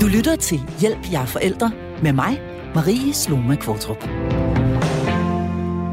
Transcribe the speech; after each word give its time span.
Du 0.00 0.06
lytter 0.06 0.36
til 0.36 0.58
Hjælp 0.80 1.12
jer 1.12 1.26
forældre 1.26 1.72
med 2.02 2.12
mig, 2.12 2.40
Marie 2.74 3.12
Sloma 3.12 3.56
Kvartrup. 3.56 4.02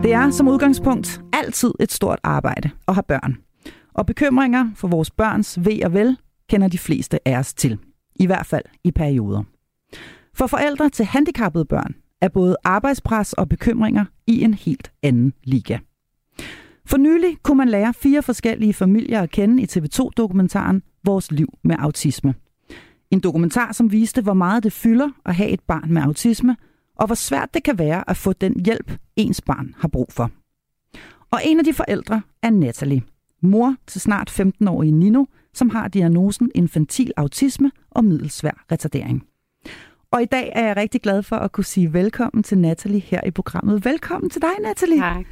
Det 0.04 0.14
er 0.14 0.32
som 0.32 0.48
udgangspunkt 0.48 1.22
altid 1.34 1.72
et 1.80 1.92
stort 1.92 2.20
arbejde 2.24 2.70
at 2.88 2.94
have 2.94 3.04
børn. 3.04 3.38
Og 3.94 4.06
bekymringer 4.06 4.72
for 4.76 4.88
vores 4.88 5.12
børns 5.12 5.66
ved 5.66 5.84
og 5.84 5.94
vel 5.94 6.18
kender 6.50 6.68
de 6.68 6.78
fleste 6.78 7.28
af 7.28 7.38
os 7.38 7.54
til. 7.54 7.78
I 8.16 8.26
hvert 8.26 8.46
fald 8.46 8.64
i 8.84 8.92
perioder. 8.92 9.44
For 10.34 10.48
forældre 10.48 10.90
til 10.90 11.06
handicappede 11.06 11.66
børn 11.66 11.96
er 12.22 12.30
både 12.30 12.56
arbejdspres 12.64 13.34
og 13.34 13.50
bekymringer 13.50 14.06
i 14.28 14.42
en 14.42 14.54
helt 14.54 14.92
anden 15.04 15.34
liga. 15.44 15.78
For 16.86 16.98
nylig 16.98 17.38
kunne 17.44 17.58
man 17.58 17.70
lære 17.70 17.94
fire 17.94 18.24
forskellige 18.24 18.74
familier 18.74 19.22
at 19.22 19.32
kende 19.32 19.64
i 19.64 19.66
TV2-dokumentaren 19.66 20.82
Vores 21.04 21.32
liv 21.32 21.48
med 21.64 21.76
autisme. 21.80 22.34
En 23.12 23.20
dokumentar, 23.20 23.72
som 23.72 23.92
viste, 23.92 24.22
hvor 24.22 24.34
meget 24.34 24.64
det 24.64 24.74
fylder 24.74 25.10
at 25.26 25.36
have 25.36 25.50
et 25.50 25.62
barn 25.68 25.94
med 25.94 26.02
autisme, 26.02 26.56
og 26.96 27.06
hvor 27.06 27.16
svært 27.16 27.54
det 27.54 27.64
kan 27.64 27.78
være 27.78 28.10
at 28.10 28.18
få 28.18 28.34
den 28.34 28.66
hjælp, 28.66 28.92
ens 29.16 29.42
barn 29.42 29.76
har 29.78 29.88
brug 29.88 30.08
for. 30.12 30.32
Og 31.32 31.40
en 31.46 31.60
af 31.60 31.66
de 31.66 31.74
forældre 31.74 32.22
er 32.44 32.50
Natalie, 32.50 33.02
mor 33.42 33.76
til 33.88 34.02
snart 34.02 34.40
15-årige 34.40 34.92
Nino, 34.92 35.26
som 35.54 35.70
har 35.70 35.88
diagnosen 35.88 36.52
infantil 36.56 37.12
autisme 37.18 37.72
og 37.92 38.06
middelsvær 38.06 38.66
retardering. 38.72 39.24
Og 40.12 40.22
i 40.22 40.26
dag 40.26 40.52
er 40.56 40.68
jeg 40.68 40.78
rigtig 40.78 41.02
glad 41.02 41.24
for 41.24 41.36
at 41.36 41.52
kunne 41.52 41.64
sige 41.64 41.94
velkommen 41.94 42.44
til 42.44 42.58
Natalie 42.58 43.00
her 43.00 43.22
i 43.28 43.32
programmet. 43.32 43.86
Velkommen 43.86 44.30
til 44.30 44.42
dig, 44.42 44.50
Natalie. 44.62 45.00
Tak. 45.00 45.26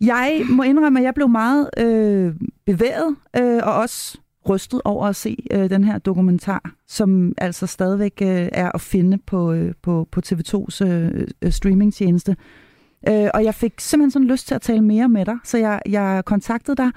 Jeg 0.00 0.42
må 0.50 0.62
indrømme, 0.62 0.98
at 0.98 1.04
jeg 1.04 1.14
blev 1.14 1.28
meget 1.28 1.70
øh, 1.78 2.34
bevæget 2.66 3.16
øh, 3.36 3.60
og 3.62 3.74
også 3.74 4.18
rystet 4.48 4.80
over 4.84 5.06
at 5.06 5.16
se 5.16 5.36
øh, 5.50 5.70
den 5.70 5.84
her 5.84 5.98
dokumentar, 5.98 6.74
som 6.86 7.32
altså 7.38 7.66
stadigvæk 7.66 8.12
øh, 8.22 8.48
er 8.52 8.72
at 8.74 8.80
finde 8.80 9.18
på, 9.18 9.52
øh, 9.52 9.74
på, 9.82 10.08
på 10.10 10.20
TV2's 10.26 10.84
øh, 10.86 11.26
øh, 11.42 11.52
streamingtjeneste. 11.52 12.36
Øh, 13.08 13.28
og 13.34 13.44
jeg 13.44 13.54
fik 13.54 13.80
simpelthen 13.80 14.10
sådan 14.10 14.28
lyst 14.28 14.46
til 14.48 14.54
at 14.54 14.62
tale 14.62 14.82
mere 14.82 15.08
med 15.08 15.24
dig, 15.24 15.36
så 15.44 15.58
jeg, 15.58 15.82
jeg 15.88 16.22
kontaktede 16.24 16.76
dig, 16.76 16.90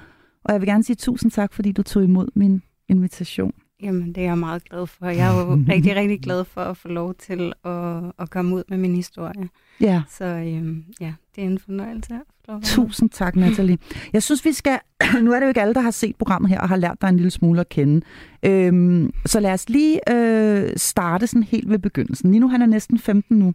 og 0.44 0.54
jeg 0.54 0.62
vil 0.62 0.68
gerne 0.68 0.84
sige 0.84 0.96
tusind 0.96 1.32
tak, 1.32 1.54
fordi 1.54 1.72
du 1.72 1.84
tog 1.84 2.04
imod 2.04 2.28
min 2.36 2.62
invitation. 2.90 3.54
Jamen, 3.84 4.08
det 4.08 4.18
er 4.18 4.28
jeg 4.28 4.38
meget 4.38 4.64
glad 4.64 4.88
for. 4.88 5.06
Jeg 5.06 5.36
er 5.36 5.42
jo 5.42 5.56
rigtig, 5.74 5.96
rigtig 5.96 6.22
glad 6.22 6.46
for 6.46 6.62
at 6.62 6.78
få 6.78 6.88
lov 6.88 7.16
til 7.16 7.54
at, 7.66 8.04
at 8.20 8.30
komme 8.30 8.56
ud 8.56 8.64
med 8.70 8.78
min 8.78 8.96
historie. 8.96 9.50
Ja. 9.82 10.04
Så 10.10 10.26
øhm, 10.26 10.84
ja, 11.02 11.14
det 11.36 11.44
er 11.44 11.48
en 11.48 11.60
fornøjelse. 11.60 12.14
At 12.14 12.22
være 12.54 12.62
Tusind 12.62 13.10
tak, 13.10 13.36
Nathalie. 13.36 13.78
Jeg 14.14 14.24
synes, 14.24 14.46
vi 14.46 14.52
skal... 14.52 14.80
Nu 15.24 15.32
er 15.32 15.36
det 15.40 15.46
jo 15.46 15.48
ikke 15.48 15.62
alle, 15.62 15.74
der 15.74 15.82
har 15.82 15.92
set 15.92 16.16
programmet 16.16 16.50
her 16.50 16.60
og 16.60 16.70
har 16.70 16.76
lært 16.76 16.98
dig 17.02 17.10
en 17.10 17.16
lille 17.16 17.32
smule 17.32 17.60
at 17.60 17.70
kende. 17.70 18.02
Øhm, 18.44 19.12
så 19.26 19.40
lad 19.40 19.54
os 19.54 19.70
lige 19.70 20.14
øh, 20.14 20.74
starte 20.76 21.28
sådan 21.28 21.44
helt 21.44 21.70
ved 21.70 21.80
begyndelsen. 21.80 22.32
Nino, 22.32 22.48
han 22.48 22.62
er 22.62 22.66
næsten 22.66 23.00
15 23.00 23.38
nu. 23.38 23.54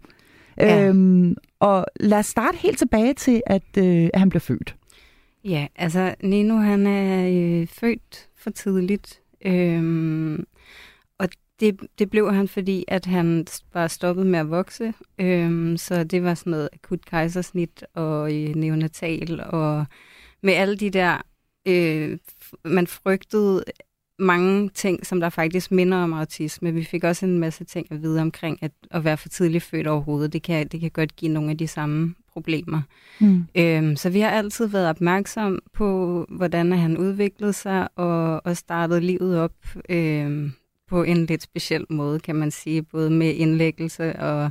Ja. 0.59 0.89
Øhm, 0.89 1.37
og 1.61 1.87
lad 2.01 2.19
os 2.19 2.27
starte 2.27 2.59
helt 2.59 2.79
tilbage 2.79 3.15
til, 3.15 3.43
at, 3.47 3.63
øh, 3.79 4.09
at 4.15 4.21
han 4.21 4.29
blev 4.29 4.41
født. 4.41 4.77
Ja, 5.45 5.67
altså 5.77 6.15
Nino 6.23 6.57
han 6.57 6.87
er 6.87 7.29
øh, 7.29 7.67
født 7.67 8.29
for 8.39 8.51
tidligt, 8.51 9.21
øhm, 9.45 10.45
det, 11.61 11.81
det 11.99 12.11
blev 12.11 12.33
han, 12.33 12.49
fordi 12.49 12.85
at 12.89 13.07
han 13.07 13.47
var 13.75 13.89
stoppet 13.89 14.27
med 14.27 14.39
at 14.39 14.51
vokse, 14.51 14.95
øhm, 15.19 15.77
så 15.77 16.05
det 16.05 16.23
var 16.23 16.35
sådan 16.35 16.51
noget 16.51 16.69
akut 16.73 17.05
kejsersnit 17.05 17.85
og 17.95 18.35
øh, 18.35 18.55
neonatal, 18.55 19.41
og 19.49 19.87
med 20.43 20.53
alle 20.53 20.77
de 20.77 20.91
der, 20.91 21.23
øh, 21.67 22.19
man 22.65 22.87
frygtede 22.87 23.65
mange 24.19 24.69
ting, 24.69 25.07
som 25.07 25.21
der 25.21 25.29
faktisk 25.29 25.71
minder 25.71 25.99
om 25.99 26.13
autisme. 26.13 26.75
Vi 26.75 26.85
fik 26.85 27.05
også 27.05 27.27
en 27.27 27.39
masse 27.39 27.65
ting 27.65 27.87
at 27.91 28.03
vide 28.03 28.21
omkring 28.21 28.63
at, 28.63 28.73
at 28.91 29.05
være 29.05 29.17
for 29.17 29.29
tidligt 29.29 29.65
født 29.65 29.87
overhovedet. 29.87 30.33
Det 30.33 30.43
kan, 30.43 30.69
det 30.69 30.81
kan 30.81 30.91
godt 30.91 31.17
give 31.17 31.33
nogle 31.33 31.51
af 31.51 31.59
de 31.59 31.69
samme 31.69 32.15
problemer. 32.33 32.83
Mm. 33.21 33.47
Øhm, 33.55 33.97
så 33.97 34.11
vi 34.11 34.21
har 34.21 34.31
altid 34.31 34.67
været 34.67 34.89
opmærksom 34.89 35.59
på, 35.73 36.27
hvordan 36.29 36.73
han 36.73 36.99
udviklede 36.99 37.53
sig 37.53 37.89
og, 37.97 38.47
og 38.47 38.57
startede 38.57 39.01
livet 39.01 39.39
op 39.39 39.55
øhm, 39.89 40.53
på 40.89 41.03
en 41.03 41.27
lidt 41.27 41.43
speciel 41.43 41.87
måde, 41.91 42.21
kan 42.21 42.37
man 42.37 42.51
sige. 42.51 42.83
Både 42.83 43.11
med 43.11 43.35
indlæggelse 43.35 44.17
og, 44.17 44.51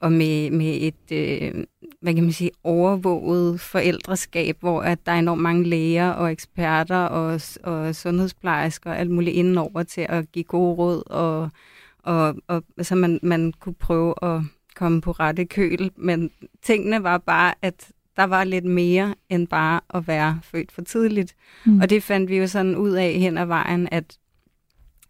og 0.00 0.12
med, 0.12 0.50
med 0.50 0.78
et, 0.80 1.12
øh, 1.12 1.64
hvad 2.00 2.14
kan 2.14 2.24
man 2.24 2.32
sige, 2.32 2.50
overvåget 2.64 3.60
forældreskab, 3.60 4.56
hvor 4.60 4.82
at 4.82 4.98
der 5.06 5.12
er 5.12 5.18
enormt 5.18 5.42
mange 5.42 5.64
læger 5.64 6.10
og 6.10 6.32
eksperter 6.32 6.96
og, 6.96 7.40
og 7.62 7.94
sundhedsplejersker 7.94 8.90
og 8.90 8.98
alt 8.98 9.10
muligt 9.10 9.36
indenover 9.36 9.82
til 9.82 10.06
at 10.08 10.32
give 10.32 10.44
gode 10.44 10.74
råd, 10.74 11.02
og, 11.06 11.50
og, 12.02 12.34
og 12.48 12.62
så 12.82 12.94
man, 12.94 13.20
man 13.22 13.52
kunne 13.60 13.74
prøve 13.74 14.14
at 14.22 14.40
komme 14.74 15.00
på 15.00 15.10
rette 15.10 15.44
køl, 15.44 15.90
men 15.96 16.30
tingene 16.62 17.02
var 17.02 17.18
bare, 17.18 17.54
at 17.62 17.90
der 18.16 18.24
var 18.24 18.44
lidt 18.44 18.64
mere 18.64 19.14
end 19.28 19.48
bare 19.48 19.80
at 19.94 20.08
være 20.08 20.40
født 20.42 20.72
for 20.72 20.82
tidligt. 20.82 21.34
Mm. 21.66 21.80
Og 21.80 21.90
det 21.90 22.02
fandt 22.02 22.30
vi 22.30 22.36
jo 22.36 22.46
sådan 22.46 22.76
ud 22.76 22.90
af 22.90 23.12
hen 23.12 23.38
ad 23.38 23.46
vejen, 23.46 23.88
at 23.90 24.18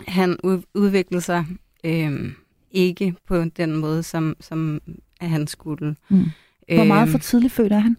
han 0.08 0.36
ud, 0.44 0.62
udviklede 0.74 1.20
sig 1.22 1.44
øhm, 1.84 2.34
ikke 2.70 3.14
på 3.28 3.44
den 3.44 3.76
måde, 3.76 4.02
som, 4.02 4.36
som 4.40 4.80
han 5.20 5.46
skulle. 5.46 5.96
Mm. 6.08 6.24
Hvor 6.74 6.84
meget 6.84 7.02
Øhm, 7.02 7.10
for 7.10 7.18
tidligt 7.18 7.52
født 7.52 7.72
er 7.72 7.78
han? 7.78 7.96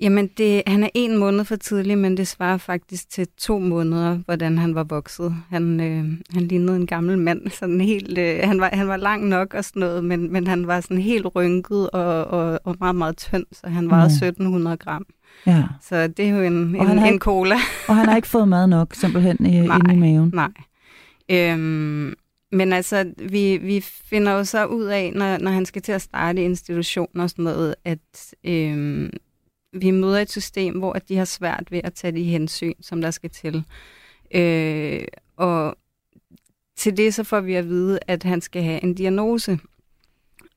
Jamen, 0.00 0.26
det, 0.38 0.62
han 0.66 0.82
er 0.82 0.88
en 0.94 1.18
måned 1.18 1.44
for 1.44 1.56
tidlig, 1.56 1.98
men 1.98 2.16
det 2.16 2.28
svarer 2.28 2.56
faktisk 2.56 3.10
til 3.10 3.26
to 3.38 3.58
måneder, 3.58 4.18
hvordan 4.24 4.58
han 4.58 4.74
var 4.74 4.84
vokset. 4.84 5.34
Han, 5.50 5.80
øh, 5.80 6.04
han 6.34 6.42
lignede 6.42 6.76
en 6.76 6.86
gammel 6.86 7.18
mand. 7.18 7.50
Sådan 7.50 7.80
helt, 7.80 8.18
øh, 8.18 8.38
han, 8.44 8.60
var, 8.60 8.70
han 8.72 8.88
var 8.88 8.96
lang 8.96 9.28
nok 9.28 9.54
og 9.54 9.64
sådan 9.64 9.80
noget, 9.80 10.04
men, 10.04 10.32
men 10.32 10.46
han 10.46 10.66
var 10.66 10.80
sådan 10.80 10.98
helt 10.98 11.26
rynket 11.34 11.90
og, 11.90 12.24
og, 12.24 12.60
og 12.64 12.76
meget, 12.80 12.96
meget 12.96 13.16
tynd, 13.16 13.44
så 13.52 13.68
han 13.68 13.90
vejede 13.90 14.06
Mm. 14.22 14.26
1700 14.26 14.76
gram. 14.76 15.06
Ja. 15.46 15.64
Så 15.82 16.06
det 16.06 16.24
er 16.24 16.28
jo 16.30 16.42
en, 16.42 16.76
Og 16.76 16.86
han 16.86 16.96
en, 16.96 16.98
har 16.98 17.06
en 17.06 17.12
ikke- 17.14 17.24
cola. 17.24 17.56
Og 17.88 17.96
han 17.96 18.08
har 18.08 18.16
ikke 18.16 18.28
fået 18.28 18.48
mad 18.48 18.66
nok, 18.66 18.94
simpelthen, 18.94 19.46
i, 19.46 19.60
Nej. 19.66 19.76
inde 19.78 19.94
i 19.94 19.98
maven. 19.98 20.30
Nej. 20.34 20.48
Øhm, 21.30 22.14
men 22.52 22.72
altså, 22.72 23.12
vi, 23.18 23.56
vi 23.56 23.80
finder 23.80 24.32
jo 24.32 24.44
så 24.44 24.66
ud 24.66 24.84
af, 24.84 25.12
når, 25.12 25.38
når 25.38 25.50
han 25.50 25.66
skal 25.66 25.82
til 25.82 25.92
at 25.92 26.02
starte 26.02 26.44
institutioner 26.44 27.22
og 27.22 27.30
sådan 27.30 27.44
noget, 27.44 27.74
at 27.84 28.34
øhm, 28.44 29.10
vi 29.72 29.90
møder 29.90 30.18
et 30.18 30.30
system, 30.30 30.78
hvor 30.78 30.92
at 30.92 31.08
de 31.08 31.16
har 31.16 31.24
svært 31.24 31.64
ved 31.70 31.80
at 31.84 31.94
tage 31.94 32.12
de 32.12 32.22
hensyn, 32.22 32.74
som 32.80 33.00
der 33.00 33.10
skal 33.10 33.30
til. 33.30 33.64
Øh, 34.34 35.04
og 35.36 35.76
til 36.76 36.96
det 36.96 37.14
så 37.14 37.24
får 37.24 37.40
vi 37.40 37.54
at 37.54 37.68
vide, 37.68 37.98
at 38.06 38.22
han 38.22 38.40
skal 38.40 38.62
have 38.62 38.82
en 38.82 38.94
diagnose, 38.94 39.58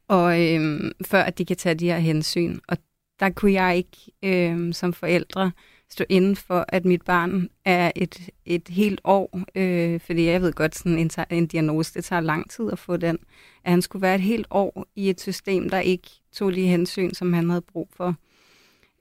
og 0.07 0.41
øhm, 0.41 0.91
før 1.05 1.21
at 1.21 1.37
de 1.37 1.45
kan 1.45 1.57
tage 1.57 1.75
de 1.75 1.85
her 1.85 1.97
hensyn. 1.97 2.59
Og 2.67 2.77
der 3.19 3.29
kunne 3.29 3.53
jeg 3.53 3.77
ikke 3.77 3.97
øhm, 4.23 4.73
som 4.73 4.93
forældre 4.93 5.51
stå 5.91 6.03
inden 6.09 6.35
for, 6.35 6.65
at 6.67 6.85
mit 6.85 7.01
barn 7.01 7.49
er 7.65 7.91
et, 7.95 8.29
et 8.45 8.67
helt 8.67 9.01
år, 9.03 9.39
øh, 9.55 9.99
fordi 9.99 10.25
jeg 10.25 10.41
ved 10.41 10.53
godt, 10.53 10.75
sådan 10.75 10.97
en, 10.97 11.09
en 11.29 11.47
diagnose, 11.47 11.93
det 11.93 12.03
tager 12.03 12.19
lang 12.19 12.49
tid 12.49 12.71
at 12.71 12.79
få 12.79 12.97
den, 12.97 13.17
at 13.63 13.71
han 13.71 13.81
skulle 13.81 14.01
være 14.01 14.15
et 14.15 14.21
helt 14.21 14.47
år 14.49 14.85
i 14.95 15.09
et 15.09 15.21
system, 15.21 15.69
der 15.69 15.79
ikke 15.79 16.09
tog 16.33 16.53
de 16.53 16.67
hensyn, 16.67 17.13
som 17.13 17.33
han 17.33 17.49
havde 17.49 17.61
brug 17.61 17.89
for. 17.95 18.15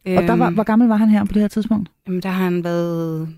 Og 0.07 0.23
der 0.23 0.37
var, 0.37 0.47
Øhm, 0.47 0.55
hvor 0.55 0.63
gammel 0.63 0.89
var 0.89 0.97
han 0.97 1.09
her 1.09 1.25
på 1.25 1.33
det 1.33 1.43
her 1.43 1.49
tidspunkt? 1.49 1.91
Jamen, 2.07 2.23
der 2.23 2.29
har 2.29 2.45
han 2.45 2.65
været 2.65 3.29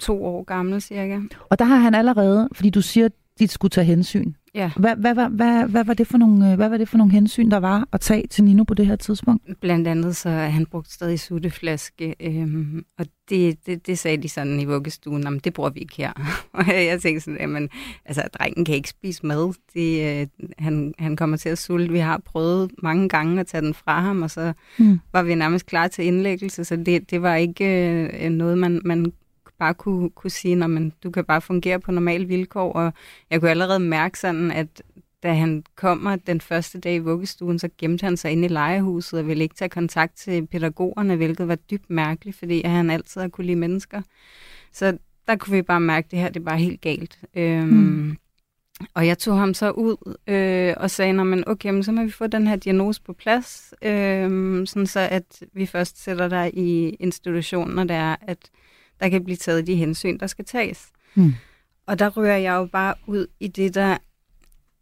to 0.00 0.24
år 0.24 0.42
gammel, 0.44 0.82
cirka. 0.82 1.20
Og 1.48 1.58
der 1.58 1.64
har 1.64 1.76
han 1.76 1.94
allerede, 1.94 2.48
fordi 2.52 2.70
du 2.70 2.82
siger, 2.82 3.08
de 3.38 3.48
skulle 3.48 3.70
tage 3.70 3.84
hensyn. 3.84 4.32
Ja, 4.54 4.70
Hvad, 4.76 4.96
hvad, 4.96 5.14
hvad, 5.14 5.28
hvad, 5.28 5.68
hvad, 5.68 5.84
var 5.84 5.94
det 5.94 6.06
for 6.06 6.18
nogle, 6.18 6.50
øh, 6.50 6.56
hvad 6.56 6.68
var 6.68 6.76
det 6.76 6.88
for 6.88 6.98
nogle 6.98 7.12
hensyn, 7.12 7.50
der 7.50 7.56
var 7.56 7.88
at 7.92 8.00
tage 8.00 8.26
til 8.26 8.44
Nino 8.44 8.64
på 8.64 8.74
det 8.74 8.86
her 8.86 8.96
tidspunkt? 8.96 9.60
blandt 9.60 9.88
andet 9.88 10.16
så 10.16 10.28
er 10.28 10.48
han 10.48 10.66
brugt 10.66 10.92
stadig 10.92 11.20
sutteflaske, 11.20 12.14
øhm, 12.20 12.84
og 12.98 13.06
det, 13.30 13.66
det, 13.66 13.86
det 13.86 13.98
sagde 13.98 14.16
de 14.22 14.28
sådan 14.28 14.60
i 14.60 14.64
vuggestuen, 14.64 15.22
jamen 15.22 15.40
det 15.44 15.52
bruger 15.54 15.70
vi 15.70 15.80
ikke 15.80 15.94
her. 15.96 16.12
og 16.52 16.64
jeg 16.68 17.00
tænkte 17.00 17.20
sådan, 17.24 17.40
jamen, 17.40 17.68
altså 18.04 18.22
drengen 18.38 18.64
kan 18.64 18.74
ikke 18.74 18.88
spise 18.88 19.26
mad, 19.26 19.54
det, 19.74 20.20
øh, 20.20 20.26
han, 20.58 20.94
han 20.98 21.16
kommer 21.16 21.36
til 21.36 21.48
at 21.48 21.58
sulte. 21.58 21.92
Vi 21.92 21.98
har 21.98 22.20
prøvet 22.24 22.70
mange 22.82 23.08
gange 23.08 23.40
at 23.40 23.46
tage 23.46 23.62
den 23.62 23.74
fra 23.74 24.00
ham, 24.00 24.22
og 24.22 24.30
så 24.30 24.52
Mm. 24.78 25.00
var 25.12 25.22
vi 25.22 25.34
nærmest 25.34 25.66
klar 25.66 25.88
til 25.88 26.04
indlæggelse, 26.04 26.64
så 26.64 26.76
det, 26.76 27.10
det 27.10 27.22
var 27.22 27.34
ikke 27.34 27.64
øh, 28.24 28.30
noget, 28.30 28.58
man, 28.58 28.80
man 28.84 29.12
bare 29.58 29.74
kunne, 29.74 30.10
kunne 30.10 30.30
sige, 30.30 30.56
man, 30.56 30.92
du 31.02 31.10
kan 31.10 31.24
bare 31.24 31.40
fungere 31.40 31.80
på 31.80 31.92
normale 31.92 32.24
vilkår, 32.24 32.72
og 32.72 32.92
jeg 33.30 33.40
kunne 33.40 33.50
allerede 33.50 33.80
mærke 33.80 34.18
sådan, 34.18 34.50
at 34.50 34.82
da 35.22 35.32
han 35.32 35.64
kommer 35.76 36.16
den 36.16 36.40
første 36.40 36.80
dag 36.80 36.94
i 36.94 36.98
vuggestuen, 36.98 37.58
så 37.58 37.68
gemte 37.78 38.04
han 38.04 38.16
sig 38.16 38.32
inde 38.32 38.44
i 38.44 38.48
legehuset 38.48 39.20
og 39.20 39.26
ville 39.26 39.42
ikke 39.42 39.54
tage 39.54 39.68
kontakt 39.68 40.16
til 40.16 40.46
pædagogerne, 40.46 41.16
hvilket 41.16 41.48
var 41.48 41.54
dybt 41.54 41.90
mærkeligt, 41.90 42.38
fordi 42.38 42.62
han 42.64 42.90
altid 42.90 43.20
har 43.20 43.28
kunne 43.28 43.46
lide 43.46 43.56
mennesker. 43.56 44.02
Så 44.72 44.98
der 45.28 45.36
kunne 45.36 45.56
vi 45.56 45.62
bare 45.62 45.80
mærke, 45.80 46.04
at 46.04 46.10
det 46.10 46.18
her 46.18 46.28
det 46.28 46.40
er 46.40 46.44
bare 46.44 46.58
helt 46.58 46.80
galt. 46.80 47.18
Øhm, 47.34 47.68
Mm. 47.68 48.16
Og 48.94 49.06
jeg 49.06 49.18
tog 49.18 49.38
ham 49.38 49.54
så 49.54 49.70
ud 49.70 50.16
øh, 50.26 50.74
og 50.76 50.90
sagde, 50.90 51.12
"Nå, 51.12 51.24
men 51.24 51.48
okay, 51.48 51.82
så 51.82 51.92
må 51.92 52.04
vi 52.04 52.10
få 52.10 52.26
den 52.26 52.46
her 52.46 52.56
diagnose 52.56 53.02
på 53.02 53.12
plads, 53.12 53.74
øh, 53.82 54.66
sådan 54.66 54.86
så 54.86 55.00
at 55.00 55.42
vi 55.52 55.66
først 55.66 56.02
sætter 56.02 56.28
dig 56.28 56.50
i 56.54 56.88
institutionen, 56.88 57.74
når 57.76 57.84
det 57.84 57.96
er, 57.96 58.16
at 58.20 58.38
der 59.00 59.08
kan 59.08 59.24
blive 59.24 59.36
taget 59.36 59.66
de 59.66 59.74
hensyn, 59.74 60.18
der 60.18 60.26
skal 60.26 60.44
tages. 60.44 60.86
Mm. 61.14 61.34
Og 61.86 61.98
der 61.98 62.08
rører 62.08 62.38
jeg 62.38 62.54
jo 62.54 62.66
bare 62.66 62.94
ud 63.06 63.26
i 63.40 63.48
det, 63.48 63.74
der 63.74 63.98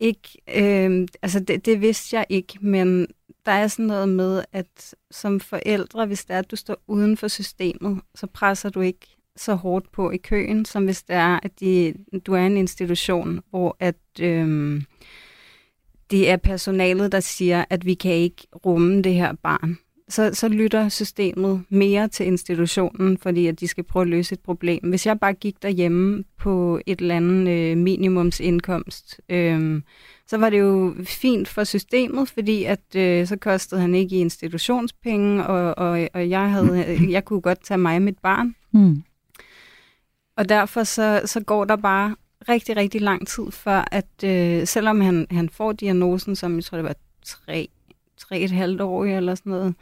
ikke, 0.01 0.29
øh, 0.57 1.09
altså 1.23 1.41
det, 1.41 1.67
det 1.67 1.81
vidste 1.81 2.17
jeg 2.17 2.27
ikke, 2.29 2.59
men 2.61 3.07
der 3.47 3.53
er 3.53 3.67
sådan 3.67 3.87
noget 3.87 4.09
med, 4.09 4.45
at 4.53 4.95
som 5.11 5.41
forældre, 5.41 6.07
hvis 6.07 6.25
det 6.25 6.35
er, 6.35 6.39
at 6.39 6.51
du 6.51 6.57
står 6.57 6.77
uden 6.87 7.17
for 7.17 7.29
systemet, 7.29 8.01
så 8.15 8.27
presser 8.27 8.69
du 8.69 8.81
ikke 8.81 9.07
så 9.37 9.55
hårdt 9.55 9.93
på 9.93 10.11
i 10.11 10.17
køen, 10.17 10.65
som 10.65 10.85
hvis 10.85 11.03
det 11.03 11.17
er, 11.17 11.41
at 11.43 11.61
de, 11.61 11.95
du 12.27 12.35
er 12.35 12.47
en 12.47 12.57
institution, 12.57 13.41
hvor 13.51 13.77
at, 13.81 14.21
øh, 14.21 14.83
det 16.11 16.31
er 16.31 16.37
personalet, 16.37 17.13
der 17.13 17.21
siger, 17.21 17.65
at 17.71 17.87
vi 17.87 17.95
kan 17.95 18.13
ikke 18.13 18.47
rumme 18.67 19.03
det 19.03 19.15
her 19.15 19.33
barn. 19.33 19.79
Så, 20.09 20.35
så 20.35 20.49
lytter 20.49 20.89
systemet 20.89 21.65
mere 21.69 22.09
til 22.09 22.27
institutionen, 22.27 23.19
fordi 23.19 23.47
at 23.47 23.61
de 23.61 23.69
skal 23.69 23.85
prøve 23.85 24.03
at 24.03 24.09
løse 24.09 24.33
et 24.33 24.41
problem. 24.41 24.89
Hvis 24.89 25.07
jeg 25.07 25.21
bare 25.21 25.33
gik 25.33 25.63
derhjemme 25.63 26.25
på 26.39 26.81
et 26.87 27.01
eller 27.01 27.17
andet 27.17 27.49
øh, 27.49 27.77
minimumsindkomst, 27.77 29.21
øh, 29.29 29.83
så 30.27 30.37
var 30.37 30.51
det 30.51 30.59
jo 30.61 30.95
fint 31.05 31.49
for 31.49 31.65
systemet, 31.65 32.29
fordi 32.29 32.65
at 32.65 32.97
øh, 32.97 33.27
så 33.27 33.37
kostede 33.37 33.81
han 33.81 33.95
ikke 33.95 34.17
i 34.17 34.21
institutionspenge, 34.21 35.47
og, 35.47 35.79
og, 35.79 36.09
og 36.15 36.31
jeg, 36.31 36.51
havde, 36.51 36.99
jeg 37.15 37.25
kunne 37.25 37.41
godt 37.41 37.65
tage 37.65 37.79
mig 37.79 38.03
mit 38.03 38.19
barn. 38.19 38.55
Mm. 38.73 39.03
Og 40.37 40.49
derfor 40.49 40.85
så, 40.85 41.23
så 41.25 41.41
går 41.41 41.65
der 41.65 41.77
bare 41.77 42.17
rigtig, 42.49 42.77
rigtig 42.77 43.01
lang 43.01 43.29
tid 43.29 43.51
før, 43.51 43.85
at 43.93 44.25
øh, 44.25 44.67
selvom 44.67 45.01
han, 45.01 45.27
han 45.31 45.49
får 45.49 45.73
diagnosen, 45.73 46.37
som 46.37 46.57
jeg 46.57 46.65
tror, 46.65 46.79
det 46.79 46.85
var 46.85 46.97
tre, 47.25 47.69
tre 48.29 48.41
et 48.41 48.51
halvt 48.51 48.81
år 48.81 49.05
eller 49.05 49.35
sådan 49.35 49.51
noget, 49.51 49.75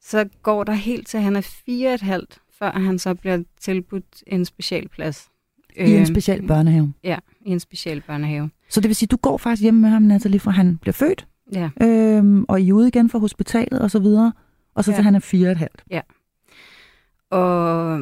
så 0.00 0.28
går 0.42 0.64
der 0.64 0.72
helt 0.72 1.06
til, 1.06 1.20
han 1.20 1.36
er 1.36 1.40
fire 1.40 1.94
et 1.94 2.00
halvt, 2.00 2.38
før 2.58 2.70
han 2.70 2.98
så 2.98 3.14
bliver 3.14 3.42
tilbudt 3.60 4.24
en 4.26 4.44
specialplads. 4.44 5.28
I 5.76 5.90
en 5.90 5.96
øhm, 5.96 6.06
special 6.06 6.46
børnehave? 6.46 6.92
Ja, 7.04 7.18
i 7.46 7.50
en 7.50 7.60
special 7.60 8.00
børnehave. 8.00 8.50
Så 8.68 8.80
det 8.80 8.88
vil 8.88 8.96
sige, 8.96 9.06
du 9.06 9.16
går 9.16 9.38
faktisk 9.38 9.62
hjemme 9.62 9.80
med 9.80 9.90
ham, 9.90 10.02
Natalie, 10.02 10.40
fra 10.40 10.50
han 10.50 10.76
bliver 10.76 10.92
født? 10.92 11.26
Ja. 11.52 11.70
Øhm, 11.82 12.44
og 12.48 12.60
I 12.60 12.68
er 12.68 12.72
ude 12.72 12.88
igen 12.88 13.10
fra 13.10 13.18
hospitalet 13.18 13.80
og 13.80 13.90
så 13.90 13.98
videre, 13.98 14.32
og 14.74 14.84
så 14.84 14.90
ja. 14.90 14.96
til 14.96 15.04
han 15.04 15.14
er 15.14 15.20
fire 15.20 15.50
et 15.50 15.56
halvt? 15.56 15.84
Ja. 15.90 16.00
Og 17.30 18.00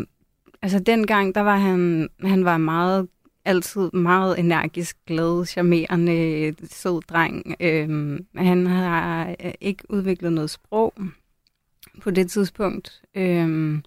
altså 0.63 0.79
dengang, 0.79 1.35
der 1.35 1.41
var 1.41 1.57
han, 1.57 2.09
han 2.25 2.45
var 2.45 2.59
meget 2.59 3.09
altid 3.51 3.91
meget 3.91 4.39
energisk, 4.39 4.97
glad, 5.07 5.47
charmerende, 5.47 6.55
sød 6.71 7.01
dreng. 7.03 7.55
Øhm, 7.61 8.27
han 8.37 8.67
har 8.67 9.29
øh, 9.45 9.53
ikke 9.61 9.85
udviklet 9.89 10.33
noget 10.33 10.51
sprog 10.51 10.95
på 12.03 12.11
det 12.11 12.31
tidspunkt. 12.31 13.03
Øhm, 13.15 13.83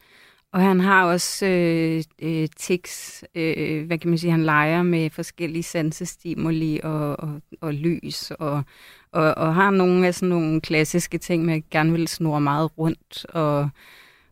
og 0.51 0.62
han 0.62 0.80
har 0.80 1.06
også 1.06 1.45
øh, 1.45 2.04
øh, 2.21 2.48
tics, 2.57 3.24
øh, 3.36 3.86
hvad 3.86 3.98
kan 3.98 4.10
man 4.10 4.18
sige, 4.18 4.31
han 4.31 4.44
leger 4.44 4.83
med 4.83 5.10
forskellige 5.10 5.63
sansestimuli 5.63 6.80
og, 6.83 7.19
og, 7.19 7.42
og 7.62 7.74
lys, 7.74 8.31
og, 8.31 8.63
og, 9.12 9.33
og 9.38 9.56
har 9.56 9.71
nogle 9.71 10.07
af 10.07 10.15
sådan 10.15 10.30
nogle 10.30 10.62
klassiske 10.62 11.18
ting 11.18 11.45
med, 11.45 11.54
at 11.54 11.69
gerne 11.69 11.92
vil 11.92 12.07
snurre 12.07 12.42
meget 12.42 12.77
rundt, 12.77 13.25
og, 13.25 13.69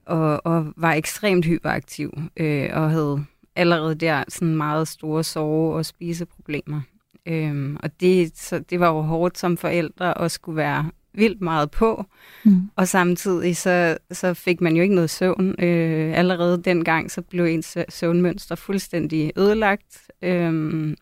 og, 0.06 0.46
og 0.46 0.74
var 0.78 0.94
ekstremt 0.94 1.46
hyperaktiv, 1.46 2.18
øh, 2.38 2.70
og 2.74 2.90
havde 2.90 3.26
allerede 3.56 3.96
der 3.96 4.24
sådan 4.28 4.56
meget 4.56 4.88
store 4.88 5.24
sove- 5.24 5.76
og 5.76 5.86
spiseproblemer. 5.86 6.82
Øhm, 7.26 7.78
og 7.84 8.00
det, 8.00 8.38
så 8.38 8.60
det 8.60 8.80
var 8.80 8.88
jo 8.88 9.02
hårdt 9.02 9.38
som 9.38 9.58
forældre 9.58 10.22
at 10.22 10.32
skulle 10.32 10.56
være 10.56 10.92
vildt 11.14 11.42
meget 11.42 11.72
på, 11.72 12.06
mm. 12.46 12.70
og 12.76 12.88
samtidig 12.88 13.58
så, 13.58 13.98
så 14.12 14.34
fik 14.34 14.62
man 14.62 14.76
jo 14.76 14.82
ikke 14.82 14.96
noget 14.96 15.10
søvn. 15.10 15.64
Øh, 15.64 16.18
allerede 16.18 16.62
dengang 16.64 17.12
så 17.12 17.22
blev 17.22 17.46
ens 17.46 17.78
søvnmønster 17.90 18.56
fuldstændig 18.56 19.32
ødelagt, 19.38 20.12
øhm, 20.22 20.96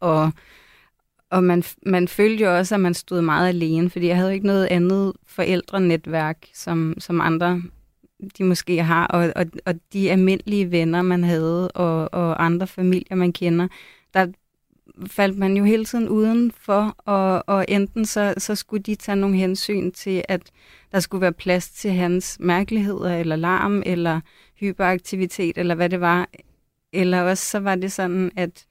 og, 0.00 0.32
og 1.30 1.44
man, 1.44 1.62
man 1.86 2.08
følte 2.08 2.44
jo 2.44 2.56
også, 2.56 2.74
at 2.74 2.80
man 2.80 2.94
stod 2.94 3.20
meget 3.20 3.48
alene, 3.48 3.90
fordi 3.90 4.06
jeg 4.06 4.16
havde 4.16 4.34
ikke 4.34 4.46
noget 4.46 4.66
andet 4.66 5.12
forældrenetværk, 5.26 6.46
som, 6.54 6.94
som 6.98 7.20
andre 7.20 7.62
de 8.38 8.44
måske 8.44 8.82
har, 8.82 9.06
og, 9.06 9.32
og, 9.36 9.46
og 9.66 9.74
de 9.92 10.10
almindelige 10.10 10.70
venner, 10.70 11.02
man 11.02 11.24
havde, 11.24 11.70
og, 11.70 12.14
og 12.14 12.44
andre 12.44 12.66
familier, 12.66 13.16
man 13.16 13.32
kender, 13.32 13.68
der 14.14 14.26
faldt 15.06 15.38
man 15.38 15.56
jo 15.56 15.64
hele 15.64 15.84
tiden 15.84 16.08
udenfor, 16.08 16.94
og, 16.98 17.44
og 17.46 17.64
enten 17.68 18.06
så, 18.06 18.34
så 18.38 18.54
skulle 18.54 18.82
de 18.82 18.94
tage 18.94 19.16
nogle 19.16 19.36
hensyn 19.36 19.90
til, 19.90 20.22
at 20.28 20.42
der 20.92 21.00
skulle 21.00 21.20
være 21.20 21.32
plads 21.32 21.70
til 21.70 21.90
hans 21.90 22.36
mærkeligheder, 22.40 23.16
eller 23.16 23.36
larm, 23.36 23.82
eller 23.86 24.20
hyperaktivitet, 24.54 25.58
eller 25.58 25.74
hvad 25.74 25.88
det 25.88 26.00
var. 26.00 26.28
Eller 26.92 27.22
også 27.22 27.50
så 27.50 27.58
var 27.58 27.74
det 27.74 27.92
sådan, 27.92 28.30
at 28.36 28.66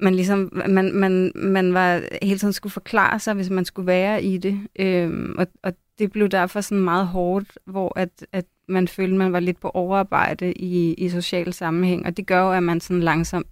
man 0.00 0.14
ligesom, 0.14 0.62
man, 0.68 0.94
man, 0.94 1.32
man 1.34 1.74
var 1.74 2.02
hele 2.22 2.38
tiden 2.38 2.52
skulle 2.52 2.72
forklare 2.72 3.18
sig, 3.18 3.34
hvis 3.34 3.50
man 3.50 3.64
skulle 3.64 3.86
være 3.86 4.22
i 4.22 4.38
det. 4.38 4.60
Øhm, 4.78 5.34
og, 5.38 5.46
og 5.62 5.72
det 5.98 6.12
blev 6.12 6.28
derfor 6.28 6.60
sådan 6.60 6.84
meget 6.84 7.06
hårdt, 7.06 7.58
hvor 7.64 7.98
at, 7.98 8.26
at 8.32 8.44
man 8.68 8.88
følte, 8.88 9.16
man 9.16 9.32
var 9.32 9.40
lidt 9.40 9.60
på 9.60 9.70
overarbejde 9.70 10.52
i, 10.52 10.94
i 10.94 11.08
social 11.08 11.52
sammenhæng, 11.52 12.06
og 12.06 12.16
det 12.16 12.26
gør 12.26 12.40
jo, 12.40 12.52
at 12.52 12.62
man 12.62 12.80
sådan 12.80 13.02
langsomt 13.02 13.46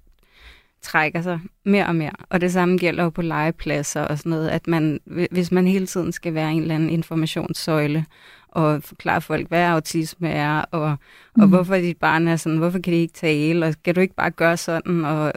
trækker 0.83 1.23
sig 1.23 1.41
mere 1.65 1.87
og 1.87 1.97
mere. 1.97 2.13
Og 2.31 2.41
det 2.41 2.53
samme 2.53 2.79
gælder 2.79 3.05
jo 3.05 3.11
på 3.11 3.23
legepladser 3.23 4.01
og 4.01 4.19
sådan 4.19 4.31
noget, 4.31 4.49
at 4.49 4.67
man, 4.67 5.01
hvis 5.31 5.53
man 5.53 5.67
hele 5.67 5.87
tiden 5.87 6.13
skal 6.13 6.35
være 6.35 6.53
en 6.53 6.63
eller 6.63 6.75
anden 6.75 6.91
informationssøjle, 6.91 8.07
og 8.55 8.83
forklare 8.83 9.21
folk, 9.21 9.49
hvad 9.49 9.63
autisme 9.63 10.29
er, 10.29 10.65
og, 10.71 10.97
mm. 11.37 11.43
og 11.43 11.49
hvorfor 11.49 11.75
dit 11.75 11.97
barn 11.97 12.29
er 12.29 12.37
sådan, 12.37 12.59
hvorfor 12.59 12.79
kan 12.79 12.93
de 12.93 12.99
ikke 12.99 13.15
tale, 13.15 13.67
og 13.67 13.75
kan 13.85 13.95
du 13.95 14.01
ikke 14.01 14.15
bare 14.15 14.31
gøre 14.31 14.57
sådan, 14.57 15.05
og 15.05 15.33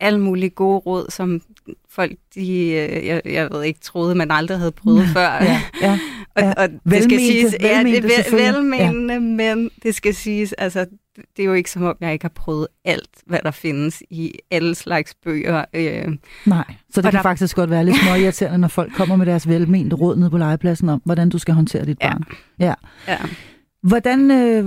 alle 0.00 0.20
mulige 0.20 0.50
gode 0.50 0.78
råd, 0.78 1.10
som 1.10 1.40
folk, 1.88 2.12
de, 2.34 2.50
øh, 2.68 3.06
jeg, 3.06 3.22
jeg 3.24 3.48
ved 3.50 3.62
ikke, 3.62 3.80
troede, 3.80 4.14
man 4.14 4.30
aldrig 4.30 4.58
havde 4.58 4.72
prøvet 4.72 5.06
før. 5.16 5.28
Ja, 5.28 5.62
ja, 5.82 5.98
og, 6.34 6.42
ja. 6.42 6.52
og 6.56 6.68
det 6.90 7.04
skal 7.04 7.18
siges, 7.18 7.56
ja, 7.60 7.82
det 7.84 8.04
er 8.04 8.36
velmenende, 8.36 9.14
ja. 9.14 9.20
men 9.20 9.70
det 9.82 9.94
skal 9.94 10.14
siges, 10.14 10.52
altså, 10.52 10.86
det 11.36 11.42
er 11.42 11.46
jo 11.46 11.52
ikke 11.52 11.70
som 11.70 11.82
om, 11.82 11.96
jeg 12.00 12.12
ikke 12.12 12.24
har 12.24 12.32
prøvet 12.34 12.66
alt, 12.84 13.10
hvad 13.26 13.38
der 13.44 13.50
findes 13.50 14.02
i 14.10 14.34
alle 14.50 14.74
slags 14.74 15.14
bøger. 15.24 15.64
Øh. 15.74 16.08
Nej, 16.46 16.64
så 16.90 17.00
det 17.00 17.06
og 17.06 17.10
kan 17.10 17.12
der... 17.12 17.22
faktisk 17.22 17.56
godt 17.56 17.70
være 17.70 17.84
lidt 17.84 17.96
småirriterende, 17.96 18.58
når 18.58 18.68
folk 18.68 18.92
kommer 18.92 19.16
med 19.16 19.26
deres 19.26 19.48
velmente 19.48 19.96
råd 19.96 20.16
nede 20.16 20.30
på 20.30 20.38
legepladsen 20.38 20.88
om, 20.88 21.02
hvordan 21.04 21.28
du 21.28 21.38
skal 21.38 21.54
håndtere 21.54 21.84
dit 21.84 21.98
barn. 21.98 22.24
Ja. 22.58 22.74
ja. 23.08 23.18
Hvordan, 23.82 24.30
øh, 24.30 24.64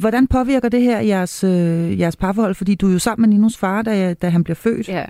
hvordan 0.00 0.26
påvirker 0.26 0.68
det 0.68 0.82
her 0.82 1.00
jeres, 1.00 1.44
øh, 1.44 2.00
jeres 2.00 2.16
parforhold? 2.16 2.54
Fordi 2.54 2.74
du 2.74 2.88
er 2.88 2.92
jo 2.92 2.98
sammen 2.98 3.30
med 3.30 3.36
Ninos 3.36 3.56
far, 3.56 3.82
da, 3.82 4.14
da 4.14 4.28
han 4.28 4.44
bliver 4.44 4.54
født. 4.54 4.88
Ja. 4.88 5.04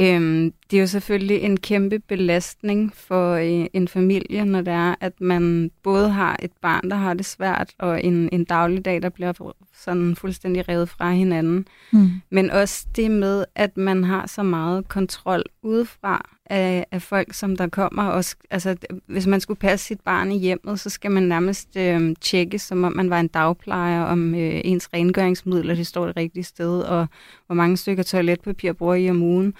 Øhm, 0.00 0.52
det 0.70 0.76
er 0.76 0.80
jo 0.80 0.86
selvfølgelig 0.86 1.40
en 1.40 1.56
kæmpe 1.56 1.98
belastning 1.98 2.92
for 2.94 3.34
øh, 3.34 3.66
en 3.72 3.88
familie, 3.88 4.44
når 4.44 4.60
det 4.60 4.72
er, 4.72 4.94
at 5.00 5.20
man 5.20 5.70
både 5.82 6.10
har 6.10 6.36
et 6.42 6.50
barn, 6.62 6.90
der 6.90 6.96
har 6.96 7.14
det 7.14 7.26
svært, 7.26 7.74
og 7.78 8.04
en, 8.04 8.28
en 8.32 8.44
dagligdag, 8.44 9.02
der 9.02 9.08
bliver 9.08 9.52
sådan 9.74 10.16
fuldstændig 10.16 10.68
revet 10.68 10.88
fra 10.88 11.10
hinanden. 11.10 11.66
Mm. 11.92 12.10
Men 12.30 12.50
også 12.50 12.86
det 12.96 13.10
med, 13.10 13.44
at 13.54 13.76
man 13.76 14.04
har 14.04 14.26
så 14.26 14.42
meget 14.42 14.88
kontrol 14.88 15.42
udefra 15.62 16.30
af, 16.50 16.86
af 16.90 17.02
folk, 17.02 17.34
som 17.34 17.56
der 17.56 17.68
kommer. 17.68 18.04
Også, 18.04 18.36
altså, 18.50 18.76
hvis 19.06 19.26
man 19.26 19.40
skulle 19.40 19.58
passe 19.58 19.86
sit 19.86 20.00
barn 20.00 20.32
i 20.32 20.38
hjemmet, 20.38 20.80
så 20.80 20.90
skal 20.90 21.10
man 21.10 21.22
nærmest 21.22 21.76
øh, 21.76 22.16
tjekke, 22.20 22.58
som 22.58 22.84
om 22.84 22.92
man 22.92 23.10
var 23.10 23.20
en 23.20 23.28
dagplejer, 23.28 24.02
om 24.02 24.34
øh, 24.34 24.60
ens 24.64 24.88
rengøringsmidler, 24.94 25.74
det 25.74 25.86
står 25.86 26.06
det 26.06 26.16
rigtige 26.16 26.44
sted, 26.44 26.80
og 26.80 27.06
hvor 27.46 27.54
mange 27.54 27.76
stykker 27.76 28.02
toiletpapir 28.02 28.72
bruger 28.72 28.94
I 28.94 29.10
om 29.10 29.22
ugen. 29.22 29.54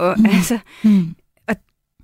Og, 0.00 0.14
mm. 0.18 0.26
altså, 0.26 0.58
mm. 0.84 1.14
og 1.48 1.56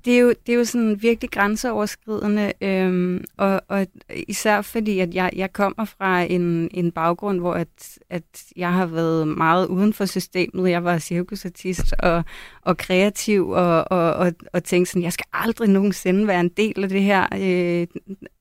det, 0.04 0.14
er 0.14 0.18
jo, 0.18 0.28
det 0.46 0.52
er 0.52 0.56
jo 0.56 0.64
sådan 0.64 1.02
virkelig 1.02 1.30
grænseoverskridende, 1.30 2.52
øhm, 2.60 3.24
og, 3.36 3.60
og 3.68 3.86
især 4.28 4.62
fordi, 4.62 4.98
at 4.98 5.14
jeg, 5.14 5.30
jeg 5.36 5.52
kommer 5.52 5.84
fra 5.84 6.22
en, 6.22 6.68
en 6.74 6.92
baggrund, 6.92 7.40
hvor 7.40 7.54
at, 7.54 7.98
at 8.10 8.44
jeg 8.56 8.72
har 8.72 8.86
været 8.86 9.28
meget 9.28 9.66
uden 9.66 9.92
for 9.92 10.04
systemet. 10.04 10.70
Jeg 10.70 10.84
var 10.84 10.98
cirkusartist 10.98 11.94
og, 11.98 12.24
og 12.62 12.76
kreativ, 12.76 13.50
og, 13.50 13.84
og, 13.90 14.12
og, 14.12 14.32
og 14.52 14.64
tænkte 14.64 14.90
sådan, 14.90 15.02
jeg 15.02 15.12
skal 15.12 15.26
aldrig 15.32 15.68
nogensinde 15.68 16.26
være 16.26 16.40
en 16.40 16.48
del 16.48 16.82
af 16.82 16.88
det 16.88 17.02
her 17.02 17.26
øh, 17.34 17.86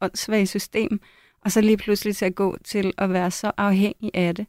åndssvage 0.02 0.48
system. 0.48 1.00
Og 1.46 1.52
så 1.52 1.62
lige 1.62 1.78
pludselig 1.78 2.16
til 2.16 2.26
at 2.26 2.36
gå 2.36 2.58
til 2.64 2.94
at 2.98 3.14
være 3.14 3.32
så 3.32 3.52
afhængig 3.58 4.12
af 4.14 4.36
det. 4.36 4.46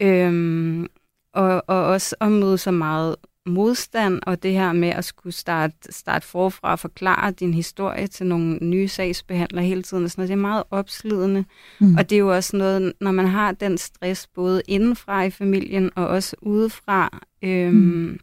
Øhm, 0.00 0.86
og, 1.34 1.64
og 1.66 1.84
også 1.84 2.16
at 2.20 2.32
møde 2.32 2.58
så 2.58 2.70
meget 2.70 3.16
modstand, 3.46 4.20
og 4.26 4.42
det 4.42 4.52
her 4.52 4.72
med 4.72 4.88
at 4.88 5.04
skulle 5.04 5.32
starte, 5.32 5.74
starte 5.90 6.26
forfra 6.26 6.72
og 6.72 6.78
forklare 6.78 7.30
din 7.30 7.54
historie 7.54 8.06
til 8.06 8.26
nogle 8.26 8.58
nye 8.60 8.88
sagsbehandlere 8.88 9.64
hele 9.64 9.82
tiden, 9.82 10.04
og 10.04 10.10
sådan 10.10 10.20
noget, 10.20 10.28
det 10.28 10.34
er 10.34 10.40
meget 10.40 10.64
opslidende. 10.70 11.44
Mm. 11.80 11.96
Og 11.96 12.10
det 12.10 12.16
er 12.16 12.20
jo 12.20 12.34
også 12.34 12.56
noget, 12.56 12.92
når 13.00 13.10
man 13.10 13.26
har 13.26 13.52
den 13.52 13.78
stress 13.78 14.26
både 14.26 14.62
indenfra 14.68 15.22
i 15.22 15.30
familien 15.30 15.90
og 15.94 16.06
også 16.06 16.36
udefra, 16.42 17.20
øhm, 17.42 17.74
mm. 17.74 18.18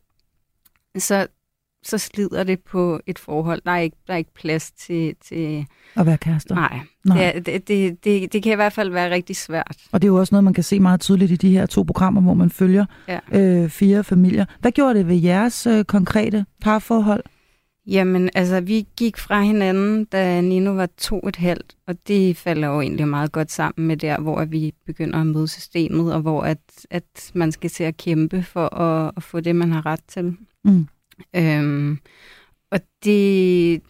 så, 0.98 1.28
så 1.90 1.98
slider 1.98 2.44
det 2.44 2.60
på 2.60 3.00
et 3.08 3.20
forhold. 3.20 3.62
Der 3.66 3.72
er 3.72 3.78
ikke, 3.78 3.98
der 4.08 4.14
er 4.14 4.18
ikke 4.18 4.34
plads 4.34 4.72
til... 4.72 5.16
til 5.28 5.66
At 5.96 6.06
være 6.06 6.18
kærester? 6.18 6.56
Nej, 6.56 6.80
nej. 7.06 7.32
Det, 7.32 7.46
det, 7.46 7.68
det, 7.68 8.04
det, 8.04 8.34
det 8.34 8.44
kan 8.44 8.52
i 8.52 8.56
hvert 8.56 8.74
fald 8.74 8.90
være 8.90 9.12
rigtig 9.12 9.36
svært. 9.36 9.78
Og 9.92 10.02
det 10.02 10.08
er 10.08 10.12
jo 10.12 10.20
også 10.20 10.34
noget, 10.36 10.44
man 10.44 10.54
kan 10.54 10.64
se 10.64 10.80
meget 10.80 11.00
tydeligt 11.02 11.32
i 11.32 11.36
de 11.36 11.52
her 11.52 11.66
to 11.66 11.84
programmer, 11.84 12.22
hvor 12.22 12.34
man 12.34 12.50
følger 12.50 12.86
ja. 13.08 13.20
øh, 13.32 13.70
fire 13.70 14.04
familier. 14.04 14.46
Hvad 14.60 14.72
gjorde 14.72 15.00
det 15.00 15.08
ved 15.08 15.16
jeres 15.16 15.68
øh, 15.68 15.84
konkrete 15.84 16.46
parforhold? 16.62 17.24
Jamen, 17.88 18.30
altså, 18.36 18.62
vi 18.62 18.88
gik 18.98 19.18
fra 19.18 19.42
hinanden, 19.42 20.06
da 20.06 20.42
Nino 20.42 20.72
var 20.72 20.90
to 20.98 21.28
et 21.28 21.36
halvt, 21.36 21.76
og 21.88 21.96
det 22.08 22.38
falder 22.38 22.68
jo 22.68 22.82
egentlig 22.82 23.08
meget 23.08 23.32
godt 23.32 23.52
sammen 23.52 23.88
med 23.88 23.98
der, 23.98 24.20
hvor 24.20 24.46
vi 24.46 24.74
begynder 24.86 25.20
at 25.20 25.28
møde 25.28 25.48
systemet, 25.48 26.14
og 26.14 26.22
hvor 26.22 26.42
at, 26.42 26.60
at 26.90 27.32
man 27.34 27.52
skal 27.52 27.70
til 27.70 27.84
at 27.84 27.98
kæmpe 27.98 28.44
for 28.44 28.76
at, 28.76 29.12
at 29.18 29.24
få 29.24 29.40
det, 29.40 29.56
man 29.56 29.72
har 29.72 29.86
ret 29.86 30.04
til. 30.08 30.38
Mm. 30.64 30.88
Øhm, 31.36 31.98
og 32.72 32.80
det, 33.04 33.82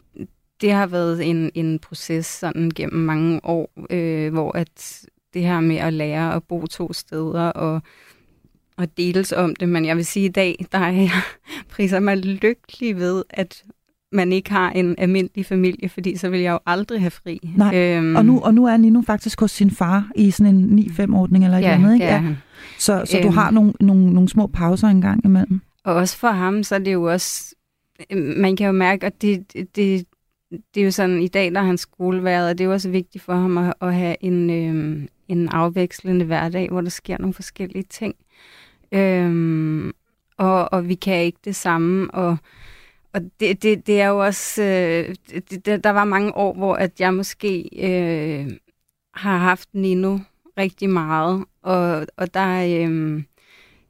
det 0.62 0.72
har 0.72 0.88
været 0.88 1.30
en, 1.30 1.52
en 1.56 1.80
proces 1.80 2.26
sådan 2.26 2.72
gennem 2.76 3.02
mange 3.02 3.46
år, 3.46 3.72
øh, 3.90 4.34
hvor 4.34 4.58
at 4.58 5.06
det 5.34 5.42
her 5.42 5.60
med 5.60 5.76
at 5.76 5.94
lære 5.94 6.36
at 6.36 6.44
bo 6.44 6.66
to 6.66 6.94
steder 6.94 7.46
og, 7.46 7.82
og 8.78 8.98
deles 8.98 9.32
om 9.32 9.56
det, 9.56 9.70
men 9.70 9.86
jeg 9.86 9.98
vil 9.98 10.06
sige 10.06 10.26
i 10.26 10.30
dag, 10.30 10.66
der 10.72 10.80
er 10.80 10.92
jeg 10.92 11.12
priser 11.72 12.00
mig 12.00 12.18
lykkelig 12.18 12.96
ved, 12.96 13.24
at 13.30 13.64
man 14.12 14.32
ikke 14.32 14.52
har 14.52 14.72
en 14.72 14.96
almindelig 14.98 15.46
familie, 15.46 15.90
fordi 15.90 16.18
så 16.18 16.30
vil 16.30 16.40
jeg 16.40 16.52
jo 16.52 16.60
aldrig 16.66 17.00
have 17.02 17.12
fri. 17.12 17.52
Nej, 17.56 17.76
øhm, 17.76 18.16
og, 18.16 18.26
nu, 18.26 18.40
og 18.40 18.54
nu 18.54 18.66
er 18.66 18.78
Nino 18.78 19.02
faktisk 19.02 19.40
hos 19.40 19.52
sin 19.52 19.72
far 19.72 20.12
i 20.16 20.32
sådan 20.32 20.56
en 20.56 20.80
9-5-ordning 20.80 21.46
eller 21.46 21.58
ja, 21.58 21.74
eller 21.74 21.88
andet, 21.88 21.94
ikke? 21.94 22.06
Ja, 22.06 22.24
Så, 22.80 23.04
så 23.06 23.18
øhm, 23.18 23.28
du 23.28 23.32
har 23.32 23.52
nogle, 23.52 23.74
nogle, 23.80 24.14
nogle 24.14 24.30
små 24.30 24.48
pauser 24.48 24.88
engang 24.88 25.26
imellem. 25.26 25.62
Og 25.84 25.96
også 25.96 26.18
for 26.18 26.28
ham, 26.28 26.64
så 26.64 26.76
er 26.76 26.80
det 26.80 26.94
jo 26.94 27.04
også, 27.04 27.56
øh, 28.10 28.18
man 28.18 28.56
kan 28.56 28.66
jo 28.66 28.72
mærke, 28.72 29.06
at 29.06 29.22
det, 29.22 29.54
det, 29.54 30.08
det 30.76 30.82
er 30.82 30.86
jo 30.86 30.92
sådan, 30.92 31.22
i 31.22 31.28
dag 31.28 31.52
der 31.52 31.60
er 31.60 31.66
hans 31.66 31.82
skoleværet, 31.82 32.50
og 32.50 32.58
det 32.58 32.64
er 32.64 32.68
jo 32.68 32.74
også 32.74 32.90
vigtigt 32.90 33.24
for 33.24 33.34
ham 33.34 33.58
at, 33.58 33.74
at 33.82 33.96
have 33.96 34.16
en, 34.22 34.50
øhm, 34.50 35.08
en 35.28 35.50
afvekslende 35.50 36.26
hverdag, 36.26 36.70
hvor 36.70 36.82
der 36.82 36.90
sker 36.90 37.18
nogle 37.18 37.34
forskellige 37.34 37.86
ting. 37.90 38.16
Øhm, 38.92 39.92
og, 40.38 40.74
og 40.74 40.88
vi 40.88 40.96
kan 40.96 41.24
ikke 41.24 41.40
det 41.46 41.56
samme, 41.56 42.12
og 42.12 42.38
og 43.14 43.22
det, 43.40 43.64
det, 43.64 43.88
det 43.88 44.02
er 44.02 44.08
jo 44.08 44.20
også, 44.26 44.64
øh, 44.64 45.16
det, 45.66 45.84
der 45.84 45.90
var 45.90 46.04
mange 46.06 46.38
år, 46.38 46.54
hvor 46.54 46.76
at 46.76 47.00
jeg 47.00 47.14
måske 47.14 47.70
øh, 47.74 48.52
har 49.14 49.38
haft 49.38 49.70
Nino 49.74 50.20
rigtig 50.58 50.90
meget, 50.90 51.46
og, 51.62 52.08
og 52.18 52.34
der, 52.34 52.64
øh, 52.64 53.24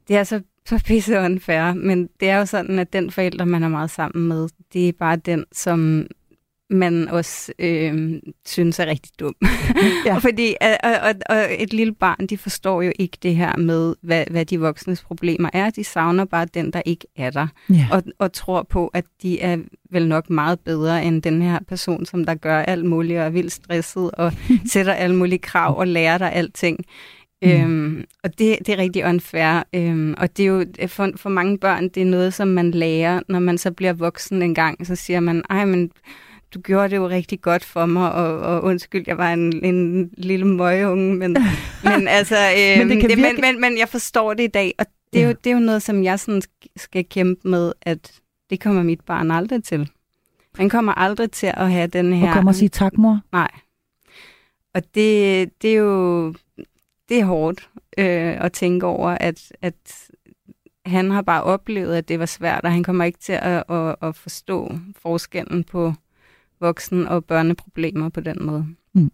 det 0.08 0.16
er 0.16 0.24
så, 0.24 0.42
så 0.66 0.82
pisse 0.86 1.18
unfair, 1.18 1.74
men 1.74 2.08
det 2.20 2.28
er 2.28 2.36
jo 2.36 2.46
sådan, 2.46 2.78
at 2.78 2.92
den 2.92 3.10
forælder, 3.10 3.44
man 3.44 3.62
er 3.62 3.68
meget 3.68 3.90
sammen 3.90 4.28
med, 4.28 4.48
det 4.72 4.88
er 4.88 4.92
bare 4.92 5.16
den, 5.16 5.44
som 5.52 6.06
man 6.70 7.08
også 7.08 7.52
øh, 7.58 8.12
synes 8.46 8.78
er 8.78 8.86
rigtig 8.86 9.12
dum. 9.20 9.34
Ja. 10.06 10.18
Fordi 10.28 10.54
og, 10.60 10.90
og, 11.02 11.14
og 11.28 11.46
et 11.58 11.72
lille 11.72 11.94
barn, 11.94 12.26
de 12.26 12.38
forstår 12.38 12.82
jo 12.82 12.92
ikke 12.98 13.18
det 13.22 13.36
her 13.36 13.56
med, 13.56 13.94
hvad, 14.02 14.24
hvad 14.30 14.44
de 14.44 14.60
voksnes 14.60 15.02
problemer 15.02 15.50
er. 15.52 15.70
De 15.70 15.84
savner 15.84 16.24
bare 16.24 16.46
den, 16.54 16.72
der 16.72 16.82
ikke 16.86 17.06
er 17.16 17.30
der. 17.30 17.46
Ja. 17.70 17.88
Og, 17.92 18.02
og 18.18 18.32
tror 18.32 18.62
på, 18.62 18.86
at 18.86 19.04
de 19.22 19.40
er 19.40 19.58
vel 19.90 20.08
nok 20.08 20.30
meget 20.30 20.60
bedre 20.60 21.04
end 21.04 21.22
den 21.22 21.42
her 21.42 21.58
person, 21.68 22.06
som 22.06 22.24
der 22.24 22.34
gør 22.34 22.58
alt 22.62 22.84
muligt 22.84 23.18
og 23.18 23.24
er 23.24 23.30
vildt 23.30 23.52
stresset 23.52 24.10
og 24.10 24.32
sætter 24.72 24.92
alle 24.92 25.16
mulige 25.16 25.38
krav 25.38 25.78
og 25.78 25.86
lærer 25.86 26.18
dig 26.18 26.32
alting. 26.32 26.84
Mm. 27.42 27.50
Øhm, 27.50 28.04
og 28.24 28.38
det, 28.38 28.58
det 28.66 28.68
er 28.68 28.78
rigtig 28.78 29.04
unfair. 29.04 29.62
Øhm, 29.74 30.14
og 30.18 30.36
det 30.36 30.42
er 30.42 30.46
jo 30.46 30.64
for, 30.86 31.10
for 31.16 31.30
mange 31.30 31.58
børn, 31.58 31.88
det 31.88 32.00
er 32.00 32.06
noget, 32.06 32.34
som 32.34 32.48
man 32.48 32.70
lærer, 32.70 33.20
når 33.28 33.38
man 33.38 33.58
så 33.58 33.70
bliver 33.70 33.92
voksen 33.92 34.42
en 34.42 34.54
gang. 34.54 34.86
Så 34.86 34.96
siger 34.96 35.20
man, 35.20 35.42
ej, 35.50 35.64
men 35.64 35.90
du 36.54 36.60
gjorde 36.60 36.88
det 36.88 36.96
jo 36.96 37.08
rigtig 37.08 37.40
godt 37.40 37.64
for 37.64 37.86
mig, 37.86 38.12
og, 38.12 38.38
og 38.38 38.64
undskyld, 38.64 39.04
jeg 39.06 39.18
var 39.18 39.32
en, 39.32 39.64
en 39.64 40.10
lille 40.16 40.46
møgeunge, 40.46 41.14
men, 41.14 41.36
men 41.84 42.08
altså, 42.08 42.36
øh, 42.36 42.78
men, 42.78 42.90
det 42.90 43.10
det, 43.10 43.16
virke... 43.18 43.22
men, 43.22 43.40
men, 43.40 43.60
men 43.60 43.78
jeg 43.78 43.88
forstår 43.88 44.34
det 44.34 44.42
i 44.42 44.46
dag, 44.46 44.74
og 44.78 44.86
det 45.12 45.18
er, 45.18 45.22
ja. 45.22 45.28
jo, 45.28 45.36
det 45.44 45.50
er 45.50 45.54
jo 45.54 45.60
noget, 45.60 45.82
som 45.82 46.04
jeg 46.04 46.20
sådan 46.20 46.42
skal 46.76 47.04
kæmpe 47.04 47.48
med, 47.48 47.72
at 47.82 48.12
det 48.50 48.60
kommer 48.60 48.82
mit 48.82 49.00
barn 49.00 49.30
aldrig 49.30 49.64
til. 49.64 49.90
Han 50.54 50.68
kommer 50.68 50.92
aldrig 50.92 51.30
til 51.30 51.46
at 51.46 51.72
have 51.72 51.86
den 51.86 52.12
her... 52.12 52.28
Og 52.28 52.34
kommer 52.34 52.52
og 52.52 52.54
sige 52.54 52.68
tak, 52.68 52.98
mor? 52.98 53.20
Nej. 53.32 53.50
Og 54.74 54.82
det, 54.94 55.50
det 55.62 55.70
er 55.70 55.74
jo 55.74 56.34
det 57.10 57.20
er 57.20 57.24
hårdt 57.24 57.68
øh, 57.98 58.44
at 58.44 58.52
tænke 58.52 58.86
over, 58.86 59.10
at, 59.10 59.52
at 59.62 60.08
han 60.86 61.10
har 61.10 61.22
bare 61.22 61.42
oplevet, 61.42 61.96
at 61.96 62.08
det 62.08 62.18
var 62.18 62.26
svært, 62.26 62.64
og 62.64 62.72
han 62.72 62.82
kommer 62.82 63.04
ikke 63.04 63.18
til 63.18 63.32
at, 63.32 63.64
at, 63.68 63.96
at 64.02 64.16
forstå 64.16 64.72
forskellen 65.02 65.64
på 65.64 65.94
voksen- 66.60 67.08
og 67.08 67.24
børneproblemer 67.24 68.08
på 68.08 68.20
den 68.20 68.36
måde. 68.40 68.66
Mm. 68.94 69.10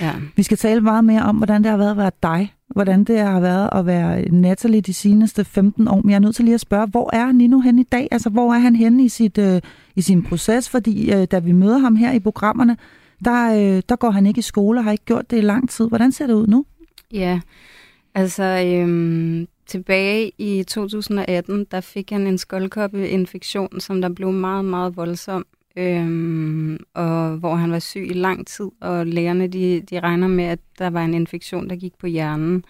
Ja. 0.00 0.12
Vi 0.36 0.42
skal 0.42 0.56
tale 0.56 0.80
meget 0.80 1.04
mere 1.04 1.22
om, 1.22 1.36
hvordan 1.36 1.62
det 1.62 1.70
har 1.70 1.78
været 1.78 1.90
at 1.90 1.96
være 1.96 2.10
dig. 2.22 2.54
Hvordan 2.68 3.04
det 3.04 3.18
har 3.18 3.40
været 3.40 3.68
at 3.72 3.86
være 3.86 4.28
Natalie 4.28 4.80
de 4.80 4.94
seneste 4.94 5.44
15 5.44 5.88
år. 5.88 6.00
Men 6.00 6.10
jeg 6.10 6.16
er 6.16 6.20
nødt 6.20 6.36
til 6.36 6.44
lige 6.44 6.54
at 6.54 6.60
spørge, 6.60 6.86
hvor 6.86 7.10
er 7.12 7.32
Nino 7.32 7.60
hen 7.60 7.78
i 7.78 7.82
dag? 7.82 8.08
Altså, 8.10 8.30
hvor 8.30 8.54
er 8.54 8.58
han 8.58 8.76
henne 8.76 9.04
i, 9.04 9.08
sit, 9.08 9.38
øh, 9.38 9.60
i 9.96 10.02
sin 10.02 10.22
proces? 10.22 10.68
Fordi 10.68 11.12
øh, 11.12 11.24
da 11.24 11.38
vi 11.38 11.52
møder 11.52 11.78
ham 11.78 11.96
her 11.96 12.12
i 12.12 12.20
programmerne, 12.20 12.76
der, 13.24 13.54
øh, 13.54 13.82
der 13.88 13.96
går 13.96 14.10
han 14.10 14.26
ikke 14.26 14.38
i 14.38 14.42
skole 14.42 14.80
og 14.80 14.84
har 14.84 14.92
ikke 14.92 15.04
gjort 15.04 15.30
det 15.30 15.38
i 15.38 15.40
lang 15.40 15.70
tid. 15.70 15.88
Hvordan 15.88 16.12
ser 16.12 16.26
det 16.26 16.34
ud 16.34 16.46
nu? 16.46 16.64
Ja, 17.14 17.40
altså 18.14 18.42
øhm, 18.66 19.48
tilbage 19.66 20.32
i 20.38 20.62
2018, 20.62 21.66
der 21.70 21.80
fik 21.80 22.10
han 22.10 22.26
en 22.26 22.38
skoldkoppeinfektion, 22.38 23.80
som 23.80 24.02
der 24.02 24.08
blev 24.08 24.32
meget, 24.32 24.64
meget 24.64 24.96
voldsom 24.96 25.46
øhm, 25.76 26.78
og 26.94 27.36
hvor 27.36 27.54
han 27.54 27.72
var 27.72 27.78
syg 27.78 28.06
i 28.10 28.12
lang 28.12 28.46
tid, 28.46 28.70
og 28.80 29.06
lægerne 29.06 29.46
de, 29.46 29.80
de 29.90 30.00
regner 30.00 30.28
med, 30.28 30.44
at 30.44 30.58
der 30.78 30.90
var 30.90 31.04
en 31.04 31.14
infektion, 31.14 31.70
der 31.70 31.76
gik 31.76 31.92
på 31.98 32.06
hjernen. 32.06 32.64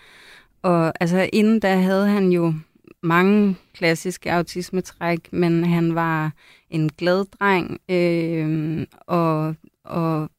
Og 0.63 0.93
altså 1.01 1.29
inden 1.33 1.61
da 1.61 1.77
havde 1.77 2.09
han 2.09 2.33
jo 2.33 2.55
mange 3.03 3.57
klassiske 3.75 4.33
autismetræk, 4.33 5.33
men 5.33 5.65
han 5.65 5.95
var 5.95 6.33
en 6.71 6.91
glad 6.99 7.25
dreng, 7.25 7.81
øh, 7.89 8.87
og, 9.07 9.55
og 9.85 10.31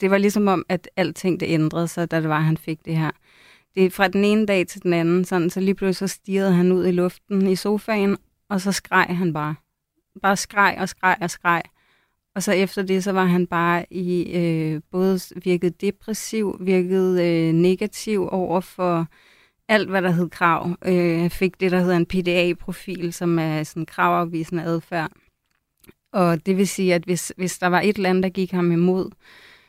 det 0.00 0.10
var 0.10 0.18
ligesom 0.18 0.48
om, 0.48 0.64
at 0.68 0.88
alting 0.96 1.40
det 1.40 1.46
ændrede 1.46 1.88
sig, 1.88 2.10
da 2.10 2.20
det 2.20 2.28
var, 2.28 2.38
at 2.38 2.44
han 2.44 2.56
fik 2.56 2.84
det 2.84 2.96
her. 2.96 3.10
Det 3.74 3.84
er 3.84 3.90
fra 3.90 4.08
den 4.08 4.24
ene 4.24 4.46
dag 4.46 4.66
til 4.66 4.82
den 4.82 4.92
anden, 4.92 5.24
sådan, 5.24 5.50
så 5.50 5.60
lige 5.60 5.74
pludselig 5.74 6.10
så 6.10 6.14
stirrede 6.14 6.52
han 6.52 6.72
ud 6.72 6.86
i 6.86 6.90
luften 6.90 7.46
i 7.46 7.56
sofaen, 7.56 8.16
og 8.48 8.60
så 8.60 8.72
skreg 8.72 9.06
han 9.08 9.32
bare 9.32 9.54
bare 10.22 10.36
skreg 10.36 10.76
og 10.78 10.88
skreg 10.88 11.16
og 11.20 11.30
skreg. 11.30 11.62
Og 12.34 12.42
så 12.42 12.52
efter 12.52 12.82
det, 12.82 13.04
så 13.04 13.12
var 13.12 13.24
han 13.24 13.46
bare 13.46 13.86
i 13.90 14.36
øh, 14.36 14.80
både 14.90 15.20
virket 15.36 15.80
depressiv, 15.80 16.56
virket 16.60 17.20
øh, 17.20 17.52
negativ 17.52 18.28
over 18.30 18.60
for 18.60 19.06
alt, 19.68 19.88
hvad 19.88 20.02
der 20.02 20.10
hed 20.10 20.30
krav. 20.30 20.76
Øh, 20.84 21.30
fik 21.30 21.60
det, 21.60 21.72
der 21.72 21.80
hedder 21.80 21.96
en 21.96 22.06
PDA-profil, 22.06 23.12
som 23.12 23.38
er 23.38 23.62
sådan 23.62 23.86
kravafvisende 23.86 24.62
adfærd. 24.62 25.12
Og 26.12 26.46
det 26.46 26.56
vil 26.56 26.68
sige, 26.68 26.94
at 26.94 27.04
hvis, 27.04 27.32
hvis 27.36 27.58
der 27.58 27.66
var 27.66 27.80
et 27.80 27.96
eller 27.96 28.10
andet, 28.10 28.22
der 28.22 28.28
gik 28.28 28.50
ham 28.50 28.72
imod, 28.72 29.10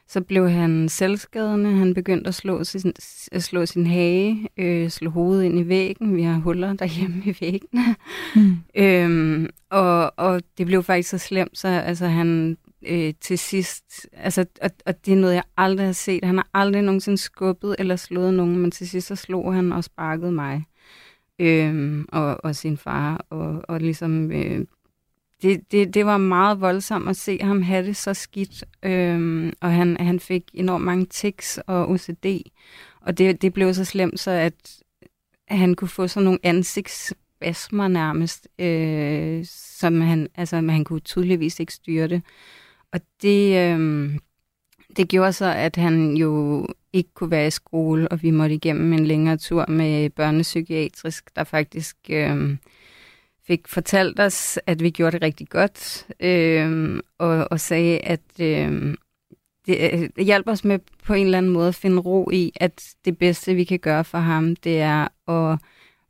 så 0.08 0.22
blev 0.22 0.50
han 0.50 0.90
selvskadende. 0.90 1.72
Han 1.72 1.94
begyndte 1.94 2.28
at 2.28 2.36
slå 2.36 2.64
sin, 2.64 2.94
at 3.32 3.44
slå 3.44 3.66
sin 3.66 3.88
hage, 3.88 4.50
øh, 4.58 4.90
slå 4.90 5.10
hovedet 5.10 5.44
ind 5.44 5.60
i 5.60 5.68
væggen. 5.68 6.16
Vi 6.16 6.22
har 6.22 6.40
huller 6.40 6.74
derhjemme 6.74 7.24
i 7.26 7.38
væggene. 7.42 7.96
Mm. 8.36 8.58
øhm, 8.84 9.50
og, 9.70 10.14
og 10.18 10.42
det 10.58 10.66
blev 10.66 10.84
faktisk 10.84 11.10
så 11.10 11.18
slemt, 11.18 11.58
så 11.58 11.68
altså, 11.68 12.06
han 12.08 12.58
øh, 12.88 13.14
til 13.22 13.38
sidst... 13.38 14.08
Altså, 14.14 14.46
og, 14.62 14.70
og 14.86 15.06
det 15.06 15.12
er 15.12 15.18
noget, 15.18 15.36
jeg 15.36 15.44
aldrig 15.58 15.86
har 15.86 15.94
set. 15.94 16.24
Han 16.24 16.38
har 16.38 16.50
aldrig 16.54 16.82
nogensinde 16.82 17.18
skubbet 17.18 17.76
eller 17.80 17.96
slået 17.96 18.34
nogen, 18.34 18.58
men 18.58 18.72
til 18.72 18.90
sidst 18.90 19.08
så 19.08 19.16
slog 19.16 19.54
han 19.54 19.72
og 19.72 19.84
sparkede 19.84 20.32
mig. 20.32 20.64
Øhm, 21.40 22.06
og, 22.10 22.38
og 22.44 22.56
sin 22.56 22.78
far, 22.78 23.26
og, 23.30 23.62
og 23.68 23.80
ligesom 23.80 24.32
øh, 24.32 24.66
det, 25.42 25.72
det, 25.72 25.94
det 25.94 26.06
var 26.06 26.18
meget 26.18 26.62
voldsomt 26.62 27.10
at 27.10 27.18
se 27.18 27.40
ham 27.42 27.62
have 27.62 27.88
det 27.88 27.96
så 27.96 28.14
skidt, 28.14 28.64
øhm, 28.84 29.54
og 29.62 29.74
han, 29.74 29.98
han 30.00 30.20
fik 30.20 30.44
enormt 30.54 30.86
mange 30.86 31.06
tics 31.06 31.60
og 31.68 31.90
OCD, 31.90 32.26
og 33.02 33.18
det, 33.18 33.42
det 33.42 33.54
blev 33.54 33.74
så 33.74 33.86
slemt, 33.86 34.20
så 34.20 34.32
at 34.32 34.84
han 35.48 35.76
kunne 35.76 35.88
få 35.88 36.08
sådan 36.08 36.24
nogle 36.24 36.40
ansigtsspasmer 36.44 37.88
nærmest, 37.88 38.48
øh, 38.60 39.46
som 39.46 40.02
han, 40.02 40.28
altså, 40.36 40.56
han 40.56 40.84
kunne 40.84 41.00
tydeligvis 41.00 41.60
ikke 41.60 41.74
styre 41.74 42.08
det. 42.08 42.22
Og 42.92 43.00
det, 43.22 43.58
øh, 43.58 44.12
det 44.98 45.08
gjorde 45.08 45.34
så, 45.34 45.46
at 45.46 45.76
han 45.76 46.18
jo 46.18 46.68
ikke 46.94 47.10
kunne 47.14 47.32
være 47.32 47.48
i 47.48 47.52
skole, 47.52 48.08
og 48.08 48.24
vi 48.24 48.32
måtte 48.32 48.56
igennem 48.56 48.94
en 48.94 49.08
længere 49.08 49.38
tur 49.38 49.66
med 49.70 50.10
børnepsykiatrisk, 50.10 51.36
der 51.36 51.44
faktisk... 51.44 51.98
Øh, 52.10 52.58
fik 53.48 53.68
fortalt 53.68 54.20
os, 54.20 54.60
at 54.66 54.84
vi 54.84 54.90
gjorde 54.90 55.12
det 55.12 55.22
rigtig 55.22 55.50
godt, 55.50 56.08
øh, 56.20 57.00
og, 57.18 57.48
og 57.52 57.60
sagde, 57.60 58.00
at 58.00 58.22
øh, 58.40 58.96
det, 59.68 60.12
det 60.16 60.26
hjælper 60.26 60.52
os 60.52 60.66
med 60.66 60.80
på 61.04 61.14
en 61.14 61.26
eller 61.26 61.38
anden 61.38 61.52
måde 61.52 61.68
at 61.68 61.76
finde 61.76 62.02
ro 62.02 62.30
i, 62.34 62.52
at 62.56 62.96
det 63.06 63.18
bedste, 63.18 63.54
vi 63.54 63.64
kan 63.64 63.80
gøre 63.80 64.04
for 64.04 64.18
ham, 64.18 64.56
det 64.56 64.82
er 64.82 65.30
at 65.30 65.60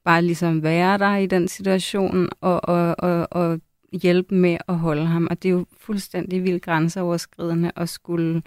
bare 0.05 0.21
ligesom 0.21 0.63
være 0.63 0.97
der 0.97 1.15
i 1.15 1.25
den 1.25 1.47
situation, 1.47 2.29
og, 2.41 2.69
og, 2.69 2.95
og, 2.99 3.27
og 3.31 3.59
hjælpe 4.01 4.35
med 4.35 4.57
at 4.67 4.77
holde 4.77 5.05
ham. 5.05 5.27
Og 5.31 5.43
det 5.43 5.49
er 5.49 5.53
jo 5.53 5.65
fuldstændig 5.79 6.43
vildt 6.43 6.63
grænseoverskridende 6.63 7.71
at 7.75 7.89
skulle 7.89 8.41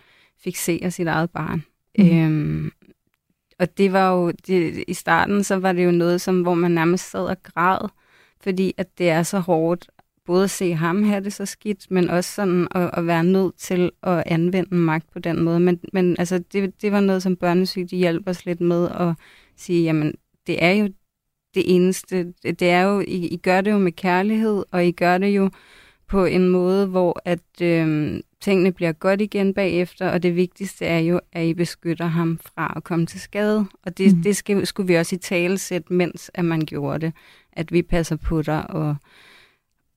fixere 0.45 0.91
sit 0.91 1.07
eget 1.07 1.31
barn. 1.31 1.65
Mm. 1.99 2.19
Øhm, 2.19 2.73
og 3.59 3.79
det 3.79 3.93
var 3.93 4.13
jo, 4.13 4.31
det, 4.31 4.85
i 4.89 4.95
starten 4.95 5.45
så 5.45 5.57
var 5.57 5.73
det 5.73 5.85
jo 5.85 5.91
noget, 5.91 6.21
som, 6.21 6.43
hvor 6.43 6.55
man 6.55 6.71
nærmest 6.71 7.11
sad 7.11 7.25
og 7.25 7.43
græd, 7.43 7.89
fordi 8.43 8.75
at 8.77 8.99
det 8.99 9.11
er 9.11 9.23
så 9.23 9.39
hårdt 9.39 9.91
både 10.27 10.45
at 10.45 10.51
se 10.51 10.75
ham 10.75 11.03
have 11.03 11.25
det 11.25 11.33
så 11.33 11.47
skidt, 11.47 11.91
men 11.91 12.11
også 12.11 12.35
sådan 12.35 12.69
at, 12.71 12.91
at 12.93 13.07
være 13.07 13.25
nødt 13.25 13.57
til 13.57 13.91
at 14.03 14.23
anvende 14.27 14.75
magt 14.75 15.11
på 15.13 15.19
den 15.19 15.43
måde. 15.43 15.61
Men, 15.61 15.81
men 15.93 16.17
altså, 16.19 16.39
det, 16.53 16.83
det 16.83 16.93
var 16.93 17.01
noget, 17.01 17.23
som 17.23 17.37
børnesyg 17.37 17.91
de 17.91 17.97
hjælper 17.97 18.31
os 18.31 18.47
lidt 18.47 18.61
med 18.61 18.89
at 18.89 19.15
sige, 19.57 19.83
jamen, 19.83 20.15
det 20.47 20.65
er 20.65 20.71
jo 20.71 20.89
det 21.55 21.75
eneste. 21.75 22.33
Det 22.43 22.63
er 22.63 22.83
jo, 22.83 23.01
I, 23.01 23.29
I 23.29 23.37
gør 23.37 23.61
det 23.61 23.71
jo 23.71 23.79
med 23.79 23.93
kærlighed, 23.93 24.65
og 24.71 24.87
I 24.87 24.93
gør 24.93 25.19
det 25.19 25.29
jo 25.29 25.51
på 26.09 26.25
en 26.25 26.49
måde, 26.49 26.87
hvor 26.87 27.23
at 27.25 27.63
øh, 27.63 28.21
tingene 28.41 28.73
bliver 28.73 28.93
godt 28.93 29.21
igen 29.21 29.55
bagefter, 29.55 30.11
og 30.11 30.23
det 30.23 30.37
vigtigste 30.37 30.87
er 30.87 30.99
jo, 30.99 31.21
at 31.33 31.47
I 31.47 31.55
beskytter 31.55 32.07
ham 32.07 32.39
fra 32.43 32.73
at 32.77 32.85
komme 32.85 33.07
til 33.07 33.21
skade. 33.21 33.67
Og 33.83 33.99
det, 33.99 34.17
mm. 34.17 34.23
det 34.23 34.37
skal, 34.37 34.67
skulle 34.67 34.87
vi 34.87 34.95
også 34.95 35.15
i 35.15 35.19
tale 35.19 35.59
sætte, 35.59 35.93
mens 35.93 36.31
at 36.35 36.45
man 36.45 36.61
gjorde 36.61 37.07
det. 37.07 37.15
At 37.53 37.73
vi 37.73 37.83
passer 37.83 38.17
på 38.17 38.43
dig. 38.43 38.71
Og, 38.71 38.97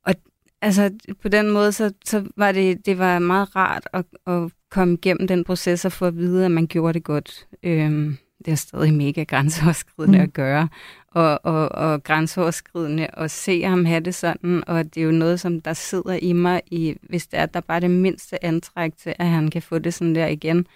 og 0.06 0.16
altså, 0.62 0.92
på 1.22 1.30
den 1.30 1.52
måde, 1.52 1.72
så, 1.72 1.94
så 2.06 2.26
var 2.38 2.52
det, 2.52 2.86
det 2.86 2.98
var 2.98 3.20
meget 3.20 3.56
rart 3.56 3.88
at, 3.94 4.06
at 4.28 4.52
komme 4.70 4.94
igennem 4.94 5.28
den 5.28 5.44
proces 5.44 5.86
og 5.86 5.92
få 5.92 6.06
at 6.06 6.18
vide, 6.18 6.46
at 6.46 6.52
man 6.52 6.68
gjorde 6.68 6.94
det 6.94 7.04
godt. 7.04 7.48
Øhm, 7.64 8.18
det 8.46 8.52
er 8.52 8.56
stadig 8.56 8.94
mega 8.94 9.24
grænseoverskridende 9.24 10.18
mm. 10.18 10.24
at 10.24 10.34
gøre, 10.34 10.68
og, 11.12 11.40
og, 11.44 11.72
og 11.72 12.04
grænseoverskridende 12.04 13.08
at 13.14 13.32
se 13.32 13.64
ham 13.64 13.86
have 13.86 14.00
det 14.00 14.16
sådan, 14.16 14.64
og 14.68 14.96
det 14.96 15.02
er 15.02 15.06
jo 15.06 15.12
noget, 15.12 15.40
som 15.40 15.62
der 15.62 15.74
sidder 15.74 16.14
i 16.14 16.34
mig, 16.34 16.62
i, 16.72 16.96
hvis 17.10 17.28
det 17.28 17.40
er, 17.40 17.46
der 17.46 17.60
bare 17.60 17.76
er 17.76 17.80
det 17.80 17.92
mindste 17.92 18.46
antræk 18.46 18.98
til, 18.98 19.14
at 19.20 19.28
han 19.28 19.50
kan 19.50 19.62
få 19.62 19.80
det 19.80 19.94
sådan 19.94 20.16
der 20.16 20.28
igen, 20.28 20.68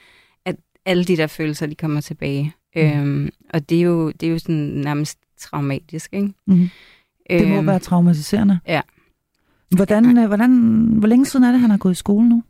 at 0.46 0.56
alle 0.86 1.04
de 1.04 1.18
der 1.18 1.28
følelser, 1.28 1.66
de 1.66 1.76
kommer 1.76 2.02
tilbage. 2.02 2.54
Mm. 2.76 2.82
Øhm, 2.82 3.30
og 3.54 3.70
det 3.70 3.78
er, 3.78 3.82
jo, 3.82 4.12
det 4.12 4.28
er 4.28 4.32
jo 4.32 4.40
sådan 4.40 4.56
nærmest 4.56 5.20
traumatisk, 5.40 6.14
ikke? 6.14 6.34
Mm. 6.46 6.70
Det 7.30 7.48
må 7.48 7.58
øhm, 7.58 7.68
være 7.68 7.80
traumatiserende. 7.80 8.60
Ja. 8.68 8.82
Hvordan, 9.76 10.18
øh, 10.18 10.28
hvordan, 10.28 10.52
hvor 11.00 11.08
længe 11.08 11.26
siden 11.26 11.46
er 11.46 11.52
det, 11.52 11.60
han 11.62 11.70
har 11.70 11.78
gået 11.78 11.92
i 11.92 11.96
skole 11.96 12.30
nu? 12.30 12.44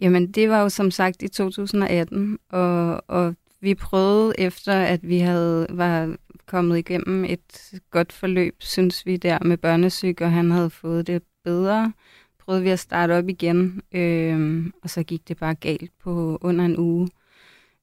Jamen, 0.00 0.32
det 0.32 0.48
var 0.48 0.60
jo 0.60 0.68
som 0.68 0.90
sagt 0.90 1.22
i 1.22 1.28
2018, 1.28 2.38
og, 2.50 3.02
og 3.08 3.34
vi 3.60 3.74
prøvede 3.74 4.34
efter, 4.38 4.72
at 4.72 5.08
vi 5.08 5.18
havde 5.18 5.66
var 5.70 6.16
kommet 6.46 6.78
igennem 6.78 7.24
et 7.24 7.72
godt 7.90 8.12
forløb, 8.12 8.54
synes 8.58 9.06
vi 9.06 9.16
der 9.16 9.38
med 9.44 9.56
børnesyg, 9.56 10.16
og 10.20 10.32
han 10.32 10.50
havde 10.50 10.70
fået 10.70 11.06
det 11.06 11.22
bedre, 11.44 11.92
prøvede 12.38 12.62
vi 12.62 12.70
at 12.70 12.78
starte 12.78 13.12
op 13.12 13.28
igen, 13.28 13.82
øh, 13.92 14.66
og 14.82 14.90
så 14.90 15.02
gik 15.02 15.28
det 15.28 15.36
bare 15.36 15.54
galt 15.54 15.90
på 16.02 16.38
under 16.40 16.64
en 16.64 16.78
uge. 16.78 17.08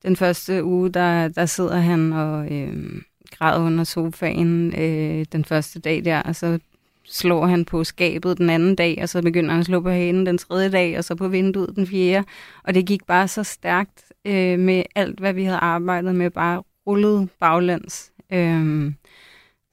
Den 0.03 0.15
første 0.15 0.63
uge, 0.63 0.89
der, 0.89 1.27
der 1.27 1.45
sidder 1.45 1.77
han 1.77 2.13
og 2.13 2.51
øh, 2.51 3.01
græder 3.31 3.65
under 3.65 3.83
sofaen 3.83 4.75
øh, 4.81 5.25
den 5.31 5.45
første 5.45 5.79
dag 5.79 6.05
der, 6.05 6.21
og 6.21 6.35
så 6.35 6.59
slår 7.07 7.45
han 7.45 7.65
på 7.65 7.83
skabet 7.83 8.37
den 8.37 8.49
anden 8.49 8.75
dag, 8.75 8.99
og 9.01 9.09
så 9.09 9.21
begynder 9.21 9.51
han 9.51 9.59
at 9.59 9.65
slå 9.65 9.81
på 9.81 9.89
hanen 9.89 10.25
den 10.25 10.37
tredje 10.37 10.71
dag, 10.71 10.97
og 10.97 11.03
så 11.03 11.15
på 11.15 11.27
vinduet 11.27 11.75
den 11.75 11.87
fjerde. 11.87 12.27
Og 12.63 12.73
det 12.73 12.85
gik 12.85 13.05
bare 13.07 13.27
så 13.27 13.43
stærkt 13.43 14.03
øh, 14.25 14.59
med 14.59 14.83
alt, 14.95 15.19
hvad 15.19 15.33
vi 15.33 15.43
havde 15.43 15.57
arbejdet 15.57 16.15
med, 16.15 16.29
bare 16.29 16.63
rullet 16.87 17.29
baglæns. 17.39 18.11
Øh, 18.33 18.91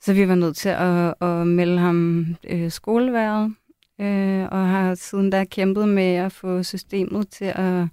så 0.00 0.12
vi 0.12 0.28
var 0.28 0.34
nødt 0.34 0.56
til 0.56 0.68
at, 0.68 1.14
at 1.20 1.46
melde 1.46 1.78
ham 1.78 2.26
øh, 2.48 2.70
skoleværet, 2.70 3.54
øh, 4.00 4.42
og 4.50 4.68
har 4.68 4.94
siden 4.94 5.30
da 5.30 5.44
kæmpet 5.44 5.88
med 5.88 6.14
at 6.14 6.32
få 6.32 6.62
systemet 6.62 7.28
til 7.28 7.44
at, 7.44 7.86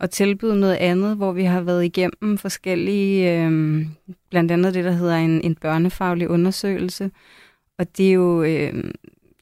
at 0.00 0.10
tilbyde 0.10 0.60
noget 0.60 0.74
andet, 0.74 1.16
hvor 1.16 1.32
vi 1.32 1.44
har 1.44 1.60
været 1.60 1.84
igennem 1.84 2.38
forskellige, 2.38 3.44
øh, 3.44 3.86
blandt 4.30 4.52
andet 4.52 4.74
det, 4.74 4.84
der 4.84 4.92
hedder 4.92 5.16
en, 5.16 5.40
en 5.40 5.54
børnefaglig 5.54 6.28
undersøgelse, 6.28 7.10
og 7.78 7.96
det 7.96 8.08
er 8.08 8.12
jo 8.12 8.42
øh, 8.42 8.84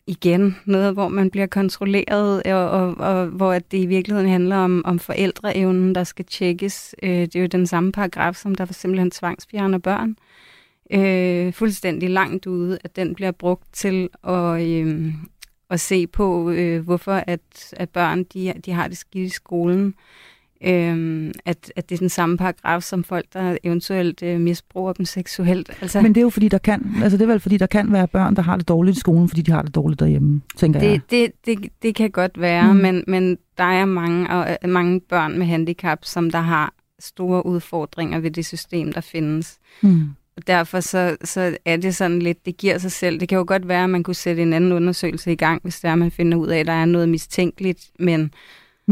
igen 0.07 0.57
noget, 0.65 0.93
hvor 0.93 1.09
man 1.09 1.31
bliver 1.31 1.47
kontrolleret, 1.47 2.43
øh, 2.47 2.55
og, 2.55 2.71
og, 2.71 2.95
og 2.95 3.27
hvor 3.27 3.53
det 3.53 3.79
i 3.79 3.87
virkeligheden 3.87 4.31
handler 4.31 4.57
om, 4.57 4.83
om 4.85 4.99
forældreevnen, 4.99 5.95
der 5.95 6.05
skal 6.05 6.25
tjekkes. 6.25 6.95
Øh, 7.03 7.11
det 7.11 7.37
er 7.37 7.41
jo 7.41 7.47
den 7.47 7.67
samme 7.67 7.93
paragraf, 7.93 8.35
som 8.35 8.55
der 8.55 8.65
for 8.65 8.75
simpelthen 8.75 9.11
tvangsfjerner 9.11 9.79
børn. 9.79 10.17
Øh, 10.91 11.53
fuldstændig 11.53 12.11
langt 12.11 12.47
ude, 12.47 12.79
at 12.85 12.97
den 12.97 13.15
bliver 13.15 13.31
brugt 13.31 13.73
til 13.73 14.09
at, 14.25 14.69
øh, 14.69 15.13
at 15.71 15.81
se 15.81 16.07
på, 16.07 16.51
øh, 16.51 16.85
hvorfor 16.85 17.13
at, 17.27 17.75
at 17.77 17.91
børn 17.91 18.25
de, 18.25 18.53
de 18.65 18.73
har 18.73 18.89
det 18.89 18.97
skidt 18.97 19.27
i 19.27 19.35
skolen 19.35 19.95
øhm, 20.65 21.33
at, 21.45 21.73
at 21.77 21.89
det 21.89 21.95
er 21.95 21.99
den 21.99 22.09
samme 22.09 22.37
paragraf 22.37 22.83
som 22.83 23.05
folk, 23.05 23.27
der 23.33 23.57
eventuelt 23.65 24.23
øh, 24.23 24.41
misbruger 24.41 24.93
dem 24.93 25.07
seksuelt. 25.07 25.71
Altså, 25.81 26.01
Men 26.01 26.15
det 26.15 26.21
er 26.21 26.23
jo 26.23 26.31
fordi, 26.31 26.49
der 26.49 26.59
kan, 26.59 26.95
altså 27.03 27.19
det 27.19 27.25
er 27.25 27.29
vel 27.29 27.41
fordi, 27.41 27.57
der 27.57 27.67
kan 27.67 27.93
være 27.93 28.09
børn, 28.09 28.37
der 28.37 28.43
har 28.43 28.57
det 28.57 28.69
dårligt 28.69 28.97
i 28.97 29.01
skolen, 29.01 29.29
fordi 29.29 29.43
de 29.43 29.53
har 29.53 29.63
det 29.63 29.75
dårligt 29.75 30.01
derhjemme, 30.01 30.43
tænker 30.57 30.81
det, 30.81 30.91
jeg. 30.91 31.01
Det, 31.11 31.33
det, 31.47 31.69
det 31.83 31.95
kan 31.95 32.11
godt 32.11 32.41
være, 32.41 32.75
mm. 32.75 32.81
men, 32.81 33.05
men 33.07 33.39
der 33.59 33.65
er 33.65 33.85
mange, 33.85 34.31
og, 34.31 34.57
øh, 34.63 34.71
mange 34.71 35.01
børn 35.01 35.39
med 35.39 35.47
handicap, 35.47 35.99
som 36.03 36.31
der 36.31 36.41
har 36.41 36.75
store 36.99 37.47
udfordringer 37.47 38.19
ved 38.19 38.31
det 38.31 38.47
system, 38.47 38.93
der 38.93 39.01
findes. 39.01 39.59
Mm. 39.83 40.09
Og 40.37 40.47
derfor 40.47 40.81
så, 40.81 41.17
så 41.25 41.57
er 41.65 41.77
det 41.77 41.97
sådan 41.97 42.19
lidt, 42.19 42.47
det 42.47 42.57
giver 42.57 42.79
sig 42.79 42.93
selv. 42.93 43.21
Det 43.21 43.29
kan 43.29 43.39
jo 43.39 43.45
godt 43.47 43.69
være, 43.69 43.85
at 43.85 43.91
man 43.91 44.03
kunne 44.03 44.15
sætte 44.15 44.43
en 44.43 44.53
anden 44.53 44.73
undersøgelse 44.73 45.33
i 45.33 45.37
gang, 45.37 45.63
hvis 45.63 45.81
der 45.81 45.95
man 45.95 46.11
finder 46.11 46.39
ud 46.39 46.49
af, 46.49 46.59
at 46.59 46.67
der 46.67 46.73
er 46.73 46.85
noget 46.85 47.09
mistænkeligt, 47.09 47.91
men 47.99 48.31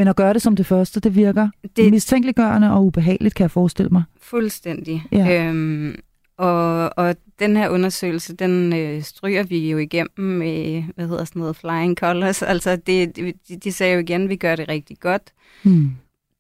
men 0.01 0.09
at 0.09 0.17
gøre 0.17 0.35
det 0.35 0.43
som 0.43 0.57
det 0.57 0.67
første, 0.67 1.01
det 1.01 1.17
virker 1.17 1.49
det... 1.77 1.91
mistænkeliggørende 1.91 2.73
og 2.73 2.85
ubehageligt, 2.85 3.35
kan 3.35 3.43
jeg 3.43 3.51
forestille 3.51 3.89
mig. 3.89 4.03
Fuldstændig. 4.21 5.05
Ja. 5.13 5.49
Øhm, 5.49 5.95
og, 6.37 6.99
og 6.99 7.17
den 7.39 7.57
her 7.57 7.69
undersøgelse, 7.69 8.37
den 8.37 8.73
øh, 8.73 9.03
stryger 9.03 9.43
vi 9.43 9.71
jo 9.71 9.79
igennem 9.79 10.39
med, 10.39 10.85
hvad 10.95 11.09
hedder 11.09 11.25
sådan 11.25 11.41
noget, 11.41 11.57
flying 11.57 11.97
colors. 11.97 12.43
Altså, 12.43 12.77
det, 12.77 13.17
de, 13.17 13.33
de 13.65 13.73
sagde 13.73 13.95
jo 13.95 14.01
igen, 14.01 14.29
vi 14.29 14.37
gør 14.37 14.57
det 14.57 14.69
rigtig 14.69 14.99
godt. 15.01 15.23
Hmm. 15.63 15.91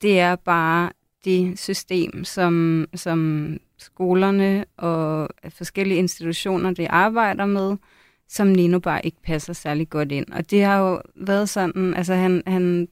Det 0.02 0.20
er 0.20 0.36
bare 0.36 0.90
det 1.24 1.58
system, 1.58 2.24
som, 2.24 2.86
som 2.94 3.56
skolerne 3.78 4.64
og 4.76 5.28
forskellige 5.48 5.98
institutioner, 5.98 6.70
de 6.70 6.90
arbejder 6.90 7.46
med, 7.46 7.76
som 8.28 8.46
Nino 8.46 8.78
bare 8.78 9.06
ikke 9.06 9.22
passer 9.24 9.52
særlig 9.52 9.90
godt 9.90 10.12
ind. 10.12 10.26
Og 10.32 10.50
det 10.50 10.64
har 10.64 10.78
jo 10.78 11.02
været 11.16 11.48
sådan, 11.48 11.94
altså 11.94 12.14
han, 12.14 12.42
han 12.46 12.88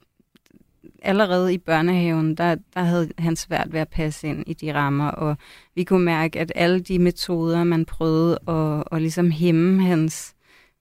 allerede 1.03 1.55
i 1.55 1.59
børnehaven, 1.59 2.35
der, 2.35 2.57
der 2.75 2.81
havde 2.81 3.11
han 3.19 3.37
svært 3.37 3.73
ved 3.73 3.81
at 3.81 3.89
passe 3.89 4.29
ind 4.29 4.45
i 4.47 4.55
de 4.55 4.75
rammer, 4.75 5.09
og 5.09 5.37
vi 5.75 5.85
kunne 5.85 6.05
mærke, 6.05 6.41
at 6.41 6.53
alle 6.55 6.81
de 6.81 6.99
metoder, 6.99 7.65
man 7.65 7.85
prøvede 7.85 8.39
at, 8.49 8.85
at 8.93 9.03
ligesom 9.03 9.31
hæmme 9.31 9.83
hans 9.83 10.35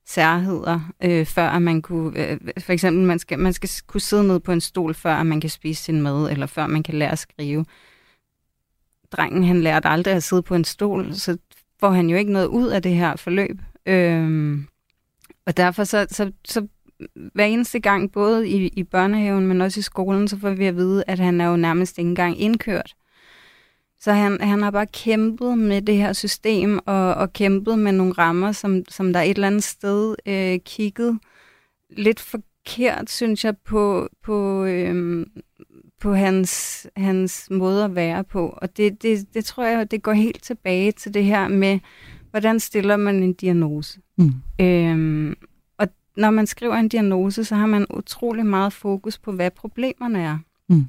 særheder, 0.06 0.80
øh, 1.04 1.26
før 1.26 1.50
at 1.50 1.62
man 1.62 1.82
kunne, 1.82 2.30
øh, 2.30 2.40
for 2.60 2.74
eksempel, 2.74 3.04
man 3.04 3.20
skal, 3.20 3.40
man 3.40 3.54
skal 3.54 3.70
kunne 3.88 4.02
sidde 4.02 4.28
ned 4.28 4.40
på 4.40 4.52
en 4.52 4.62
stol, 4.62 4.94
før 4.94 5.16
at 5.16 5.26
man 5.26 5.42
kan 5.42 5.50
spise 5.50 5.84
sin 5.84 6.02
mad, 6.02 6.32
eller 6.32 6.46
før 6.46 6.68
man 6.68 6.84
kan 6.84 6.96
lære 6.96 7.12
at 7.12 7.20
skrive. 7.20 7.66
Drengen, 9.12 9.44
han 9.44 9.62
lærte 9.62 9.88
aldrig 9.88 10.14
at 10.14 10.24
sidde 10.24 10.42
på 10.42 10.56
en 10.56 10.64
stol, 10.64 11.16
så 11.16 11.38
får 11.80 11.90
han 11.90 12.10
jo 12.10 12.18
ikke 12.18 12.32
noget 12.32 12.48
ud 12.48 12.68
af 12.68 12.82
det 12.82 12.96
her 12.96 13.16
forløb. 13.16 13.62
Øh, 13.86 14.58
og 15.46 15.58
derfor 15.58 15.84
så, 15.84 16.08
så, 16.10 16.32
så 16.46 16.68
hver 17.34 17.46
eneste 17.46 17.80
gang, 17.80 18.12
både 18.12 18.50
i, 18.50 18.68
i 18.68 18.84
børnehaven, 18.84 19.48
men 19.48 19.62
også 19.62 19.80
i 19.80 19.84
skolen, 19.84 20.28
så 20.28 20.38
får 20.38 20.50
vi 20.50 20.66
at 20.66 20.76
vide, 20.76 21.04
at 21.08 21.20
han 21.20 21.42
er 21.42 21.50
jo 21.50 21.56
nærmest 21.56 21.98
ikke 21.98 22.10
engang 22.10 22.42
indkørt. 22.42 22.96
Så 24.00 24.12
han, 24.14 24.42
han 24.42 24.62
har 24.62 24.72
bare 24.72 24.88
kæmpet 24.88 25.58
med 25.58 25.82
det 25.82 25.98
her 25.98 26.14
system, 26.14 26.80
og, 26.86 27.14
og 27.14 27.34
kæmpet 27.34 27.80
med 27.80 27.92
nogle 27.92 28.14
rammer, 28.14 28.52
som, 28.52 28.84
som 28.90 29.14
der 29.14 29.22
et 29.22 29.30
eller 29.30 29.48
andet 29.48 29.64
sted 29.64 30.16
øh, 30.26 30.60
kigget 30.66 31.20
lidt 31.90 32.20
forkert, 32.20 33.10
synes 33.10 33.46
jeg, 33.46 33.58
på, 33.58 34.10
på, 34.24 34.66
øh, 34.66 35.26
på 36.02 36.14
hans, 36.14 36.88
hans 36.96 37.48
måde 37.52 37.84
at 37.84 37.96
være 37.96 38.24
på. 38.24 38.58
Og 38.62 38.78
det, 38.78 39.04
det, 39.04 39.34
det 39.34 39.46
tror 39.46 39.66
jeg, 39.66 39.92
det 39.92 40.04
går 40.04 40.14
helt 40.14 40.44
tilbage 40.44 40.92
til 40.92 41.14
det 41.14 41.24
her 41.24 41.48
med, 41.48 41.80
hvordan 42.32 42.60
stiller 42.60 42.98
man 42.98 43.24
en 43.24 43.34
diagnose? 43.34 44.00
Mm. 44.18 44.34
Øhm, 44.62 45.36
når 46.18 46.32
man 46.32 46.48
skriver 46.48 46.76
en 46.76 46.90
diagnose, 46.90 47.46
så 47.46 47.56
har 47.56 47.66
man 47.66 47.86
utrolig 47.90 48.46
meget 48.46 48.74
fokus 48.74 49.18
på, 49.18 49.32
hvad 49.32 49.52
problemerne 49.52 50.22
er. 50.22 50.38
Mm. 50.70 50.86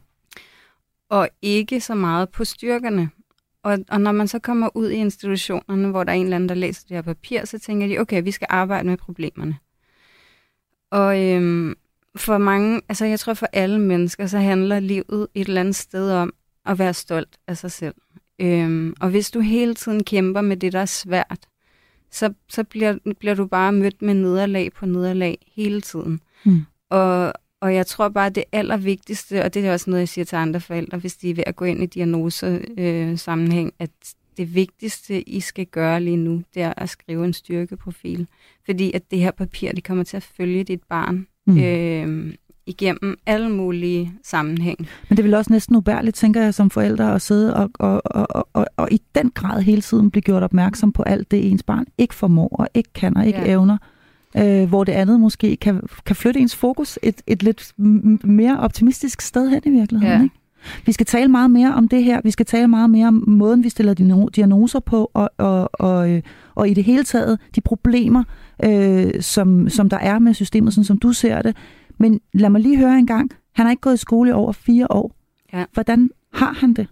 Og 1.09 1.29
ikke 1.43 1.81
så 1.81 1.95
meget 1.95 2.29
på 2.29 2.45
styrkerne. 2.45 3.11
Og, 3.63 3.79
og 3.89 4.01
når 4.01 4.13
man 4.13 4.29
så 4.29 4.39
kommer 4.39 4.77
ud 4.77 4.91
i 4.91 4.95
institutionerne, 4.95 5.89
hvor 5.89 6.05
der 6.05 6.13
er 6.13 6.17
en 6.17 6.25
eller 6.25 6.37
anden, 6.37 6.49
der 6.49 6.55
læser 6.55 6.85
det 6.89 6.97
her 6.97 7.03
papir, 7.03 7.45
så 7.45 7.59
tænker 7.59 7.87
de, 7.87 7.99
okay, 7.99 8.23
vi 8.23 8.31
skal 8.31 8.47
arbejde 8.51 8.89
med 8.89 8.97
problemerne. 8.97 9.59
Og 10.91 11.25
øhm, 11.25 11.75
for 12.17 12.39
mange, 12.39 12.81
altså 12.89 13.05
jeg 13.05 13.21
tror 13.21 13.35
for 13.35 13.49
alle 13.53 13.79
mennesker, 13.79 14.27
så 14.27 14.39
handler 14.39 14.81
livet 14.81 15.27
et 15.35 15.49
eller 15.49 15.61
andet 15.61 15.77
sted 15.77 16.13
om 16.13 16.33
at 16.67 16.79
være 16.79 16.95
stolt 16.95 17.39
af 17.47 17.57
sig 17.57 17.73
selv. 17.73 17.95
Øhm, 18.39 18.95
og 19.01 19.11
hvis 19.11 19.31
du 19.31 19.41
hele 19.41 19.75
tiden 19.75 20.05
kæmper 20.05 20.41
med 20.41 20.57
det, 20.57 20.73
der 20.73 20.81
er 20.81 20.87
svært, 20.87 21.47
så, 22.11 22.33
så 22.49 22.65
bliver, 22.65 22.99
bliver 23.21 23.35
du 23.35 23.47
bare 23.47 23.73
mødt 23.73 24.03
med 24.03 24.15
nederlag 24.15 24.73
på 24.73 24.87
nederlag 24.87 25.39
hele 25.57 25.81
tiden. 25.81 26.21
Mm. 26.45 26.61
Og, 26.91 27.33
og 27.61 27.75
jeg 27.75 27.87
tror 27.87 28.09
bare, 28.09 28.31
det 28.31 28.45
allervigtigste, 28.53 29.45
og 29.45 29.55
det 29.55 29.65
er 29.65 29.73
også 29.73 29.91
noget, 29.91 30.01
jeg 30.01 30.09
siger 30.09 30.25
til 30.25 30.37
andre 30.37 30.61
forældre, 30.61 30.99
hvis 30.99 31.17
de 31.17 31.31
er 31.31 31.35
ved 31.35 31.45
at 31.47 31.57
gå 31.57 31.65
ind 31.65 31.83
i 31.83 31.87
diagnosesammenhæng, 31.87 33.11
øh, 33.11 33.19
sammenhæng, 33.19 33.73
at 33.79 33.91
det 34.37 34.55
vigtigste, 34.55 35.29
I 35.29 35.41
skal 35.41 35.67
gøre 35.67 36.01
lige 36.01 36.17
nu, 36.17 36.43
det 36.55 36.63
er 36.63 36.73
at 36.77 36.89
skrive 36.89 37.25
en 37.25 37.33
styrkeprofil. 37.33 38.27
Fordi 38.65 38.93
at 38.93 39.11
det 39.11 39.19
her 39.19 39.31
papir, 39.31 39.73
det 39.73 39.85
kommer 39.85 40.05
til 40.05 40.17
at 40.17 40.23
følge 40.23 40.65
dit 40.65 40.83
barn 40.89 41.27
mm. 41.47 41.59
øh, 41.59 42.35
igennem 42.69 43.19
alle 43.27 43.51
mulige 43.51 44.13
sammenhæng. 44.25 44.89
Men 45.09 45.17
det 45.17 45.25
vil 45.25 45.35
også 45.35 45.53
næsten 45.53 45.77
ubærligt, 45.77 46.17
tænker 46.17 46.43
jeg, 46.43 46.55
som 46.55 46.71
forældre 46.71 47.15
at 47.15 47.23
sidde 47.23 47.57
og, 47.57 47.71
og, 47.75 48.03
og, 48.05 48.49
og, 48.53 48.67
og, 48.77 48.89
i 48.93 49.01
den 49.15 49.31
grad 49.35 49.63
hele 49.63 49.81
tiden 49.81 50.11
blive 50.11 50.23
gjort 50.23 50.43
opmærksom 50.43 50.93
på 50.93 51.03
alt 51.03 51.31
det, 51.31 51.51
ens 51.51 51.63
barn 51.63 51.85
ikke 51.99 52.15
formår 52.15 52.49
og 52.49 52.69
ikke 52.75 52.93
kan 52.95 53.17
og 53.17 53.27
ikke 53.27 53.41
ja. 53.41 53.51
evner. 53.51 53.79
Øh, 54.37 54.69
hvor 54.69 54.85
det 54.85 54.93
andet 54.93 55.21
måske 55.21 55.57
kan, 55.57 55.81
kan 56.07 56.17
flytte 56.17 56.41
ens 56.41 56.57
fokus 56.57 56.99
et, 57.03 57.23
et 57.27 57.43
lidt 57.43 57.73
mere 58.25 58.61
optimistisk 58.61 59.21
sted 59.21 59.49
hen 59.49 59.63
i 59.65 59.71
virkeligheden. 59.71 60.19
Ja. 60.19 60.23
Ikke? 60.23 60.35
Vi 60.87 60.93
skal 60.93 61.07
tale 61.07 61.29
meget 61.29 61.51
mere 61.51 61.75
om 61.75 61.89
det 61.89 62.05
her. 62.05 62.21
Vi 62.25 62.31
skal 62.31 62.47
tale 62.47 62.69
meget 62.69 62.91
mere 62.91 63.09
om 63.09 63.25
måden, 63.27 63.65
vi 63.65 63.69
stiller 63.69 64.29
diagnoser 64.37 64.81
på, 64.81 65.11
og, 65.15 65.31
og, 65.39 65.71
og, 65.73 66.11
øh, 66.11 66.23
og 66.55 66.69
i 66.69 66.75
det 66.75 66.85
hele 66.85 67.05
taget 67.05 67.39
de 67.55 67.61
problemer, 67.61 68.25
øh, 68.65 69.11
som, 69.21 69.69
som 69.69 69.89
der 69.89 69.99
er 69.99 70.19
med 70.19 70.35
systemet, 70.35 70.75
sådan 70.75 70.85
som 70.85 70.99
du 70.99 71.13
ser 71.13 71.43
det. 71.43 71.57
Men 71.99 72.21
lad 72.33 72.51
mig 72.51 72.61
lige 72.61 72.79
høre 72.79 72.99
en 72.99 73.07
gang. 73.07 73.31
Han 73.53 73.67
har 73.67 73.71
ikke 73.71 73.81
gået 73.81 73.95
i 73.95 73.97
skole 73.97 74.31
i 74.31 74.33
over 74.33 74.53
fire 74.53 74.87
år. 74.91 75.15
Ja. 75.53 75.65
Hvordan 75.73 76.11
har 76.33 76.53
han 76.53 76.75
det 76.75 76.87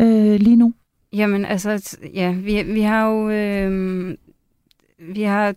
øh, 0.00 0.40
lige 0.40 0.56
nu? 0.56 0.74
Jamen, 1.12 1.44
altså, 1.44 1.98
ja, 2.14 2.32
vi, 2.32 2.62
vi 2.62 2.80
har 2.80 3.06
jo... 3.06 3.30
Øh, 3.30 4.16
vi 4.98 5.22
har 5.22 5.54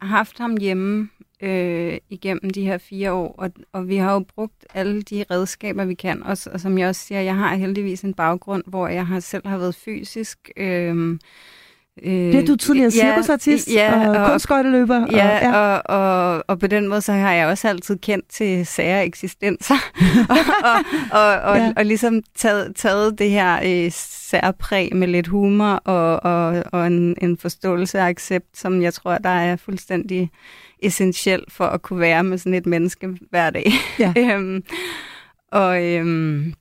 haft 0.00 0.38
ham 0.38 0.56
hjemme 0.56 1.08
øh, 1.42 1.98
igennem 2.10 2.50
de 2.50 2.64
her 2.64 2.78
fire 2.78 3.12
år, 3.12 3.34
og, 3.38 3.50
og 3.72 3.88
vi 3.88 3.96
har 3.96 4.12
jo 4.12 4.24
brugt 4.34 4.66
alle 4.74 5.02
de 5.02 5.24
redskaber, 5.30 5.84
vi 5.84 5.94
kan. 5.94 6.22
Og, 6.22 6.36
og 6.52 6.60
som 6.60 6.78
jeg 6.78 6.88
også 6.88 7.06
siger, 7.06 7.20
jeg 7.20 7.36
har 7.36 7.54
heldigvis 7.54 8.02
en 8.02 8.14
baggrund, 8.14 8.62
hvor 8.66 8.88
jeg 8.88 9.06
har 9.06 9.20
selv 9.20 9.46
har 9.46 9.58
været 9.58 9.74
fysisk... 9.74 10.50
Øh, 10.56 11.18
Øh, 12.02 12.12
det 12.12 12.34
er 12.34 12.46
du 12.46 12.56
tidligere 12.56 12.90
cirkusartist 12.90 13.68
ja, 13.72 14.08
og, 14.08 14.16
og 14.16 14.30
kunstskøjteløber. 14.30 15.06
Ja, 15.12 15.36
og, 15.36 15.42
ja. 15.42 15.56
Og, 15.56 15.82
og, 15.84 16.44
og 16.48 16.58
på 16.58 16.66
den 16.66 16.88
måde 16.88 17.00
så 17.00 17.12
har 17.12 17.32
jeg 17.32 17.46
også 17.46 17.68
altid 17.68 17.98
kendt 17.98 18.24
til 18.28 18.66
sære 18.66 19.06
eksistenser. 19.06 19.74
og, 20.30 20.36
og, 20.64 20.74
og, 21.20 21.40
og, 21.40 21.56
ja. 21.56 21.72
og 21.76 21.84
ligesom 21.84 22.22
taget, 22.36 22.76
taget 22.76 23.18
det 23.18 23.30
her 23.30 23.60
øh, 23.64 23.90
særpræg 23.92 24.96
med 24.96 25.08
lidt 25.08 25.26
humor 25.26 25.72
og, 25.72 26.22
og, 26.22 26.62
og 26.72 26.86
en, 26.86 27.16
en 27.22 27.38
forståelse 27.38 27.98
og 27.98 28.08
accept, 28.08 28.58
som 28.58 28.82
jeg 28.82 28.94
tror, 28.94 29.18
der 29.18 29.30
er 29.30 29.56
fuldstændig 29.56 30.30
essentiel 30.82 31.44
for 31.48 31.64
at 31.64 31.82
kunne 31.82 32.00
være 32.00 32.24
med 32.24 32.38
sådan 32.38 32.54
et 32.54 32.66
menneske 32.66 33.08
hver 33.30 33.50
dag. 33.50 33.72
Ja. 33.98 34.12
øhm, 34.34 34.62
og... 35.52 35.84
Øhm, 35.84 36.54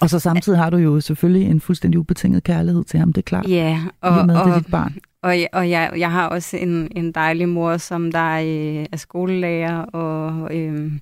og 0.00 0.10
så 0.10 0.18
samtidig 0.18 0.58
har 0.58 0.70
du 0.70 0.76
jo 0.76 1.00
selvfølgelig 1.00 1.50
en 1.50 1.60
fuldstændig 1.60 2.00
ubetinget 2.00 2.44
kærlighed 2.44 2.84
til 2.84 2.98
ham, 2.98 3.12
det 3.12 3.20
er 3.20 3.26
klart. 3.26 3.48
Ja, 3.48 3.80
og, 4.00 4.26
med, 4.26 4.36
og, 4.36 4.46
det 4.46 4.54
er 4.54 4.58
dit 4.58 4.70
barn. 4.70 4.94
og, 5.22 5.36
og 5.52 5.70
jeg, 5.70 5.92
jeg 5.96 6.10
har 6.10 6.28
også 6.28 6.56
en, 6.56 6.88
en 6.96 7.12
dejlig 7.12 7.48
mor, 7.48 7.76
som 7.76 8.12
der 8.12 8.18
er, 8.18 8.86
er 8.92 8.96
skolelærer 8.96 9.82
og 9.82 10.56
øh, 10.56 10.92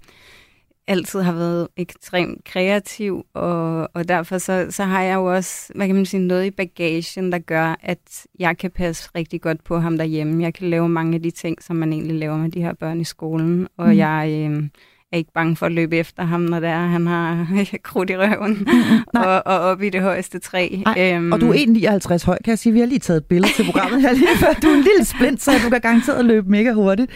altid 0.88 1.20
har 1.20 1.32
været 1.32 1.68
ekstremt 1.76 2.44
kreativ, 2.44 3.26
og, 3.34 3.88
og 3.94 4.08
derfor 4.08 4.38
så, 4.38 4.66
så 4.70 4.84
har 4.84 5.02
jeg 5.02 5.14
jo 5.14 5.24
også, 5.24 5.72
hvad 5.74 5.86
kan 5.86 5.96
man 5.96 6.06
sige, 6.06 6.26
noget 6.26 6.46
i 6.46 6.50
bagagen, 6.50 7.32
der 7.32 7.38
gør, 7.38 7.76
at 7.82 8.26
jeg 8.38 8.58
kan 8.58 8.70
passe 8.70 9.10
rigtig 9.14 9.40
godt 9.40 9.64
på 9.64 9.78
ham 9.78 9.98
derhjemme. 9.98 10.42
Jeg 10.42 10.54
kan 10.54 10.70
lave 10.70 10.88
mange 10.88 11.14
af 11.14 11.22
de 11.22 11.30
ting, 11.30 11.62
som 11.62 11.76
man 11.76 11.92
egentlig 11.92 12.16
laver 12.16 12.36
med 12.36 12.50
de 12.50 12.62
her 12.62 12.72
børn 12.72 13.00
i 13.00 13.04
skolen, 13.04 13.68
og 13.76 13.86
mm. 13.86 13.96
jeg... 13.96 14.48
Øh, 14.50 14.68
er 15.12 15.16
ikke 15.16 15.32
bange 15.32 15.56
for 15.56 15.66
at 15.66 15.72
løbe 15.72 15.96
efter 15.96 16.24
ham, 16.24 16.40
når 16.40 16.60
det 16.60 16.68
er, 16.68 16.86
han 16.86 17.06
har 17.06 17.46
krudt 17.82 18.10
i 18.10 18.16
røven 18.16 18.68
og, 19.24 19.46
og 19.46 19.60
op 19.60 19.82
i 19.82 19.90
det 19.90 20.02
højeste 20.02 20.38
træ. 20.38 20.82
øhm. 20.98 21.32
Og 21.32 21.40
du 21.40 21.50
er 21.52 21.54
1,59 22.18 22.26
høj, 22.26 22.38
kan 22.44 22.50
jeg 22.50 22.58
sige. 22.58 22.72
Vi 22.72 22.78
har 22.78 22.86
lige 22.86 22.98
taget 22.98 23.16
et 23.16 23.24
billede 23.24 23.52
til 23.52 23.64
programmet 23.64 24.00
her 24.00 24.12
lige 24.12 24.36
før. 24.36 24.52
Du 24.62 24.66
er 24.68 24.74
en 24.74 24.82
lille 24.82 25.04
splint, 25.04 25.42
så 25.42 25.50
du 25.64 25.70
kan 25.70 25.80
garanteret 25.80 26.24
løbe 26.24 26.50
mega 26.50 26.72
hurtigt. 26.72 27.10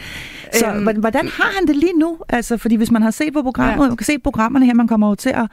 Så 0.53 0.75
øhm. 0.75 1.01
hvordan 1.01 1.29
har 1.29 1.53
han 1.59 1.67
det 1.67 1.77
lige 1.77 1.99
nu? 1.99 2.19
Altså, 2.29 2.57
fordi 2.57 2.75
hvis 2.75 2.91
man 2.91 3.03
har 3.03 3.11
set 3.11 3.33
på 3.33 3.43
programmet, 3.43 3.85
ja. 3.85 3.89
man 3.89 3.97
kan 3.97 4.05
se 4.05 4.19
programmerne 4.19 4.67
her, 4.67 4.75
man 4.75 4.89
kommer 4.89 5.09
jo 5.09 5.15
til 5.15 5.31
at... 5.31 5.47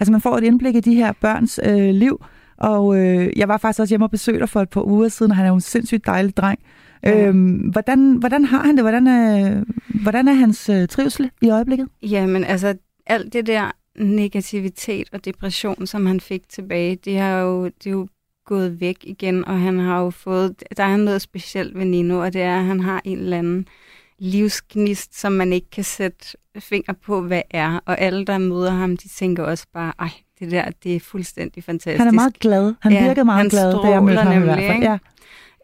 Altså, 0.00 0.12
man 0.12 0.20
får 0.20 0.36
et 0.36 0.44
indblik 0.44 0.74
i 0.74 0.80
de 0.80 0.94
her 0.94 1.12
børns 1.20 1.60
øh, 1.64 1.90
liv. 1.94 2.24
Og 2.58 2.98
øh, 2.98 3.28
jeg 3.36 3.48
var 3.48 3.56
faktisk 3.58 3.80
også 3.80 3.92
hjemme 3.92 4.06
og 4.06 4.10
besøgte 4.10 4.40
dig 4.40 4.48
for 4.48 4.60
et 4.60 4.68
par 4.70 4.82
uger 4.86 5.08
siden, 5.08 5.32
og 5.32 5.36
han 5.36 5.44
er 5.44 5.48
jo 5.48 5.54
en 5.54 5.60
sindssygt 5.60 6.06
dejlig 6.06 6.36
dreng. 6.36 6.58
Ja. 7.02 7.26
Øhm, 7.26 7.54
hvordan, 7.56 8.12
hvordan 8.12 8.44
har 8.44 8.62
han 8.62 8.76
det? 8.76 8.84
Hvordan 8.84 9.06
er, 9.06 9.64
hvordan 10.02 10.28
er 10.28 10.32
hans 10.32 10.68
øh, 10.68 10.88
trivsel 10.88 11.30
i 11.42 11.50
øjeblikket? 11.50 11.88
Jamen, 12.02 12.44
altså, 12.44 12.74
alt 13.06 13.32
det 13.32 13.46
der 13.46 13.70
negativitet 13.98 15.08
og 15.12 15.24
depression, 15.24 15.86
som 15.86 16.06
han 16.06 16.20
fik 16.20 16.48
tilbage, 16.48 16.96
det 16.96 17.18
har 17.18 17.38
jo, 17.38 17.64
det 17.64 17.86
er 17.86 17.90
jo 17.90 18.08
gået 18.46 18.80
væk 18.80 18.96
igen, 19.02 19.44
og 19.44 19.60
han 19.60 19.78
har 19.78 20.00
jo 20.00 20.10
fået, 20.10 20.62
der 20.76 20.84
er 20.84 20.96
noget 20.96 21.22
specielt 21.22 21.78
ved 21.78 21.84
Nino, 21.84 22.22
og 22.22 22.32
det 22.32 22.42
er, 22.42 22.58
at 22.58 22.64
han 22.64 22.80
har 22.80 23.00
en 23.04 23.18
eller 23.18 23.38
anden 23.38 23.68
livsgnist, 24.18 25.20
som 25.20 25.32
man 25.32 25.52
ikke 25.52 25.70
kan 25.70 25.84
sætte 25.84 26.26
finger 26.58 26.92
på, 26.92 27.20
hvad 27.20 27.42
er. 27.50 27.80
Og 27.86 28.00
alle, 28.00 28.24
der 28.24 28.38
møder 28.38 28.70
ham, 28.70 28.96
de 28.96 29.08
tænker 29.08 29.42
også 29.42 29.66
bare, 29.74 29.92
ej, 29.98 30.10
det 30.40 30.50
der, 30.50 30.64
det 30.84 30.96
er 30.96 31.00
fuldstændig 31.00 31.64
fantastisk. 31.64 31.98
Han 31.98 32.08
er 32.08 32.12
meget 32.12 32.38
glad. 32.38 32.74
Han 32.80 32.92
ja, 32.92 33.06
virkede 33.06 33.24
meget 33.24 33.38
han 33.38 33.48
glad, 33.48 33.72
da 33.82 33.88
jeg 33.88 34.02
mødte 34.02 34.18
ham 34.18 34.32
nemlig, 34.32 34.52
i 34.52 34.54
hvert 34.54 34.72
fald. 34.72 34.82
Ja. 34.82 34.98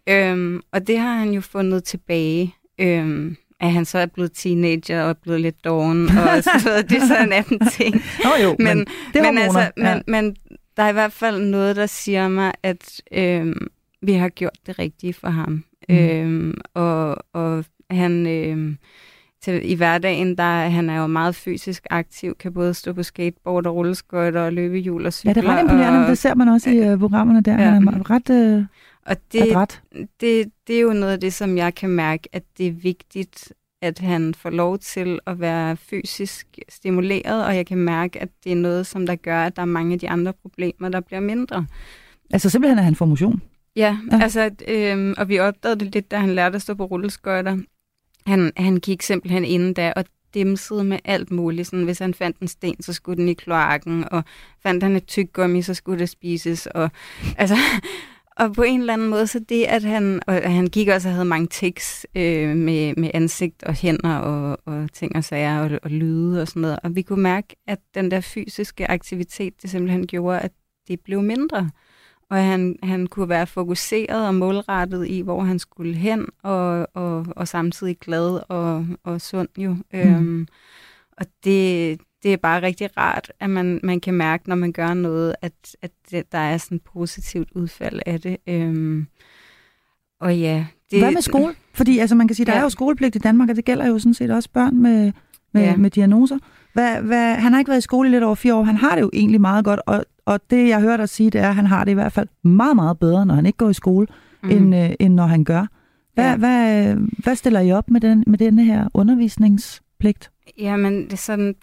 Øhm, 0.09 0.61
og 0.73 0.87
det 0.87 0.99
har 0.99 1.15
han 1.15 1.31
jo 1.33 1.41
fundet 1.41 1.85
tilbage. 1.85 2.55
Øhm, 2.79 3.37
at 3.63 3.73
han 3.73 3.85
så 3.85 3.99
er 3.99 4.07
blevet 4.07 4.33
teenager 4.35 5.03
og 5.03 5.09
er 5.09 5.15
blevet 5.23 5.41
lidt 5.41 5.65
doven, 5.65 6.09
og 6.09 6.45
så 6.45 6.85
det 6.89 6.97
er 6.97 7.07
så 7.07 7.19
en 7.23 7.33
anden 7.33 7.67
ting. 7.67 7.95
Oh, 8.25 8.43
jo, 8.43 8.57
men, 8.59 8.67
men, 8.67 8.87
det 9.15 9.23
men, 9.23 9.39
altså, 9.39 9.61
ja. 9.61 9.71
men, 9.77 10.03
men 10.07 10.37
der 10.77 10.83
er 10.83 10.89
i 10.89 10.93
hvert 10.93 11.13
fald 11.13 11.41
noget, 11.41 11.77
der 11.77 11.87
siger 11.87 12.29
mig, 12.29 12.53
at 12.63 13.01
øhm, 13.13 13.67
vi 14.03 14.13
har 14.13 14.29
gjort 14.29 14.59
det 14.67 14.79
rigtige 14.79 15.15
for 15.15 15.29
ham. 15.29 15.65
Mm. 15.89 15.95
Øhm, 15.95 16.55
og, 16.75 17.17
og 17.33 17.65
han... 17.91 18.27
Øhm, 18.27 18.77
til, 19.43 19.71
i 19.71 19.75
hverdagen, 19.75 20.39
der 20.39 20.69
han 20.69 20.91
er 20.91 21.01
jo 21.01 21.07
meget 21.07 21.35
fysisk 21.35 21.87
aktiv, 21.91 22.35
kan 22.41 22.53
både 22.53 22.75
stå 22.75 22.93
på 22.93 23.03
skateboard 23.03 23.67
og 23.67 23.75
rulleskøjter 23.75 24.41
og 24.41 24.53
løbehjul 24.53 25.07
og 25.07 25.13
cykler. 25.13 25.33
Ja, 25.37 25.41
det 25.41 25.49
er 25.49 25.53
ret 25.53 25.61
imponerende, 25.61 26.01
og, 26.01 26.09
det 26.09 26.19
ser 26.19 26.35
man 26.35 26.49
også 26.49 26.71
i 26.71 26.93
uh, 26.93 26.99
programmerne 26.99 27.41
der. 27.41 27.53
Ja. 27.53 27.71
Han 27.71 27.89
er 27.89 28.11
ret... 28.11 28.59
Uh 28.59 28.65
og 29.07 29.17
det, 29.33 29.79
det, 30.21 30.53
det 30.67 30.77
er 30.77 30.81
jo 30.81 30.93
noget 30.93 31.13
af 31.13 31.21
det, 31.21 31.33
som 31.33 31.57
jeg 31.57 31.75
kan 31.75 31.89
mærke, 31.89 32.29
at 32.33 32.43
det 32.59 32.67
er 32.67 32.73
vigtigt, 32.73 33.53
at 33.83 33.99
han 33.99 34.35
får 34.35 34.51
lov 34.51 34.79
til 34.79 35.19
at 35.27 35.41
være 35.41 35.77
fysisk 35.77 36.59
stimuleret, 36.69 37.47
og 37.47 37.57
jeg 37.57 37.67
kan 37.67 37.79
mærke, 37.79 38.23
at 38.23 38.29
det 38.45 38.53
er 38.53 38.57
noget, 38.57 38.87
som 38.87 39.07
der 39.07 39.15
gør, 39.15 39.45
at 39.45 39.57
der 39.57 39.63
er 39.63 39.67
mange 39.67 39.93
af 39.93 39.99
de 39.99 40.09
andre 40.09 40.33
problemer, 40.33 40.89
der 40.89 41.01
bliver 41.01 41.21
mindre. 41.21 41.67
Altså 42.31 42.51
simpelthen, 42.51 42.79
at 42.79 42.85
han 42.85 42.95
får 42.95 43.07
motion? 43.07 43.43
Ja, 43.77 43.99
ja. 44.13 44.23
altså, 44.23 44.51
øhm, 44.69 45.15
og 45.19 45.29
vi 45.29 45.39
opdagede 45.39 45.81
det 45.81 45.95
lidt, 45.95 46.11
da 46.11 46.19
han 46.19 46.35
lærte 46.35 46.57
at 46.57 46.63
stå 46.63 46.75
på 46.75 46.85
rulleskøjter. 46.85 47.59
Han, 48.27 48.53
han 48.57 48.77
gik 48.77 49.03
simpelthen 49.03 49.45
inden 49.45 49.75
da 49.75 49.93
og 49.97 50.05
dimsede 50.35 50.85
med 50.85 50.99
alt 51.05 51.31
muligt. 51.31 51.69
Sådan, 51.69 51.85
hvis 51.85 51.99
han 51.99 52.15
fandt 52.15 52.39
en 52.39 52.49
sten, 52.49 52.83
så 52.83 52.93
skulle 52.93 53.17
den 53.17 53.29
i 53.29 53.35
kloakken, 53.35 54.05
og 54.11 54.25
fandt 54.63 54.83
han 54.83 54.97
et 54.97 55.07
tyggegummi, 55.07 55.63
så 55.63 55.75
skulle 55.75 55.99
det 55.99 56.09
spises. 56.09 56.67
Og, 56.67 56.91
altså, 57.39 57.57
og 58.37 58.55
på 58.55 58.63
en 58.63 58.81
eller 58.81 58.93
anden 58.93 59.09
måde, 59.09 59.27
så 59.27 59.39
det, 59.49 59.65
at 59.65 59.83
han, 59.83 60.21
og 60.27 60.53
han 60.53 60.67
gik 60.67 60.89
også 60.89 61.09
og 61.09 61.15
havde 61.15 61.25
mange 61.25 61.47
tics 61.47 62.07
øh, 62.15 62.57
med, 62.57 62.95
med 62.97 63.11
ansigt 63.15 63.63
og 63.63 63.75
hænder 63.75 64.17
og, 64.17 64.59
og 64.67 64.93
ting 64.93 65.17
og 65.17 65.25
sager 65.25 65.61
og, 65.61 65.79
og 65.83 65.91
lyde 65.91 66.43
og 66.43 66.49
sådan 66.49 66.63
noget. 66.63 66.79
Og 66.83 66.95
vi 66.95 67.03
kunne 67.03 67.23
mærke, 67.23 67.57
at 67.67 67.79
den 67.95 68.11
der 68.11 68.21
fysiske 68.21 68.91
aktivitet, 68.91 69.63
det 69.63 69.71
simpelthen 69.71 70.07
gjorde, 70.07 70.41
at 70.41 70.53
det 70.89 71.01
blev 71.01 71.23
mindre. 71.23 71.71
Og 72.31 72.45
han, 72.45 72.77
han 72.83 73.07
kunne 73.07 73.29
være 73.29 73.47
fokuseret 73.47 74.27
og 74.27 74.35
målrettet 74.35 75.09
i, 75.09 75.21
hvor 75.21 75.41
han 75.43 75.59
skulle 75.59 75.95
hen, 75.95 76.27
og, 76.43 76.87
og, 76.95 77.27
og 77.37 77.49
samtidig 77.49 77.99
glad 77.99 78.41
og, 78.49 78.87
og 79.05 79.21
sund 79.21 79.49
jo. 79.59 79.71
Mm. 79.71 79.83
Øhm, 79.95 80.47
og 81.19 81.27
det, 81.45 82.01
det 82.23 82.33
er 82.33 82.37
bare 82.37 82.63
rigtig 82.63 82.97
rart, 82.97 83.33
at 83.41 83.51
man, 83.51 83.81
man 83.83 84.01
kan 84.01 84.15
mærke, 84.15 84.49
når 84.49 84.57
man 84.57 84.73
gør 84.73 84.95
noget, 84.95 85.35
at, 85.43 85.53
at 85.83 85.91
det, 86.11 86.33
der 86.33 86.39
er 86.39 86.57
sådan 86.57 86.77
et 86.77 86.83
positivt 86.83 87.49
udfald 87.55 88.01
af 88.07 88.21
det. 88.21 88.37
Øhm, 88.49 89.07
og 90.21 90.39
ja, 90.39 90.67
det... 90.91 90.99
Hvad 90.99 91.13
med 91.13 91.23
skole? 91.23 91.55
Fordi 91.75 91.99
altså, 91.99 92.15
man 92.15 92.29
kan 92.29 92.35
sige, 92.35 92.47
der 92.47 92.53
ja. 92.53 92.59
er 92.59 92.63
jo 92.63 92.69
skolepligt 92.69 93.17
i 93.17 93.19
Danmark, 93.19 93.51
og 93.51 93.57
det 93.57 93.65
gælder 93.65 93.87
jo 93.87 93.99
sådan 93.99 94.15
set 94.15 94.31
også 94.31 94.49
børn 94.51 94.77
med, 94.77 95.13
med, 95.55 95.63
ja. 95.63 95.77
med 95.77 95.91
diagnoser. 95.91 96.39
Hvad, 96.73 97.03
hvad, 97.03 97.35
han 97.35 97.53
har 97.53 97.59
ikke 97.59 97.69
været 97.69 97.79
i 97.79 97.83
skole 97.83 98.09
i 98.09 98.13
lidt 98.13 98.25
over 98.25 98.35
fire 98.35 98.55
år. 98.55 98.63
Han 98.63 98.77
har 98.77 98.95
det 98.95 99.03
jo 99.03 99.11
egentlig 99.13 99.41
meget 99.41 99.65
godt, 99.65 99.81
og, 99.87 100.05
og 100.27 100.41
det, 100.51 100.69
jeg 100.69 100.81
hører 100.81 100.97
dig 100.97 101.09
sige, 101.09 101.31
det 101.31 101.41
er, 101.41 101.49
at 101.49 101.55
han 101.55 101.67
har 101.67 101.85
det 101.85 101.91
i 101.91 101.95
hvert 101.95 102.13
fald 102.13 102.29
meget, 102.43 102.77
meget 102.77 102.99
bedre, 102.99 103.27
når 103.27 103.35
han 103.35 103.47
ikke 103.47 103.57
går 103.57 103.71
i 103.71 103.75
skole, 103.75 104.07
mm. 104.43 104.51
end, 104.51 104.77
øh, 104.77 104.91
end 105.01 105.15
når 105.15 105.27
han 105.27 105.45
gør. 105.45 105.67
Hvad, 106.15 106.25
ja. 106.25 106.37
hvad, 106.37 106.95
hvad 106.95 107.37
stiller 107.37 107.61
I 107.61 107.73
op 107.73 107.91
med, 107.91 108.01
den, 108.01 108.25
med 108.27 108.39
denne 108.39 108.65
her 108.65 108.89
undervisningspligt? 110.03 110.31
Jamen, 110.59 111.05
det 111.05 111.13
er 111.13 111.17
sådan, 111.17 111.55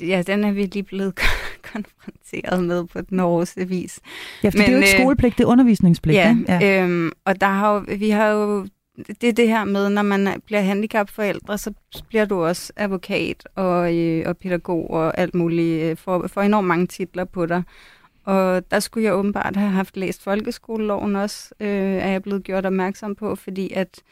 ja, 0.00 0.22
den 0.26 0.44
er 0.44 0.52
vi 0.52 0.62
lige 0.62 0.82
blevet 0.82 1.14
konfronteret 1.72 2.64
med 2.64 2.84
på 2.84 3.00
den 3.00 3.20
årste 3.20 3.68
vis. 3.68 4.00
Ja, 4.44 4.48
for 4.48 4.58
Men, 4.58 4.66
det 4.66 4.68
er 4.68 4.72
jo 4.72 4.78
ikke 4.78 4.92
øh, 4.92 5.00
skolepligt, 5.00 5.38
det 5.38 5.44
er 5.44 5.48
undervisningspligt. 5.48 6.16
Ja, 6.16 6.36
ja. 6.48 6.82
Øhm, 6.82 7.12
og 7.24 7.40
der 7.40 7.46
har 7.46 7.74
jo, 7.74 7.84
vi 7.98 8.10
har 8.10 8.28
jo 8.28 8.66
det 9.20 9.28
er 9.28 9.32
det 9.32 9.48
her 9.48 9.64
med, 9.64 9.88
når 9.88 10.02
man 10.02 10.42
bliver 10.46 10.60
handicapforældre, 10.60 11.58
så 11.58 11.72
bliver 12.08 12.24
du 12.24 12.44
også 12.44 12.72
advokat 12.76 13.48
og, 13.54 13.96
øh, 13.96 14.28
og 14.28 14.36
pædagog 14.36 14.90
og 14.90 15.18
alt 15.18 15.34
muligt, 15.34 15.82
øh, 15.82 15.96
for, 15.96 16.26
for 16.26 16.42
enormt 16.42 16.68
mange 16.68 16.86
titler 16.86 17.24
på 17.24 17.46
dig. 17.46 17.62
Og 18.24 18.70
der 18.70 18.80
skulle 18.80 19.04
jeg 19.04 19.14
åbenbart 19.14 19.56
have 19.56 19.70
haft 19.70 19.96
læst 19.96 20.22
folkeskoleloven 20.22 21.16
også, 21.16 21.54
øh, 21.60 21.68
er 21.68 22.08
jeg 22.08 22.22
blevet 22.22 22.44
gjort 22.44 22.66
opmærksom 22.66 23.14
på, 23.14 23.34
fordi 23.34 23.72
at 23.72 24.02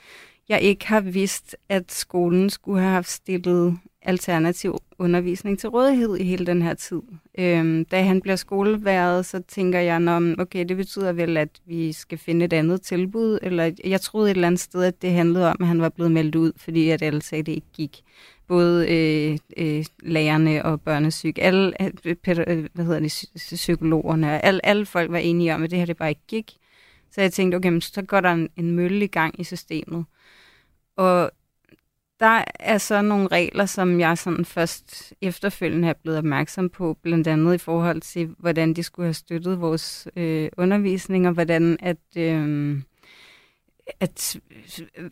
jeg 0.49 0.63
ikke 0.63 0.87
har 0.87 1.01
vidst, 1.01 1.57
at 1.69 1.93
skolen 1.93 2.51
skulle 2.51 2.81
have 2.81 2.93
haft 2.93 3.09
stillet 3.09 3.79
alternativ 4.05 4.79
undervisning 4.99 5.59
til 5.59 5.69
rådighed 5.69 6.17
i 6.17 6.25
hele 6.25 6.47
den 6.47 6.63
her 6.63 6.75
tid. 6.75 7.01
Øhm, 7.39 7.85
da 7.85 8.03
han 8.03 8.21
bliver 8.21 8.37
skoleværet, 8.37 9.27
så 9.27 9.43
tænker 9.49 9.81
jeg, 9.81 10.01
Nå, 10.01 10.35
okay, 10.39 10.65
det 10.69 10.77
betyder 10.77 11.13
vel, 11.13 11.37
at 11.37 11.49
vi 11.67 11.93
skal 11.93 12.19
finde 12.19 12.45
et 12.45 12.53
andet 12.53 12.83
tilbud, 12.83 13.39
eller 13.43 13.71
jeg 13.85 14.01
troede 14.01 14.31
et 14.31 14.35
eller 14.35 14.47
andet 14.47 14.61
sted, 14.61 14.83
at 14.83 15.03
det 15.03 15.11
handlede 15.11 15.51
om, 15.51 15.57
at 15.61 15.67
han 15.67 15.81
var 15.81 15.89
blevet 15.89 16.13
meldt 16.13 16.35
ud, 16.35 16.53
fordi 16.57 16.91
at 16.91 17.03
alle 17.03 17.23
sagde, 17.23 17.41
at 17.41 17.47
det 17.47 17.53
ikke 17.53 17.73
gik. 17.73 18.03
Både 18.49 18.89
øh, 18.93 19.39
øh, 19.57 19.85
lærerne 20.03 20.65
og 20.65 20.81
børnesyk, 20.81 21.39
alle, 21.41 21.83
øh, 21.83 22.17
øh 22.49 22.69
hvad 22.75 22.85
hedder 22.85 23.01
det, 23.01 23.25
psykologerne, 23.35 24.45
alle, 24.45 24.67
alle 24.67 24.87
folk 24.87 25.11
var 25.11 25.19
enige 25.19 25.55
om, 25.55 25.63
at 25.63 25.71
det 25.71 25.79
her 25.79 25.87
det 25.87 25.97
bare 25.97 26.09
ikke 26.09 26.27
gik. 26.29 26.53
Så 27.11 27.21
jeg 27.21 27.33
tænkte, 27.33 27.57
okay, 27.57 27.81
så 27.81 28.03
går 28.03 28.21
der 28.21 28.33
en, 28.33 28.49
en 28.57 28.71
mølle 28.71 29.05
i 29.05 29.09
gang 29.09 29.41
i 29.41 29.45
systemet. 29.45 30.05
Og 30.97 31.31
der 32.21 32.45
er 32.61 32.79
så 32.79 33.03
nogle 33.03 33.29
regler, 33.29 33.67
som 33.67 34.01
jeg 34.01 34.19
sådan 34.19 34.45
først 34.45 35.15
efterfølgende 35.21 35.89
er 35.89 35.93
blevet 35.93 36.19
opmærksom 36.19 36.69
på, 36.69 36.99
blandt 37.03 37.27
andet 37.27 37.55
i 37.55 37.59
forhold 37.59 38.01
til, 38.01 38.35
hvordan 38.39 38.75
de 38.75 38.83
skulle 38.83 39.07
have 39.07 39.15
støttet 39.15 39.61
vores 39.61 40.09
øh, 40.17 40.49
undervisning, 40.57 41.27
og 41.27 41.33
hvordan 41.33 41.77
at, 41.81 42.17
øh, 42.17 42.79
at 44.01 44.37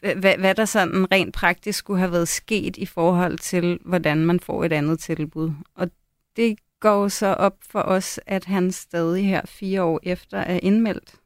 øh, 0.02 0.18
hvad, 0.18 0.36
hvad 0.38 0.54
der 0.54 0.64
sådan 0.64 1.12
rent 1.12 1.34
praktisk 1.34 1.78
skulle 1.78 1.98
have 1.98 2.12
været 2.12 2.28
sket 2.28 2.76
i 2.76 2.86
forhold 2.86 3.38
til, 3.38 3.78
hvordan 3.84 4.26
man 4.26 4.40
får 4.40 4.64
et 4.64 4.72
andet 4.72 4.98
tilbud. 4.98 5.52
Og 5.74 5.90
det 6.36 6.58
går 6.80 7.08
så 7.08 7.26
op 7.26 7.56
for 7.70 7.82
os, 7.82 8.20
at 8.26 8.44
han 8.44 8.72
stadig 8.72 9.26
her 9.26 9.42
fire 9.46 9.82
år 9.82 10.00
efter 10.02 10.38
er 10.38 10.60
indmeldt 10.62 11.21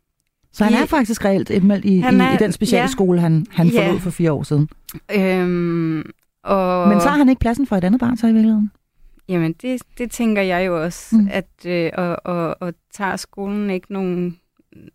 så 0.57 0.65
han 0.65 0.75
er 0.75 0.87
faktisk 0.87 1.25
reelt 1.25 1.51
indmeldt 1.51 1.85
i, 1.85 1.89
i, 1.89 2.35
i 2.35 2.37
den 2.39 2.53
specielle 2.53 2.83
ja, 2.83 2.87
skole, 2.87 3.21
han, 3.21 3.47
han 3.51 3.69
ja. 3.69 3.87
forlod 3.87 4.01
for 4.01 4.11
fire 4.11 4.33
år 4.33 4.43
siden. 4.43 4.69
Øhm, 5.15 6.11
og... 6.45 6.89
Men 6.89 7.01
så 7.01 7.09
har 7.09 7.17
han 7.19 7.29
ikke 7.29 7.41
pladsen 7.41 7.67
for 7.67 7.77
et 7.77 7.85
andet 7.85 8.01
barn 8.01 8.17
så 8.17 8.27
i 8.27 8.33
virkeligheden? 8.33 8.71
Jamen, 9.29 9.53
det, 9.63 9.83
det 9.99 10.11
tænker 10.11 10.43
jeg 10.43 10.67
jo 10.67 10.83
også, 10.83 11.17
mm. 11.17 11.29
at 11.31 11.67
øh, 11.67 11.91
og, 11.95 12.17
og, 12.25 12.57
og 12.61 12.75
tager 12.93 13.17
skolen 13.17 13.71
ikke 13.71 13.93
nogen, 13.93 14.39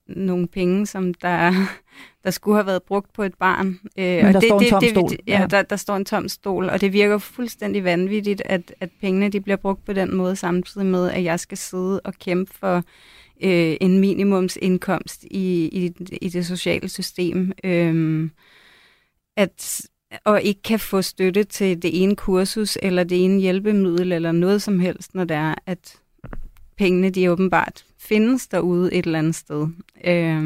nogen 0.08 0.48
penge, 0.48 0.86
som 0.86 1.14
der, 1.14 1.54
der 2.24 2.32
skulle 2.32 2.56
have 2.56 2.66
været 2.66 2.84
brugt 2.84 3.14
på 3.14 3.24
et 3.24 3.34
barn. 3.40 3.80
Øh, 3.98 4.06
Men 4.06 4.26
og 4.26 4.34
der 4.34 4.40
det, 4.40 4.50
står 4.50 4.60
en 4.60 4.70
tom 4.70 4.82
det, 4.82 4.90
stol. 4.90 5.10
Ja, 5.28 5.40
ja. 5.40 5.48
Der, 5.48 5.62
der 5.62 5.76
står 5.76 5.96
en 5.96 6.06
tom 6.06 6.28
stol, 6.28 6.70
og 6.70 6.82
det 6.82 6.94
virker 6.94 7.18
fuldstændig 7.18 7.84
vanvittigt, 7.84 8.42
at, 8.46 8.74
at 8.80 8.90
pengene 9.02 9.30
de 9.30 9.42
bliver 9.42 9.58
brugt 9.58 9.86
på 9.86 9.94
den 9.94 10.16
måde, 10.16 10.36
samtidig 10.36 10.88
med, 10.88 11.12
at 11.12 11.24
jeg 11.24 11.40
skal 11.40 11.58
sidde 11.58 12.00
og 12.00 12.14
kæmpe 12.14 12.54
for 12.60 12.84
øh, 13.44 13.78
en 13.82 14.00
minimumsindkomst 14.00 15.24
i, 15.24 15.70
i, 15.72 15.94
i 16.22 16.30
det 16.30 16.46
sociale 16.46 16.90
system. 16.90 17.52
Øh, 17.64 18.30
at, 19.38 19.82
og 20.26 20.42
ikke 20.42 20.62
kan 20.62 20.80
få 20.80 21.02
støtte 21.02 21.44
til 21.44 21.82
det 21.82 22.04
ene 22.04 22.16
kursus, 22.16 22.78
eller 22.82 23.04
det 23.04 23.26
ene 23.26 23.42
hjælpemiddel, 23.42 24.12
eller 24.12 24.32
noget 24.32 24.62
som 24.62 24.80
helst, 24.80 25.16
når 25.16 25.24
det 25.24 25.38
er, 25.38 25.56
at 25.66 25.96
pengene 26.78 27.10
de 27.10 27.32
åbenbart 27.32 27.86
findes 28.00 28.48
derude 28.48 28.94
et 28.94 29.06
eller 29.06 29.20
andet 29.20 29.36
sted. 29.36 29.68
Øh, 30.06 30.44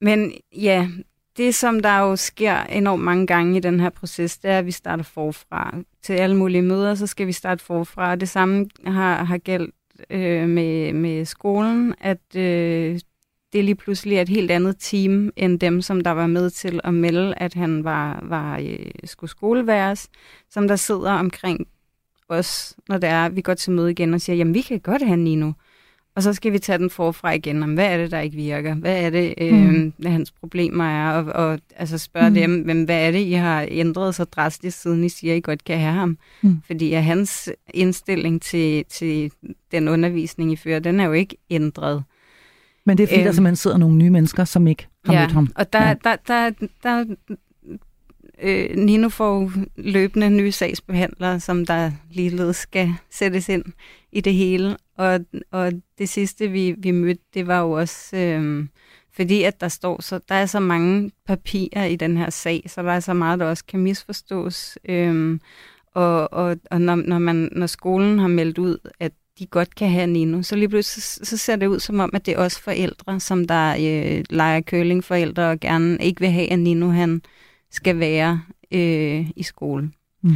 men 0.00 0.32
ja, 0.56 0.88
det 1.36 1.54
som 1.54 1.80
der 1.80 1.98
jo 1.98 2.16
sker 2.16 2.62
enormt 2.62 3.02
mange 3.02 3.26
gange 3.26 3.56
i 3.56 3.60
den 3.60 3.80
her 3.80 3.90
proces, 3.90 4.38
det 4.38 4.50
er, 4.50 4.58
at 4.58 4.66
vi 4.66 4.70
starter 4.70 5.04
forfra. 5.04 5.74
Til 6.02 6.12
alle 6.12 6.36
mulige 6.36 6.62
møder, 6.62 6.94
så 6.94 7.06
skal 7.06 7.26
vi 7.26 7.32
starte 7.32 7.64
forfra. 7.64 8.16
Det 8.16 8.28
samme 8.28 8.68
har, 8.86 9.24
har 9.24 9.38
gældt 9.38 9.74
øh, 10.10 10.48
med, 10.48 10.92
med 10.92 11.24
skolen, 11.24 11.94
at 12.00 12.36
øh, 12.36 13.00
det 13.52 13.64
lige 13.64 13.74
pludselig 13.74 14.16
er 14.16 14.22
et 14.22 14.28
helt 14.28 14.50
andet 14.50 14.76
team 14.78 15.30
end 15.36 15.60
dem, 15.60 15.82
som 15.82 16.00
der 16.00 16.10
var 16.10 16.26
med 16.26 16.50
til 16.50 16.80
at 16.84 16.94
melde, 16.94 17.34
at 17.36 17.54
han 17.54 17.84
var, 17.84 18.20
var 18.22 18.58
øh, 18.58 18.90
skulle 19.04 19.30
skoleværes, 19.30 20.08
som 20.50 20.68
der 20.68 20.76
sidder 20.76 21.12
omkring 21.12 21.66
os, 22.28 22.76
når 22.88 22.98
det 22.98 23.08
er, 23.08 23.28
vi 23.28 23.40
går 23.40 23.54
til 23.54 23.72
møde 23.72 23.90
igen 23.90 24.14
og 24.14 24.20
siger, 24.20 24.36
jamen 24.36 24.54
vi 24.54 24.60
kan 24.60 24.80
godt 24.80 25.02
have 25.02 25.16
Nino. 25.16 25.52
Og 26.16 26.22
så 26.22 26.32
skal 26.32 26.52
vi 26.52 26.58
tage 26.58 26.78
den 26.78 26.90
forfra 26.90 27.32
igen 27.32 27.62
om, 27.62 27.74
hvad 27.74 27.92
er 27.92 27.96
det, 27.96 28.10
der 28.10 28.20
ikke 28.20 28.36
virker? 28.36 28.74
Hvad 28.74 29.02
er 29.02 29.10
det, 29.10 29.34
øh, 29.38 29.54
mm. 29.54 29.92
hans 30.06 30.30
problemer 30.30 30.84
er? 30.84 31.10
Og, 31.10 31.32
og 31.32 31.58
altså 31.76 31.98
spørge 31.98 32.28
mm. 32.28 32.34
dem, 32.34 32.60
hvem, 32.60 32.84
hvad 32.84 33.06
er 33.06 33.10
det, 33.10 33.18
I 33.18 33.32
har 33.32 33.66
ændret 33.70 34.14
så 34.14 34.24
drastisk, 34.24 34.82
siden 34.82 35.04
I 35.04 35.08
siger, 35.08 35.34
I 35.34 35.40
godt 35.40 35.64
kan 35.64 35.78
have 35.78 35.92
ham? 35.92 36.18
Mm. 36.42 36.62
Fordi 36.66 36.92
er 36.92 37.00
hans 37.00 37.50
indstilling 37.74 38.42
til, 38.42 38.84
til 38.84 39.32
den 39.72 39.88
undervisning, 39.88 40.52
I 40.52 40.56
fører, 40.56 40.78
den 40.78 41.00
er 41.00 41.04
jo 41.04 41.12
ikke 41.12 41.36
ændret. 41.50 42.02
Men 42.84 42.98
det 42.98 43.02
er 43.02 43.06
fordi, 43.06 43.20
øhm, 43.20 43.24
der 43.24 43.32
simpelthen 43.32 43.56
sidder 43.56 43.76
nogle 43.76 43.96
nye 43.96 44.10
mennesker, 44.10 44.44
som 44.44 44.66
ikke 44.66 44.86
har 45.04 45.14
ja, 45.14 45.20
mødt 45.20 45.32
ham. 45.32 45.48
og 45.54 45.72
der, 45.72 45.88
ja. 45.88 45.94
der, 46.04 46.16
der, 46.26 46.50
der, 46.50 46.66
der 46.82 47.04
øh, 48.42 48.76
Nino 48.76 49.08
får 49.08 49.52
løbende 49.76 50.30
nye 50.30 50.52
sagsbehandlere, 50.52 51.40
som 51.40 51.66
der 51.66 51.90
ligeledes 52.10 52.56
skal 52.56 52.94
sættes 53.10 53.48
ind 53.48 53.64
i 54.12 54.20
det 54.20 54.34
hele. 54.34 54.76
Og, 54.96 55.20
og 55.50 55.72
det 55.98 56.08
sidste, 56.08 56.48
vi, 56.48 56.74
vi 56.78 56.90
mødte, 56.90 57.22
det 57.34 57.46
var 57.46 57.60
jo 57.60 57.70
også, 57.70 58.16
øh, 58.16 58.66
fordi 59.12 59.42
at 59.42 59.60
der 59.60 59.68
står 59.68 60.02
så, 60.02 60.20
der 60.28 60.34
er 60.34 60.46
så 60.46 60.60
mange 60.60 61.10
papirer 61.26 61.84
i 61.84 61.96
den 61.96 62.16
her 62.16 62.30
sag, 62.30 62.62
så 62.66 62.82
der 62.82 62.92
er 62.92 63.00
så 63.00 63.14
meget, 63.14 63.40
der 63.40 63.46
også 63.46 63.64
kan 63.64 63.80
misforstås. 63.80 64.78
Øh, 64.88 65.38
og 65.94 66.32
og, 66.32 66.56
og 66.70 66.80
når, 66.80 66.96
når, 66.96 67.18
man, 67.18 67.48
når 67.52 67.66
skolen 67.66 68.18
har 68.18 68.28
meldt 68.28 68.58
ud, 68.58 68.78
at 69.00 69.12
de 69.38 69.46
godt 69.46 69.74
kan 69.74 69.90
have 69.90 70.06
Nino, 70.06 70.42
så 70.42 70.56
lige 70.56 70.68
pludselig 70.68 71.02
så, 71.02 71.20
så 71.24 71.36
ser 71.36 71.56
det 71.56 71.66
ud 71.66 71.80
som 71.80 72.00
om, 72.00 72.10
at 72.14 72.26
det 72.26 72.34
er 72.34 72.38
også 72.38 72.62
forældre, 72.62 73.20
som 73.20 73.46
der 73.46 73.70
øh, 73.70 74.24
leger 74.30 74.60
curlingforældre 74.60 75.50
og 75.50 75.60
gerne 75.60 75.98
ikke 76.00 76.20
vil 76.20 76.30
have, 76.30 76.52
at 76.52 76.58
Nino 76.58 76.88
han 76.88 77.22
skal 77.70 77.98
være 77.98 78.42
øh, 78.72 79.30
i 79.36 79.42
skolen. 79.42 79.94
Mm 80.22 80.34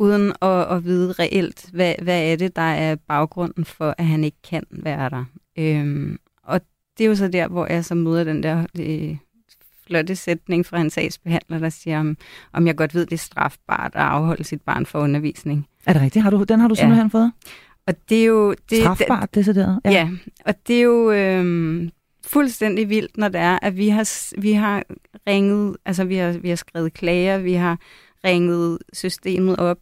uden 0.00 0.32
at, 0.42 0.76
at 0.76 0.84
vide 0.84 1.12
reelt, 1.12 1.70
hvad, 1.72 1.94
hvad 2.02 2.32
er 2.32 2.36
det, 2.36 2.56
der 2.56 2.62
er 2.62 2.96
baggrunden 3.08 3.64
for, 3.64 3.94
at 3.98 4.06
han 4.06 4.24
ikke 4.24 4.42
kan 4.50 4.62
være 4.70 5.10
der. 5.10 5.24
Øhm, 5.58 6.18
og 6.42 6.60
det 6.98 7.04
er 7.04 7.08
jo 7.08 7.14
så 7.14 7.28
der, 7.28 7.48
hvor 7.48 7.66
jeg 7.66 7.84
så 7.84 7.94
møder 7.94 8.24
den 8.24 8.42
der 8.42 8.66
øh, 8.78 9.16
flotte 9.86 10.16
sætning 10.16 10.66
fra 10.66 10.80
en 10.80 10.90
sagsbehandler, 10.90 11.58
der 11.58 11.68
siger, 11.68 12.00
om, 12.00 12.16
om 12.52 12.66
jeg 12.66 12.76
godt 12.76 12.94
ved, 12.94 13.06
det 13.06 13.12
er 13.12 13.18
strafbart 13.18 13.92
at 13.94 14.02
afholde 14.02 14.44
sit 14.44 14.62
barn 14.62 14.86
for 14.86 14.98
undervisning. 14.98 15.66
Er 15.86 15.92
det 15.92 16.02
rigtigt? 16.02 16.22
Har 16.22 16.30
du, 16.30 16.42
den 16.42 16.60
har 16.60 16.68
du 16.68 16.74
ja. 16.74 16.80
simpelthen 16.80 17.10
fået? 17.10 17.32
Og 17.86 17.94
det 18.08 18.20
er 18.20 18.26
jo... 18.26 18.54
Det, 18.70 18.78
strafbart, 18.78 19.34
det 19.34 19.44
så 19.44 19.78
Ja. 19.84 19.90
ja, 19.90 20.10
og 20.46 20.54
det 20.66 20.76
er 20.76 20.82
jo 20.82 21.12
øhm, 21.12 21.90
fuldstændig 22.26 22.88
vildt, 22.88 23.16
når 23.16 23.28
det 23.28 23.40
er, 23.40 23.58
at 23.62 23.76
vi 23.76 23.88
har, 23.88 24.40
vi 24.40 24.52
har 24.52 24.82
ringet, 25.26 25.76
altså 25.84 26.04
vi 26.04 26.16
har, 26.16 26.32
vi 26.32 26.48
har 26.48 26.56
skrevet 26.56 26.92
klager, 26.92 27.38
vi 27.38 27.52
har 27.52 27.78
ringet 28.24 28.78
systemet 28.92 29.56
op 29.58 29.78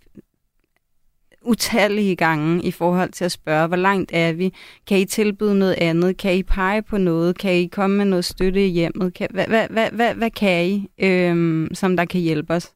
utallige 1.43 2.17
gange 2.17 2.63
i 2.63 2.71
forhold 2.71 3.13
til 3.13 3.25
at 3.25 3.33
spørge, 3.33 3.67
hvor 3.67 3.77
langt 3.77 4.11
er 4.15 4.33
vi? 4.33 4.55
Kan 4.87 4.99
I 4.99 5.05
tilbyde 5.05 5.59
noget 5.59 5.75
andet? 5.79 6.17
Kan 6.17 6.35
I 6.35 6.43
pege 6.43 6.83
på 6.83 6.99
noget? 6.99 7.39
Kan 7.39 7.55
I 7.55 7.67
komme 7.67 7.97
med 7.97 8.05
noget 8.05 8.25
støtte 8.25 8.67
i 8.67 8.71
hjemmet? 8.71 9.15
Kan, 9.15 9.29
hvad, 9.31 9.47
hvad, 9.47 9.69
hvad, 9.71 9.91
hvad, 9.91 10.15
hvad 10.15 10.31
kan 10.31 10.67
I, 10.67 10.89
øhm, 10.99 11.69
som 11.75 11.97
der 11.97 12.05
kan 12.05 12.21
hjælpe 12.21 12.55
os? 12.55 12.73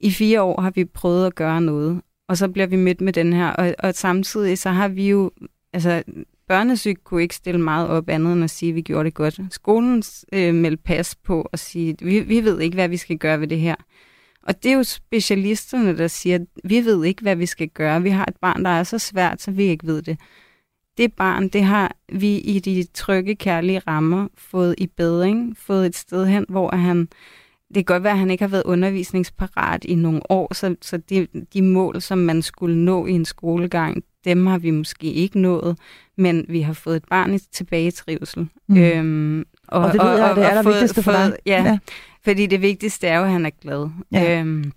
I 0.00 0.10
fire 0.10 0.42
år 0.42 0.60
har 0.60 0.70
vi 0.70 0.84
prøvet 0.84 1.26
at 1.26 1.34
gøre 1.34 1.60
noget, 1.60 2.00
og 2.28 2.36
så 2.36 2.48
bliver 2.48 2.66
vi 2.66 2.76
mødt 2.76 3.00
med 3.00 3.12
den 3.12 3.32
her, 3.32 3.48
og, 3.48 3.74
og 3.78 3.94
samtidig 3.94 4.58
så 4.58 4.70
har 4.70 4.88
vi 4.88 5.08
jo, 5.08 5.30
altså 5.72 6.02
børnesyg 6.48 6.96
kunne 7.04 7.22
ikke 7.22 7.34
stille 7.34 7.60
meget 7.60 7.88
op 7.88 8.08
andet 8.08 8.32
end 8.32 8.44
at 8.44 8.50
sige, 8.50 8.68
at 8.68 8.74
vi 8.76 8.82
gjorde 8.82 9.04
det 9.04 9.14
godt. 9.14 9.40
Skolen 9.50 10.02
øh, 10.32 10.54
meldte 10.54 10.82
pas 10.82 11.14
på 11.14 11.48
og 11.52 11.58
sige, 11.58 11.96
vi, 12.02 12.20
vi 12.20 12.44
ved 12.44 12.60
ikke, 12.60 12.74
hvad 12.74 12.88
vi 12.88 12.96
skal 12.96 13.18
gøre 13.18 13.40
ved 13.40 13.48
det 13.48 13.60
her. 13.60 13.74
Og 14.42 14.62
det 14.62 14.70
er 14.72 14.76
jo 14.76 14.82
specialisterne, 14.82 15.98
der 15.98 16.08
siger, 16.08 16.34
at 16.34 16.46
vi 16.64 16.84
ved 16.84 17.04
ikke, 17.04 17.22
hvad 17.22 17.36
vi 17.36 17.46
skal 17.46 17.68
gøre. 17.68 18.02
Vi 18.02 18.10
har 18.10 18.24
et 18.24 18.36
barn, 18.40 18.64
der 18.64 18.70
er 18.70 18.82
så 18.82 18.98
svært, 18.98 19.42
så 19.42 19.50
vi 19.50 19.64
ikke 19.64 19.86
ved 19.86 20.02
det. 20.02 20.18
Det 20.98 21.12
barn, 21.12 21.48
det 21.48 21.64
har 21.64 21.96
vi 22.12 22.36
i 22.36 22.58
de 22.58 22.86
trygge, 22.94 23.36
kærlige 23.36 23.78
rammer 23.78 24.28
fået 24.38 24.74
i 24.78 24.86
bedring, 24.86 25.56
fået 25.56 25.86
et 25.86 25.96
sted 25.96 26.26
hen, 26.26 26.46
hvor 26.48 26.76
han, 26.76 26.98
det 27.68 27.74
kan 27.74 27.84
godt 27.84 28.02
være, 28.02 28.12
at 28.12 28.18
han 28.18 28.30
ikke 28.30 28.44
har 28.44 28.48
været 28.48 28.62
undervisningsparat 28.62 29.84
i 29.84 29.94
nogle 29.94 30.30
år, 30.30 30.54
så, 30.54 30.76
så 30.82 30.96
de, 30.96 31.26
de 31.52 31.62
mål, 31.62 32.02
som 32.02 32.18
man 32.18 32.42
skulle 32.42 32.84
nå 32.84 33.06
i 33.06 33.12
en 33.12 33.24
skolegang, 33.24 34.04
dem 34.24 34.46
har 34.46 34.58
vi 34.58 34.70
måske 34.70 35.12
ikke 35.12 35.40
nået, 35.40 35.78
men 36.20 36.44
vi 36.48 36.60
har 36.60 36.72
fået 36.72 36.96
et 36.96 37.04
barn 37.10 37.34
i 37.34 37.38
tilbage 37.38 37.86
i 37.86 37.90
trivsel. 37.90 38.48
Mm. 38.68 38.76
Øhm, 38.76 39.44
og, 39.68 39.80
og 39.80 39.92
det 39.92 40.02
ved 40.02 40.10
jeg, 40.10 40.30
og, 40.30 40.36
det 40.36 40.44
er 40.44 40.62
det 40.62 40.66
vigtigste 40.66 41.02
for 41.02 41.12
dig. 41.12 41.36
Ja, 41.46 41.62
ja, 41.62 41.78
fordi 42.24 42.46
det 42.46 42.62
vigtigste 42.62 43.06
er 43.06 43.18
jo, 43.18 43.24
at 43.24 43.30
han 43.30 43.46
er 43.46 43.50
glad. 43.62 43.90
Ja. 44.12 44.40
Øhm, 44.40 44.72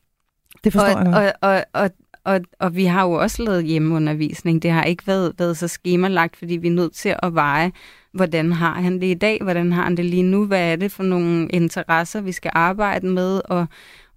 det 0.64 0.74
forstår 0.74 1.00
og, 1.00 1.24
jeg. 1.24 1.34
Og, 1.42 1.50
og, 1.50 1.66
og, 1.74 1.90
og, 2.24 2.42
og 2.60 2.76
vi 2.76 2.86
har 2.86 3.04
jo 3.04 3.12
også 3.12 3.44
lavet 3.44 3.64
hjemmeundervisning. 3.64 4.62
Det 4.64 4.72
har 4.72 4.84
ikke 4.84 5.08
været, 5.08 5.34
været 5.38 5.58
så 5.58 5.68
skemalagt, 5.68 6.36
fordi 6.36 6.58
vi 6.58 6.68
er 6.68 6.72
nødt 6.72 6.94
til 6.94 7.16
at 7.24 7.36
veje, 7.36 7.72
hvordan 8.14 8.52
har 8.52 8.74
han 8.74 8.94
det 8.94 9.08
i 9.08 9.14
dag, 9.14 9.40
hvordan 9.42 9.72
har 9.72 9.84
han 9.84 9.98
det 9.98 10.06
lige 10.06 10.24
nu, 10.24 10.46
hvad 10.46 10.72
er 10.72 10.76
det 10.76 10.92
for 10.92 11.04
nogle 11.04 11.48
interesser, 11.48 12.22
vi 12.22 12.32
skal 12.32 12.52
arbejde 12.54 13.08
med, 13.08 13.42
og, 13.46 13.66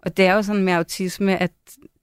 og 0.03 0.17
det 0.17 0.27
er 0.27 0.35
jo 0.35 0.43
sådan 0.43 0.63
med 0.63 0.73
autisme, 0.73 1.43
at 1.43 1.53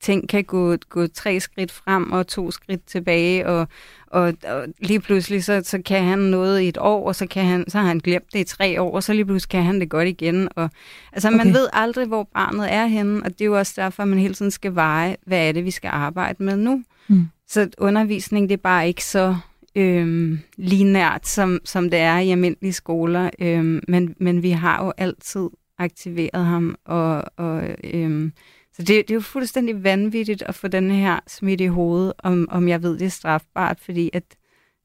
ting 0.04 0.30
kan 0.30 0.44
gå, 0.44 0.76
gå 0.90 1.08
tre 1.08 1.40
skridt 1.40 1.72
frem 1.72 2.12
og 2.12 2.28
to 2.28 2.52
skridt 2.52 2.86
tilbage, 2.86 3.48
og, 3.48 3.68
og, 4.08 4.34
og 4.44 4.68
lige 4.80 5.00
pludselig 5.00 5.44
så, 5.44 5.62
så 5.66 5.82
kan 5.86 6.04
han 6.04 6.20
noget 6.20 6.62
i 6.62 6.68
et 6.68 6.78
år, 6.78 7.08
og 7.08 7.16
så, 7.16 7.28
kan 7.28 7.46
han, 7.46 7.70
så 7.70 7.78
har 7.78 7.88
han 7.88 8.00
glemt 8.00 8.34
det 8.34 8.40
i 8.40 8.44
tre 8.44 8.82
år, 8.82 8.96
og 8.96 9.04
så 9.04 9.14
lige 9.14 9.26
pludselig 9.26 9.50
kan 9.50 9.64
han 9.64 9.80
det 9.80 9.90
godt 9.90 10.08
igen. 10.08 10.50
Og, 10.56 10.70
altså 11.12 11.28
okay. 11.28 11.38
man 11.38 11.54
ved 11.54 11.68
aldrig, 11.74 12.08
hvor 12.08 12.24
barnet 12.34 12.74
er 12.74 12.86
henne, 12.86 13.24
og 13.24 13.32
det 13.32 13.42
er 13.42 13.46
jo 13.46 13.58
også 13.58 13.74
derfor, 13.76 14.04
at 14.04 14.10
man 14.10 14.20
hele 14.20 14.34
tiden 14.34 14.52
skal 14.52 14.76
veje, 14.76 15.16
hvad 15.26 15.48
er 15.48 15.52
det, 15.52 15.66
vi 15.66 15.72
skal 15.72 15.90
arbejde 15.94 16.44
med 16.44 16.58
nu. 16.58 16.84
Mm. 17.08 17.28
Så 17.48 17.70
undervisning, 17.78 18.50
det 18.50 18.54
er 18.54 18.62
bare 18.62 18.88
ikke 18.88 19.04
så 19.04 19.36
øhm, 19.76 20.40
nært, 20.58 21.28
som, 21.28 21.60
som 21.66 21.90
det 21.90 22.00
er 22.00 22.18
i 22.18 22.32
almindelige 22.32 22.74
skoler, 22.74 23.30
øhm, 23.40 23.82
men, 23.88 24.16
men 24.20 24.44
vi 24.44 24.50
har 24.50 24.86
jo 24.86 24.94
altid 24.98 25.50
aktiveret 25.78 26.46
ham, 26.46 26.76
og, 26.86 27.24
og 27.38 27.64
øhm, 27.84 28.34
så 28.76 28.82
det, 28.82 28.88
det 28.88 29.12
er 29.12 29.16
jo 29.16 29.22
fuldstændig 29.22 29.84
vanvittigt 29.84 30.42
at 30.42 30.56
få 30.56 30.68
den 30.68 30.92
her 30.92 31.20
smidt 31.28 31.62
i 31.62 31.66
hovedet, 31.66 32.14
om, 32.20 32.48
om 32.52 32.68
jeg 32.68 32.84
ved, 32.84 32.98
det 32.98 33.06
er 33.06 33.10
strafbart, 33.10 33.80
fordi 33.80 34.10
at 34.14 34.24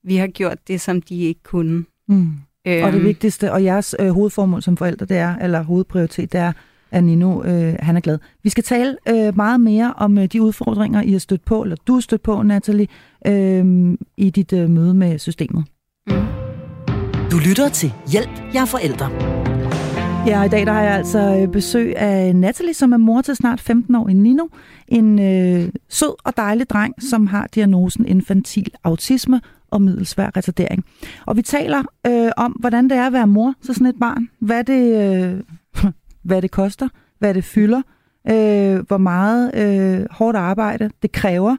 vi 0.05 0.17
har 0.17 0.27
gjort 0.27 0.59
det, 0.69 0.81
som 0.81 1.03
de 1.03 1.23
ikke 1.23 1.43
kunne. 1.43 1.85
Mm. 2.09 2.31
Øhm. 2.67 2.85
Og 2.85 2.93
det 2.93 3.03
vigtigste, 3.03 3.53
og 3.53 3.65
jeres 3.65 3.97
øh, 3.99 4.09
hovedformål 4.09 4.63
som 4.63 4.77
forældre, 4.77 5.07
det 5.07 5.17
er, 5.17 5.37
eller 5.37 5.63
hovedprioritet, 5.63 6.33
det 6.33 6.41
er, 6.41 6.53
at 6.91 7.05
Nino, 7.05 7.43
øh, 7.43 7.75
han 7.81 7.97
er 7.97 8.01
glad. 8.01 8.19
Vi 8.43 8.51
skal 8.51 8.65
tale 8.65 8.97
øh, 9.09 9.37
meget 9.37 9.61
mere 9.61 9.95
om 9.97 10.19
øh, 10.19 10.27
de 10.27 10.43
udfordringer, 10.43 11.03
I 11.03 11.13
har 11.13 11.19
stødt 11.19 11.45
på, 11.45 11.63
eller 11.63 11.77
du 11.87 11.95
har 11.95 12.01
stødt 12.01 12.23
på, 12.23 12.43
Natalie, 12.43 12.87
øh, 13.27 13.95
i 14.17 14.31
dit 14.31 14.53
øh, 14.53 14.71
møde 14.71 14.95
med 14.95 15.19
systemet. 15.19 15.65
Mm. 16.07 16.15
Du 17.31 17.39
lytter 17.49 17.69
til 17.69 17.93
Hjælp, 18.13 18.31
jeg 18.55 18.61
er 18.61 18.67
forældre. 18.67 19.58
Ja, 20.27 20.43
i 20.43 20.49
dag 20.49 20.67
der 20.67 20.73
har 20.73 20.83
jeg 20.83 20.95
altså 20.95 21.19
øh, 21.19 21.53
besøg 21.53 21.97
af 21.97 22.37
Natalie, 22.37 22.75
som 22.75 22.93
er 22.93 22.97
mor 22.97 23.23
til 23.23 23.37
snart 23.37 23.61
15 23.61 23.95
år 23.95 24.09
i 24.09 24.13
Nino. 24.13 24.47
En 24.89 25.19
øh, 25.19 25.69
sød 25.89 26.15
og 26.25 26.37
dejlig 26.37 26.71
dreng, 26.71 27.03
som 27.03 27.27
har 27.27 27.47
diagnosen 27.55 28.07
infantil 28.07 28.73
autisme 28.85 29.41
og 29.71 29.83
middelsvær 29.83 30.37
retardering. 30.37 30.85
Og 31.27 31.37
vi 31.37 31.43
taler 31.43 31.83
øh, 32.07 32.31
om, 32.37 32.53
hvordan 32.53 32.91
det 32.91 32.97
er 32.97 33.07
at 33.07 33.13
være 33.13 33.27
mor 33.27 33.55
til 33.65 33.75
sådan 33.75 33.87
et 33.87 33.99
barn. 34.01 34.29
Hvad 34.39 34.65
det, 34.65 35.15
øh, 35.25 35.41
hvad 36.29 36.43
det 36.43 36.51
koster, 36.51 36.89
hvad 37.19 37.35
det 37.35 37.45
fylder, 37.45 37.83
øh, 38.31 38.79
hvor 38.87 38.99
meget 38.99 39.55
øh, 39.55 40.07
hårdt 40.11 40.37
arbejde 40.37 40.91
det 41.03 41.13
kræver. 41.13 41.57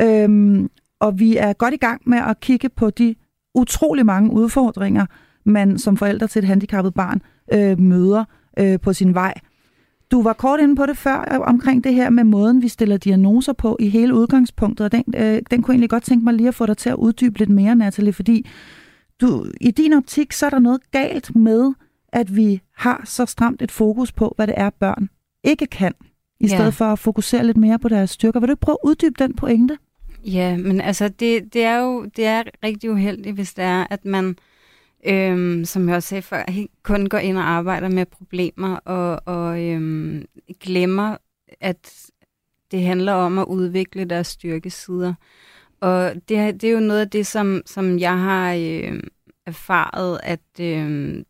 Øh, 0.00 0.60
og 1.00 1.18
vi 1.18 1.36
er 1.36 1.52
godt 1.52 1.74
i 1.74 1.76
gang 1.76 2.02
med 2.06 2.18
at 2.18 2.40
kigge 2.40 2.68
på 2.68 2.90
de 2.90 3.14
utrolig 3.54 4.06
mange 4.06 4.32
udfordringer, 4.32 5.06
man 5.44 5.78
som 5.78 5.96
forældre 5.96 6.26
til 6.26 6.38
et 6.38 6.44
handicappet 6.44 6.94
barn 6.94 7.22
øh, 7.52 7.80
møder 7.80 8.24
øh, 8.58 8.80
på 8.80 8.92
sin 8.92 9.14
vej. 9.14 9.34
Du 10.10 10.22
var 10.22 10.32
kort 10.32 10.60
inde 10.60 10.76
på 10.76 10.86
det 10.86 10.96
før 10.96 11.20
øh, 11.32 11.40
omkring 11.40 11.84
det 11.84 11.94
her 11.94 12.10
med 12.10 12.24
måden, 12.24 12.62
vi 12.62 12.68
stiller 12.68 12.96
diagnoser 12.96 13.52
på 13.52 13.76
i 13.80 13.88
hele 13.88 14.14
udgangspunktet, 14.14 14.84
og 14.84 14.92
den, 14.92 15.04
øh, 15.16 15.42
den 15.50 15.62
kunne 15.62 15.72
jeg 15.72 15.74
egentlig 15.74 15.90
godt 15.90 16.02
tænke 16.02 16.24
mig 16.24 16.34
lige 16.34 16.48
at 16.48 16.54
få 16.54 16.66
dig 16.66 16.76
til 16.76 16.90
at 16.90 16.96
uddybe 16.96 17.38
lidt 17.38 17.50
mere, 17.50 17.76
Natalie, 17.76 18.12
fordi 18.12 18.46
du, 19.20 19.46
i 19.60 19.70
din 19.70 19.92
optik, 19.92 20.32
så 20.32 20.46
er 20.46 20.50
der 20.50 20.58
noget 20.58 20.90
galt 20.90 21.36
med, 21.36 21.72
at 22.12 22.36
vi 22.36 22.60
har 22.76 23.02
så 23.04 23.26
stramt 23.26 23.62
et 23.62 23.70
fokus 23.70 24.12
på, 24.12 24.32
hvad 24.36 24.46
det 24.46 24.54
er, 24.58 24.70
børn 24.70 25.08
ikke 25.44 25.66
kan, 25.66 25.92
i 26.40 26.46
ja. 26.46 26.56
stedet 26.56 26.74
for 26.74 26.84
at 26.84 26.98
fokusere 26.98 27.46
lidt 27.46 27.56
mere 27.56 27.78
på 27.78 27.88
deres 27.88 28.10
styrker. 28.10 28.40
Vil 28.40 28.48
du 28.48 28.52
ikke 28.52 28.60
prøve 28.60 28.78
at 28.84 28.88
uddybe 28.88 29.14
den 29.18 29.34
pointe? 29.34 29.78
Ja, 30.24 30.56
men 30.56 30.80
altså, 30.80 31.08
det, 31.08 31.54
det 31.54 31.64
er 31.64 31.78
jo 31.78 32.04
det 32.04 32.26
er 32.26 32.42
rigtig 32.64 32.90
uheldigt, 32.90 33.34
hvis 33.34 33.54
det 33.54 33.64
er, 33.64 33.86
at 33.90 34.04
man 34.04 34.36
øhm, 35.06 35.64
som 35.64 35.88
jeg 35.88 35.96
også 35.96 36.08
sagde 36.08 36.22
før, 36.22 36.44
kun 36.82 37.08
går 37.08 37.18
ind 37.18 37.38
og 37.38 37.50
arbejder 37.50 37.88
med 37.88 38.06
problemer 38.06 38.76
og, 38.76 39.22
og 39.26 39.62
øhm, 39.64 40.24
glemmer, 40.60 41.16
at 41.60 42.10
det 42.70 42.82
handler 42.82 43.12
om 43.12 43.38
at 43.38 43.44
udvikle 43.44 44.04
deres 44.04 44.26
styrkesider. 44.26 45.14
Og 45.80 46.14
det, 46.14 46.60
det 46.60 46.64
er 46.64 46.72
jo 46.72 46.80
noget 46.80 47.00
af 47.00 47.10
det, 47.10 47.26
som, 47.26 47.62
som 47.66 47.98
jeg 47.98 48.18
har 48.18 48.54
øh, 48.54 49.00
erfaret, 49.46 50.20
at 50.22 50.60
øh, 50.60 51.22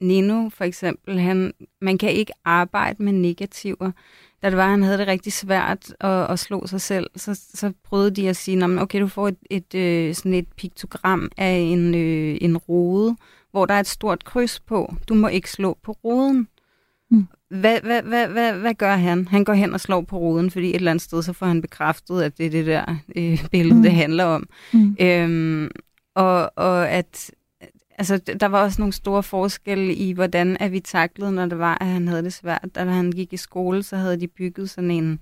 Nino 0.00 0.48
for 0.48 0.64
eksempel, 0.64 1.20
han, 1.20 1.52
man 1.80 1.98
kan 1.98 2.10
ikke 2.10 2.32
arbejde 2.44 3.02
med 3.02 3.12
negativer 3.12 3.92
da 4.46 4.50
det 4.50 4.56
var, 4.56 4.70
han 4.70 4.82
havde 4.82 4.98
det 4.98 5.06
rigtig 5.06 5.32
svært 5.32 5.94
at, 6.00 6.30
at 6.30 6.38
slå 6.38 6.66
sig 6.66 6.80
selv, 6.80 7.10
så, 7.16 7.40
så 7.54 7.72
prøvede 7.84 8.10
de 8.10 8.28
at 8.28 8.36
sige, 8.36 8.80
okay, 8.80 9.00
du 9.00 9.08
får 9.08 9.28
et, 9.28 9.36
et, 9.50 9.74
øh, 9.74 10.14
sådan 10.14 10.34
et 10.34 10.48
piktogram 10.56 11.30
af 11.36 11.56
en, 11.56 11.94
øh, 11.94 12.38
en 12.40 12.56
rode, 12.56 13.16
hvor 13.50 13.66
der 13.66 13.74
er 13.74 13.80
et 13.80 13.86
stort 13.86 14.24
kryds 14.24 14.60
på. 14.60 14.94
Du 15.08 15.14
må 15.14 15.28
ikke 15.28 15.50
slå 15.50 15.78
på 15.82 15.92
roden. 15.92 16.48
Mm. 17.10 17.26
Hvad, 17.50 17.80
hvad, 17.80 18.02
hvad, 18.02 18.28
hvad, 18.28 18.52
hvad 18.52 18.74
gør 18.74 18.96
han? 18.96 19.28
Han 19.28 19.44
går 19.44 19.52
hen 19.52 19.74
og 19.74 19.80
slår 19.80 20.00
på 20.00 20.18
roden, 20.18 20.50
fordi 20.50 20.68
et 20.68 20.76
eller 20.76 20.90
andet 20.90 21.02
sted, 21.02 21.22
så 21.22 21.32
får 21.32 21.46
han 21.46 21.62
bekræftet, 21.62 22.22
at 22.22 22.38
det 22.38 22.46
er 22.46 22.50
det 22.50 22.66
der 22.66 22.96
øh, 23.16 23.48
billede, 23.50 23.76
mm. 23.76 23.82
det 23.82 23.92
handler 23.92 24.24
om. 24.24 24.48
Mm. 24.72 24.96
Øhm, 25.00 25.70
og, 26.14 26.52
og 26.56 26.90
at 26.90 27.30
altså, 27.98 28.16
der 28.16 28.46
var 28.46 28.62
også 28.62 28.80
nogle 28.80 28.92
store 28.92 29.22
forskelle 29.22 29.94
i, 29.94 30.12
hvordan 30.12 30.56
er 30.60 30.68
vi 30.68 30.80
taklede, 30.80 31.32
når 31.32 31.46
det 31.46 31.58
var, 31.58 31.78
at 31.80 31.86
han 31.86 32.08
havde 32.08 32.22
det 32.22 32.32
svært. 32.32 32.68
Da 32.74 32.84
han 32.84 33.12
gik 33.12 33.32
i 33.32 33.36
skole, 33.36 33.82
så 33.82 33.96
havde 33.96 34.20
de 34.20 34.28
bygget 34.28 34.70
sådan 34.70 34.90
en, 34.90 35.20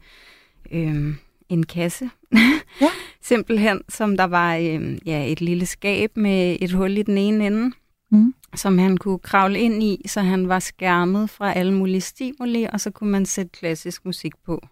øh, 0.72 1.14
en 1.48 1.66
kasse. 1.66 2.10
Ja. 2.80 2.88
Simpelthen, 3.22 3.80
som 3.88 4.16
der 4.16 4.24
var 4.24 4.56
øh, 4.56 4.98
ja, 5.06 5.32
et 5.32 5.40
lille 5.40 5.66
skab 5.66 6.16
med 6.16 6.56
et 6.60 6.72
hul 6.72 6.98
i 6.98 7.02
den 7.02 7.18
ene 7.18 7.46
ende, 7.46 7.72
mm. 8.10 8.34
som 8.54 8.78
han 8.78 8.96
kunne 8.96 9.18
kravle 9.18 9.60
ind 9.60 9.82
i, 9.82 10.02
så 10.06 10.20
han 10.20 10.48
var 10.48 10.58
skærmet 10.58 11.30
fra 11.30 11.52
alle 11.52 11.74
mulige 11.74 12.00
stimuli, 12.00 12.66
og 12.72 12.80
så 12.80 12.90
kunne 12.90 13.10
man 13.10 13.26
sætte 13.26 13.50
klassisk 13.50 14.04
musik 14.04 14.32
på. 14.46 14.66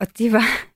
Og 0.00 0.18
det 0.18 0.32
var 0.32 0.69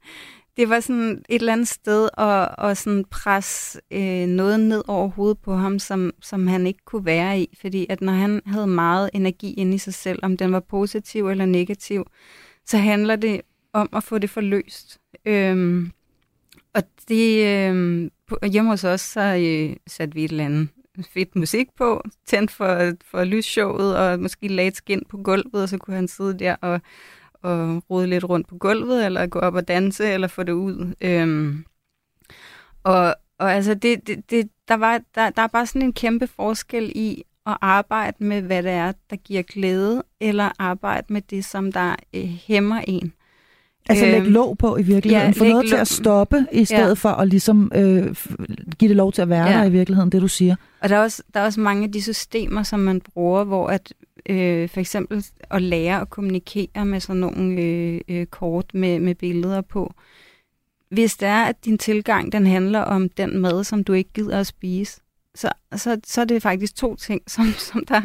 det 0.56 0.68
var 0.68 0.80
sådan 0.80 1.24
et 1.28 1.40
eller 1.40 1.52
andet 1.52 1.68
sted 1.68 2.08
at, 2.18 2.48
at 2.58 2.78
sådan 2.78 3.04
presse 3.10 3.80
øh, 3.90 4.26
noget 4.26 4.60
ned 4.60 4.82
over 4.88 5.08
hovedet 5.08 5.38
på 5.38 5.54
ham, 5.54 5.78
som, 5.78 6.12
som 6.22 6.46
han 6.46 6.66
ikke 6.66 6.84
kunne 6.84 7.04
være 7.04 7.40
i. 7.40 7.56
Fordi 7.60 7.86
at 7.88 8.00
når 8.00 8.12
han 8.12 8.40
havde 8.46 8.66
meget 8.66 9.10
energi 9.12 9.52
inde 9.52 9.74
i 9.74 9.78
sig 9.78 9.94
selv, 9.94 10.18
om 10.22 10.36
den 10.36 10.52
var 10.52 10.60
positiv 10.60 11.28
eller 11.28 11.46
negativ, 11.46 12.06
så 12.66 12.78
handler 12.78 13.16
det 13.16 13.40
om 13.72 13.88
at 13.92 14.04
få 14.04 14.18
det 14.18 14.30
forløst. 14.30 14.98
Øhm, 15.26 15.90
og 16.74 16.82
det, 17.08 17.46
øh, 17.46 18.10
hjemme 18.50 18.70
hos 18.70 18.84
os, 18.84 19.00
så 19.00 19.20
øh, 19.20 19.76
satte 19.86 20.14
vi 20.14 20.24
et 20.24 20.30
eller 20.30 20.44
andet 20.44 20.68
fedt 21.14 21.36
musik 21.36 21.66
på, 21.78 22.04
tændt 22.26 22.50
for, 22.50 22.92
for 23.10 23.24
lysshowet, 23.24 23.96
og 23.96 24.20
måske 24.20 24.48
lagde 24.48 24.68
et 24.68 24.76
skin 24.76 25.02
på 25.08 25.16
gulvet, 25.16 25.62
og 25.62 25.68
så 25.68 25.78
kunne 25.78 25.96
han 25.96 26.08
sidde 26.08 26.38
der 26.38 26.56
og 26.56 26.80
at 27.44 27.82
rode 27.90 28.06
lidt 28.06 28.24
rundt 28.24 28.48
på 28.48 28.56
gulvet, 28.56 29.06
eller 29.06 29.26
gå 29.26 29.38
op 29.38 29.54
og 29.54 29.68
danse, 29.68 30.06
eller 30.06 30.28
få 30.28 30.42
det 30.42 30.52
ud. 30.52 30.94
Øhm, 31.00 31.64
og, 32.84 33.14
og 33.38 33.54
altså, 33.54 33.74
det, 33.74 34.06
det, 34.06 34.30
det, 34.30 34.48
der, 34.68 34.74
var, 34.74 35.00
der, 35.14 35.30
der 35.30 35.42
er 35.42 35.46
bare 35.46 35.66
sådan 35.66 35.82
en 35.82 35.92
kæmpe 35.92 36.26
forskel 36.26 36.92
i 36.94 37.22
at 37.46 37.56
arbejde 37.60 38.24
med, 38.24 38.42
hvad 38.42 38.62
det 38.62 38.72
er, 38.72 38.92
der 39.10 39.16
giver 39.16 39.42
glæde, 39.42 40.02
eller 40.20 40.50
arbejde 40.58 41.12
med 41.12 41.22
det, 41.30 41.44
som 41.44 41.72
der 41.72 41.96
øh, 42.14 42.24
hæmmer 42.46 42.80
en. 42.88 43.12
Altså 43.88 44.04
lægge 44.04 44.20
øhm, 44.20 44.32
låg 44.32 44.58
på 44.58 44.76
i 44.76 44.82
virkeligheden. 44.82 45.34
Ja, 45.34 45.40
Få 45.40 45.44
noget 45.44 45.68
til 45.68 45.76
at 45.76 45.88
stoppe, 45.88 46.46
i 46.52 46.64
stedet 46.64 46.88
ja. 46.88 46.92
for 46.92 47.08
at 47.08 47.28
ligesom 47.28 47.72
øh, 47.74 48.16
give 48.78 48.88
det 48.88 48.96
lov 48.96 49.12
til 49.12 49.22
at 49.22 49.28
være 49.28 49.46
ja. 49.46 49.58
der 49.58 49.64
i 49.64 49.70
virkeligheden, 49.70 50.12
det 50.12 50.22
du 50.22 50.28
siger. 50.28 50.56
Og 50.80 50.88
der 50.88 50.96
er, 50.96 51.02
også, 51.02 51.22
der 51.34 51.40
er 51.40 51.44
også 51.44 51.60
mange 51.60 51.84
af 51.84 51.92
de 51.92 52.02
systemer, 52.02 52.62
som 52.62 52.80
man 52.80 53.00
bruger, 53.00 53.44
hvor 53.44 53.66
at 53.66 53.92
øh, 54.28 54.68
for 54.68 54.80
eksempel 54.80 55.24
at 55.50 55.62
lære 55.62 56.00
at 56.00 56.10
kommunikere 56.10 56.84
med 56.84 57.00
sådan 57.00 57.20
nogle 57.20 57.62
øh, 57.62 58.00
øh, 58.08 58.26
kort 58.26 58.74
med, 58.74 59.00
med 59.00 59.14
billeder 59.14 59.60
på. 59.60 59.94
Hvis 60.88 61.16
det 61.16 61.28
er, 61.28 61.44
at 61.44 61.64
din 61.64 61.78
tilgang 61.78 62.32
den 62.32 62.46
handler 62.46 62.80
om 62.80 63.08
den 63.08 63.38
mad, 63.38 63.64
som 63.64 63.84
du 63.84 63.92
ikke 63.92 64.10
gider 64.14 64.40
at 64.40 64.46
spise, 64.46 65.00
så, 65.34 65.48
så, 65.76 66.00
så 66.06 66.20
er 66.20 66.24
det 66.24 66.42
faktisk 66.42 66.76
to 66.76 66.96
ting, 66.96 67.22
som, 67.34 67.46
som 67.58 67.84
der 67.88 68.00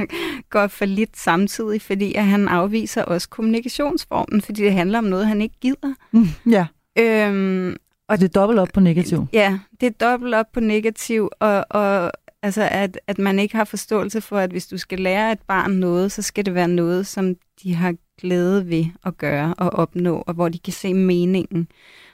går 0.50 0.68
for 0.68 0.86
lidt 0.86 1.18
samtidig, 1.18 1.82
fordi 1.82 2.14
at 2.14 2.26
han 2.26 2.48
afviser 2.48 3.04
også 3.04 3.30
kommunikationsformen, 3.30 4.42
fordi 4.42 4.62
det 4.62 4.74
handler 4.74 4.98
om 4.98 5.04
noget, 5.04 5.28
han 5.28 5.42
ikke 5.42 5.56
gider. 5.62 5.94
Mm, 6.12 6.52
ja. 6.52 6.68
Øhm, 7.00 7.76
og 8.08 8.20
det 8.20 8.24
er 8.24 8.40
dobbelt 8.40 8.60
op 8.60 8.70
på 8.74 8.80
negativ. 8.80 9.28
Ja, 9.34 9.60
det 9.82 9.88
er 9.88 10.08
dobbelt 10.10 10.36
op 10.36 10.52
på 10.54 10.60
negativ, 10.60 11.30
og, 11.40 11.66
og 11.70 12.12
altså 12.44 12.68
at, 12.72 13.00
at 13.08 13.18
man 13.18 13.40
ikke 13.40 13.56
har 13.56 13.64
forståelse 13.64 14.22
for, 14.22 14.38
at 14.38 14.52
hvis 14.52 14.68
du 14.68 14.78
skal 14.78 15.00
lære 15.00 15.32
et 15.32 15.42
barn 15.48 15.72
noget, 15.72 16.12
så 16.12 16.22
skal 16.22 16.46
det 16.46 16.54
være 16.54 16.68
noget, 16.68 17.08
som 17.08 17.36
de 17.64 17.76
har 17.76 17.96
glæde 18.22 18.70
ved 18.70 18.86
at 19.06 19.18
gøre 19.18 19.54
og 19.58 19.70
opnå, 19.70 20.24
og 20.28 20.34
hvor 20.34 20.50
de 20.50 20.60
kan 20.60 20.74
se 20.74 20.94
meningen. 20.94 21.68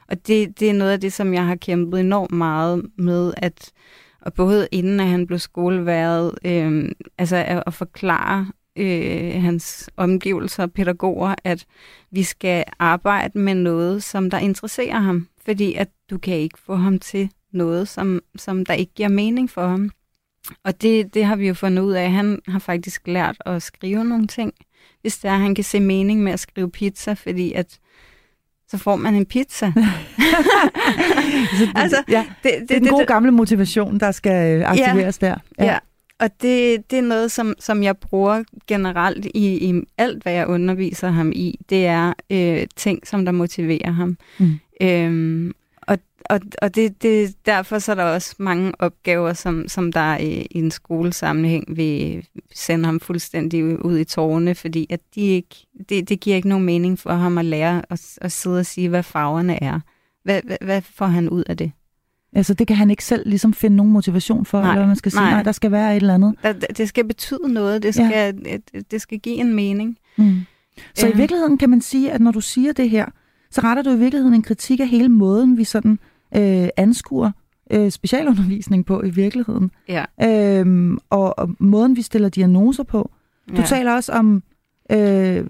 Og 0.07 0.27
det, 0.27 0.59
det 0.59 0.69
er 0.69 0.73
noget 0.73 0.91
af 0.91 1.01
det, 1.01 1.13
som 1.13 1.33
jeg 1.33 1.45
har 1.45 1.55
kæmpet 1.55 1.99
enormt 1.99 2.31
meget 2.31 2.85
med, 2.97 3.33
at 3.37 3.71
og 4.25 4.33
både 4.33 4.67
inden 4.71 4.99
at 4.99 5.07
han 5.07 5.27
blev 5.27 5.39
skoleværet, 5.39 6.31
øh, 6.45 6.91
altså 7.17 7.35
at, 7.35 7.63
at 7.67 7.73
forklare 7.73 8.47
øh, 8.75 9.41
hans 9.41 9.89
omgivelser 9.97 10.63
og 10.63 10.71
pædagoger, 10.71 11.35
at 11.43 11.65
vi 12.11 12.23
skal 12.23 12.63
arbejde 12.79 13.39
med 13.39 13.55
noget, 13.55 14.03
som 14.03 14.29
der 14.29 14.37
interesserer 14.37 14.99
ham, 14.99 15.27
fordi 15.45 15.73
at 15.73 15.89
du 16.09 16.17
kan 16.17 16.35
ikke 16.35 16.59
få 16.59 16.75
ham 16.75 16.99
til 16.99 17.29
noget, 17.51 17.87
som, 17.87 18.21
som 18.35 18.65
der 18.65 18.73
ikke 18.73 18.93
giver 18.93 19.09
mening 19.09 19.49
for 19.49 19.67
ham 19.67 19.91
og 20.63 20.81
det, 20.81 21.13
det 21.13 21.25
har 21.25 21.35
vi 21.35 21.47
jo 21.47 21.53
fundet 21.53 21.83
ud 21.83 21.93
af. 21.93 22.11
Han 22.11 22.39
har 22.47 22.59
faktisk 22.59 23.07
lært 23.07 23.37
at 23.45 23.61
skrive 23.61 24.05
nogle 24.05 24.27
ting. 24.27 24.53
Hvis 25.01 25.17
det 25.17 25.29
er, 25.29 25.37
han 25.37 25.55
kan 25.55 25.63
se 25.63 25.79
mening 25.79 26.23
med 26.23 26.31
at 26.31 26.39
skrive 26.39 26.71
pizza, 26.71 27.13
fordi 27.13 27.53
at 27.53 27.79
så 28.67 28.77
får 28.77 28.95
man 28.95 29.15
en 29.15 29.25
pizza. 29.25 29.71
så 31.57 31.65
det, 31.65 31.71
altså, 31.75 32.03
ja, 32.09 32.25
det, 32.43 32.51
det, 32.59 32.69
det 32.69 32.75
er 32.75 32.79
den 32.79 32.89
gode 32.89 32.99
det, 32.99 33.07
gamle 33.07 33.31
motivation, 33.31 33.99
der 33.99 34.11
skal 34.11 34.59
øh, 34.59 34.69
aktiveres 34.69 35.19
ja, 35.21 35.27
der. 35.27 35.35
Ja. 35.59 35.65
ja, 35.65 35.77
og 36.19 36.29
det, 36.41 36.91
det 36.91 36.99
er 36.99 37.03
noget, 37.03 37.31
som, 37.31 37.53
som 37.59 37.83
jeg 37.83 37.97
bruger 37.97 38.43
generelt 38.67 39.25
i, 39.25 39.69
i 39.69 39.81
alt, 39.97 40.23
hvad 40.23 40.33
jeg 40.33 40.47
underviser 40.47 41.09
ham 41.09 41.31
i. 41.35 41.59
Det 41.69 41.85
er 41.85 42.13
øh, 42.29 42.67
ting, 42.75 43.07
som 43.07 43.25
der 43.25 43.31
motiverer 43.31 43.91
ham. 43.91 44.17
Mm. 44.39 44.59
Øhm, 44.81 45.53
og 45.87 45.97
og, 46.29 46.39
og 46.61 46.75
det, 46.75 47.01
det, 47.03 47.35
derfor 47.45 47.79
så 47.79 47.91
er 47.91 47.95
der 47.95 48.03
også 48.03 48.35
mange 48.39 48.71
opgaver, 48.79 49.33
som, 49.33 49.67
som 49.67 49.91
der 49.91 50.17
i, 50.17 50.47
i 50.51 50.57
en 50.57 50.71
skolesammenhæng 50.71 51.77
vil 51.77 52.27
sende 52.53 52.85
ham 52.85 52.99
fuldstændig 52.99 53.85
ud 53.85 53.97
i 53.97 54.03
tårne, 54.03 54.55
fordi 54.55 54.87
at 54.89 54.99
de 55.15 55.21
ikke, 55.21 55.67
det, 55.89 56.09
det 56.09 56.19
giver 56.19 56.35
ikke 56.35 56.49
nogen 56.49 56.65
mening 56.65 56.99
for 56.99 57.13
ham 57.13 57.37
at 57.37 57.45
lære 57.45 57.81
at, 57.89 58.17
at 58.21 58.31
sidde 58.31 58.59
og 58.59 58.65
sige, 58.65 58.89
hvad 58.89 59.03
farverne 59.03 59.63
er. 59.63 59.79
Hvad, 60.23 60.41
hvad, 60.45 60.57
hvad 60.61 60.81
får 60.81 61.05
han 61.05 61.29
ud 61.29 61.43
af 61.49 61.57
det? 61.57 61.71
Altså 62.33 62.53
det 62.53 62.67
kan 62.67 62.75
han 62.75 62.91
ikke 62.91 63.05
selv 63.05 63.29
ligesom 63.29 63.53
finde 63.53 63.77
nogen 63.77 63.91
motivation 63.91 64.45
for, 64.45 64.61
nej, 64.61 64.71
eller 64.71 64.87
man 64.87 64.95
skal 64.95 65.11
sige, 65.11 65.21
nej. 65.21 65.31
nej, 65.31 65.43
der 65.43 65.51
skal 65.51 65.71
være 65.71 65.95
et 65.95 66.01
eller 66.01 66.13
andet. 66.13 66.35
Der, 66.43 66.53
det 66.53 66.89
skal 66.89 67.07
betyde 67.07 67.53
noget, 67.53 67.83
det 67.83 67.93
skal, 67.93 68.09
ja. 68.11 68.31
det, 68.31 68.91
det 68.91 69.01
skal 69.01 69.19
give 69.19 69.35
en 69.35 69.53
mening. 69.53 69.97
Mm. 70.17 70.39
Så 70.95 71.07
ja. 71.07 71.13
i 71.13 71.17
virkeligheden 71.17 71.57
kan 71.57 71.69
man 71.69 71.81
sige, 71.81 72.11
at 72.11 72.21
når 72.21 72.31
du 72.31 72.41
siger 72.41 72.73
det 72.73 72.89
her, 72.89 73.05
så 73.55 73.61
retter 73.61 73.83
du 73.83 73.89
i 73.89 73.97
virkeligheden 73.97 74.33
en 74.33 74.41
kritik 74.41 74.79
af 74.79 74.87
hele 74.87 75.09
måden, 75.09 75.57
vi 75.57 75.63
sådan 75.63 75.99
øh, 76.35 76.67
anskuer 76.77 77.31
øh, 77.71 77.91
specialundervisning 77.91 78.85
på 78.85 79.03
i 79.03 79.09
virkeligheden. 79.09 79.71
Ja. 79.89 80.05
Øhm, 80.23 80.97
og, 81.09 81.39
og 81.39 81.49
måden, 81.59 81.95
vi 81.95 82.01
stiller 82.01 82.29
diagnoser 82.29 82.83
på. 82.83 83.11
Du 83.49 83.61
ja. 83.61 83.65
taler 83.65 83.93
også 83.93 84.11
om, 84.11 84.43
øh, 84.91 85.45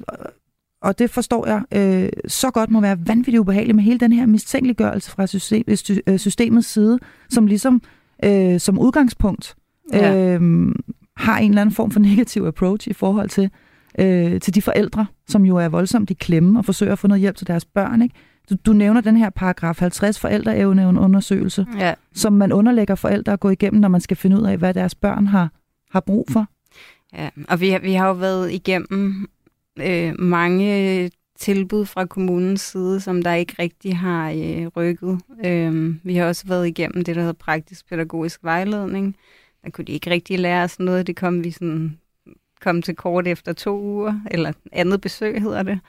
og 0.81 0.99
det 0.99 1.09
forstår 1.09 1.47
jeg 1.47 1.61
øh, 1.71 2.09
så 2.27 2.51
godt 2.51 2.71
må 2.71 2.81
være 2.81 3.07
vanvittigt 3.07 3.39
ubehageligt 3.39 3.75
med 3.75 3.83
hele 3.83 3.99
den 3.99 4.11
her 4.11 4.25
mistænkeliggørelse 4.25 5.11
fra 5.11 5.27
system, 5.27 5.63
øh, 6.07 6.17
systemets 6.17 6.67
side, 6.67 6.99
som 7.29 7.47
ligesom 7.47 7.81
øh, 8.25 8.59
som 8.59 8.79
udgangspunkt 8.79 9.55
ja. 9.93 10.15
øh, 10.15 10.71
har 11.17 11.37
en 11.37 11.49
eller 11.49 11.61
anden 11.61 11.75
form 11.75 11.91
for 11.91 11.99
negativ 11.99 12.45
approach 12.45 12.87
i 12.87 12.93
forhold 12.93 13.29
til, 13.29 13.49
øh, 13.99 14.41
til 14.41 14.55
de 14.55 14.61
forældre, 14.61 15.05
som 15.27 15.45
jo 15.45 15.57
er 15.57 15.67
voldsomt 15.67 16.09
i 16.09 16.13
klemme 16.13 16.59
og 16.59 16.65
forsøger 16.65 16.91
at 16.91 16.99
få 16.99 17.07
noget 17.07 17.21
hjælp 17.21 17.35
til 17.35 17.47
deres 17.47 17.65
børn. 17.65 18.01
Ikke? 18.01 18.15
Du, 18.49 18.55
du 18.65 18.73
nævner 18.73 19.01
den 19.01 19.17
her 19.17 19.29
paragraf 19.29 19.79
50 19.79 20.19
forældreevneundersøgelse, 20.19 21.65
ja. 21.77 21.93
som 22.13 22.33
man 22.33 22.51
underlægger 22.51 22.95
forældre 22.95 23.33
at 23.33 23.39
gå 23.39 23.49
igennem, 23.49 23.81
når 23.81 23.87
man 23.87 24.01
skal 24.01 24.17
finde 24.17 24.37
ud 24.37 24.45
af, 24.45 24.57
hvad 24.57 24.73
deres 24.73 24.95
børn 24.95 25.27
har, 25.27 25.51
har 25.91 25.99
brug 25.99 26.27
for. 26.31 26.47
Ja, 27.13 27.29
og 27.49 27.61
vi, 27.61 27.77
vi 27.81 27.93
har 27.93 28.07
jo 28.07 28.13
været 28.13 28.51
igennem 28.51 29.29
øh, 29.79 30.13
mange 30.19 31.11
tilbud 31.39 31.85
fra 31.85 32.05
kommunens 32.05 32.61
side, 32.61 32.99
som 32.99 33.23
der 33.23 33.33
ikke 33.33 33.55
rigtig 33.59 33.97
har 33.97 34.29
øh, 34.29 34.67
rykket. 34.67 35.19
Øh, 35.45 35.95
vi 36.03 36.15
har 36.15 36.25
også 36.25 36.47
været 36.47 36.67
igennem 36.67 37.03
det, 37.03 37.15
der 37.15 37.21
hedder 37.21 37.33
praktisk 37.33 37.89
pædagogisk 37.89 38.43
vejledning. 38.43 39.15
Der 39.63 39.69
kunne 39.69 39.85
de 39.85 39.91
ikke 39.91 40.09
rigtig 40.09 40.39
lære 40.39 40.63
os 40.63 40.79
noget. 40.79 41.07
Det 41.07 41.15
kom 41.15 41.43
vi 41.43 41.51
sådan 41.51 41.99
kom 42.65 42.81
til 42.81 42.95
kort 42.95 43.27
efter 43.27 43.53
to 43.53 43.81
uger, 43.81 44.21
eller 44.31 44.53
andet 44.71 45.01
besøg 45.01 45.41
hedder 45.41 45.63
det. 45.63 45.79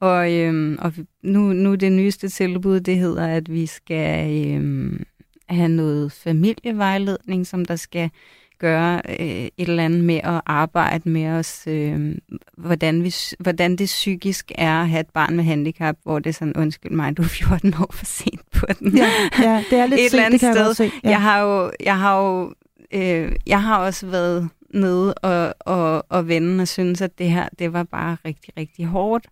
Og, 0.00 0.34
øhm, 0.34 0.78
og 0.80 0.92
nu, 1.22 1.40
nu 1.52 1.74
det 1.74 1.92
nyeste 1.92 2.28
tilbud, 2.28 2.80
det 2.80 2.98
hedder, 2.98 3.26
at 3.26 3.52
vi 3.52 3.66
skal 3.66 4.30
øhm, 4.46 5.04
have 5.48 5.68
noget 5.68 6.12
familievejledning, 6.12 7.46
som 7.46 7.64
der 7.64 7.76
skal 7.76 8.10
gøre 8.58 9.02
øh, 9.08 9.26
et 9.26 9.50
eller 9.58 9.84
andet 9.84 10.04
med 10.04 10.20
at 10.24 10.40
arbejde 10.46 11.08
med 11.08 11.26
os, 11.26 11.64
øh, 11.66 12.14
hvordan, 12.56 13.04
vi, 13.04 13.14
hvordan 13.38 13.76
det 13.76 13.86
psykisk 13.86 14.52
er 14.54 14.80
at 14.80 14.88
have 14.88 15.00
et 15.00 15.10
barn 15.14 15.36
med 15.36 15.44
handicap, 15.44 15.96
hvor 16.02 16.18
det 16.18 16.30
er 16.30 16.34
sådan, 16.34 16.56
undskyld 16.56 16.92
mig, 16.92 17.16
du 17.16 17.22
er 17.22 17.26
14 17.26 17.74
år 17.74 17.92
for 17.92 18.04
sent 18.04 18.50
på 18.52 18.66
den. 18.78 18.96
Ja, 18.96 19.10
ja 19.42 19.64
det 19.70 19.78
er 19.78 19.86
lidt 19.86 20.00
et 20.00 20.06
eller 20.06 20.24
andet 20.24 20.40
det 20.40 20.54
kan 20.54 20.74
sted. 20.74 20.84
Jeg, 20.84 20.92
ja. 21.04 21.10
jeg 21.10 21.22
har 21.22 21.40
jo, 21.40 21.70
jeg 21.80 21.98
har 21.98 22.20
jo 22.20 22.52
øh, 22.92 23.32
jeg 23.46 23.62
har 23.62 23.78
også 23.78 24.06
været 24.06 24.48
nede 24.74 25.14
og, 25.14 25.54
og, 25.60 26.04
og 26.08 26.28
vende 26.28 26.62
og 26.62 26.68
synes, 26.68 27.00
at 27.00 27.18
det 27.18 27.30
her, 27.30 27.48
det 27.58 27.72
var 27.72 27.82
bare 27.82 28.16
rigtig, 28.24 28.56
rigtig 28.56 28.86
hårdt 28.86 29.26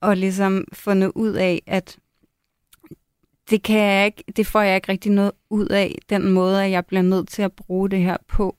og 0.00 0.16
ligesom 0.16 0.64
fundet 0.72 1.12
ud 1.14 1.32
af, 1.32 1.62
at 1.66 1.98
det, 3.50 3.62
kan 3.62 3.80
jeg 3.80 4.06
ikke, 4.06 4.24
det 4.36 4.46
får 4.46 4.60
jeg 4.60 4.76
ikke 4.76 4.92
rigtig 4.92 5.12
noget 5.12 5.32
ud 5.50 5.66
af, 5.66 5.98
den 6.10 6.32
måde, 6.32 6.64
at 6.64 6.70
jeg 6.70 6.86
bliver 6.86 7.02
nødt 7.02 7.28
til 7.28 7.42
at 7.42 7.52
bruge 7.52 7.90
det 7.90 8.00
her 8.00 8.16
på. 8.28 8.56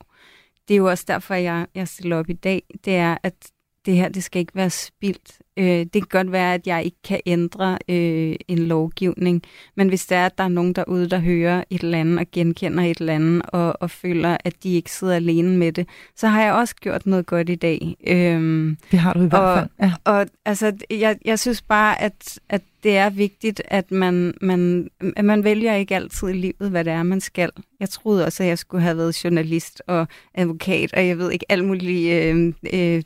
Det 0.68 0.74
er 0.74 0.78
jo 0.78 0.88
også 0.90 1.04
derfor, 1.08 1.34
jeg, 1.34 1.66
jeg 1.74 1.88
stiller 1.88 2.16
op 2.16 2.30
i 2.30 2.32
dag. 2.32 2.62
Det 2.84 2.96
er, 2.96 3.16
at 3.22 3.50
det 3.86 3.94
her, 3.94 4.08
det 4.08 4.24
skal 4.24 4.40
ikke 4.40 4.54
være 4.54 4.70
spildt. 4.70 5.38
Øh, 5.56 5.66
det 5.66 5.92
kan 5.92 6.06
godt 6.08 6.32
være, 6.32 6.54
at 6.54 6.66
jeg 6.66 6.84
ikke 6.84 6.96
kan 7.04 7.20
ændre 7.26 7.78
øh, 7.88 8.36
en 8.48 8.58
lovgivning, 8.58 9.42
men 9.76 9.88
hvis 9.88 10.06
det 10.06 10.16
er, 10.16 10.26
at 10.26 10.38
der 10.38 10.44
er 10.44 10.48
nogen 10.48 10.72
derude, 10.72 11.10
der 11.10 11.18
hører 11.18 11.64
et 11.70 11.80
eller 11.80 11.98
andet 11.98 12.18
og 12.18 12.26
genkender 12.32 12.84
et 12.84 12.98
eller 12.98 13.14
andet 13.14 13.42
og, 13.48 13.76
og 13.80 13.90
føler, 13.90 14.36
at 14.44 14.54
de 14.62 14.74
ikke 14.74 14.92
sidder 14.92 15.14
alene 15.14 15.56
med 15.56 15.72
det, 15.72 15.88
så 16.16 16.28
har 16.28 16.42
jeg 16.42 16.52
også 16.52 16.74
gjort 16.74 17.06
noget 17.06 17.26
godt 17.26 17.48
i 17.48 17.54
dag. 17.54 17.96
Øh, 18.06 18.76
det 18.90 18.98
har 18.98 19.12
du 19.12 19.22
i 19.22 19.26
hvert 19.26 19.42
og, 19.42 19.58
fald. 19.58 19.68
Ja. 19.82 19.92
Og 20.04 20.26
altså, 20.44 20.72
jeg, 20.90 21.18
jeg 21.24 21.38
synes 21.38 21.62
bare, 21.62 22.02
at, 22.02 22.38
at 22.48 22.62
det 22.86 22.96
er 22.96 23.10
vigtigt, 23.10 23.62
at 23.64 23.90
man, 23.90 24.34
man, 24.40 24.90
at 25.16 25.24
man 25.24 25.44
vælger 25.44 25.74
ikke 25.74 25.96
altid 25.96 26.28
i 26.28 26.32
livet, 26.32 26.70
hvad 26.70 26.84
det 26.84 26.92
er, 26.92 27.02
man 27.02 27.20
skal. 27.20 27.50
Jeg 27.80 27.88
troede 27.88 28.24
også, 28.24 28.42
at 28.42 28.48
jeg 28.48 28.58
skulle 28.58 28.82
have 28.82 28.96
været 28.96 29.24
journalist 29.24 29.82
og 29.86 30.06
advokat, 30.34 30.94
og 30.94 31.06
jeg 31.06 31.18
ved 31.18 31.30
ikke, 31.30 31.46
alt 31.48 31.64
muligt 31.64 32.12
øh, 32.12 32.52
øh, 32.72 33.02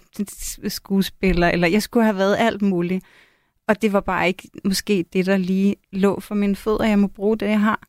skuespiller, 0.69 1.49
eller 1.49 1.69
jeg 1.69 1.83
skulle 1.83 2.05
have 2.05 2.17
været 2.17 2.37
alt 2.39 2.63
muligt. 2.63 3.05
Og 3.69 3.83
det 3.83 3.93
var 3.93 4.01
bare 4.01 4.29
ikke 4.29 4.49
måske 4.65 5.05
det, 5.13 5.27
der 5.27 5.37
lige 5.37 5.77
lå 5.93 6.21
for 6.21 6.35
mine 6.35 6.57
fødder. 6.57 6.87
Jeg 6.87 6.99
må 6.99 7.07
bruge 7.07 7.39
det, 7.39 7.47
jeg 7.47 7.61
har. 7.61 7.89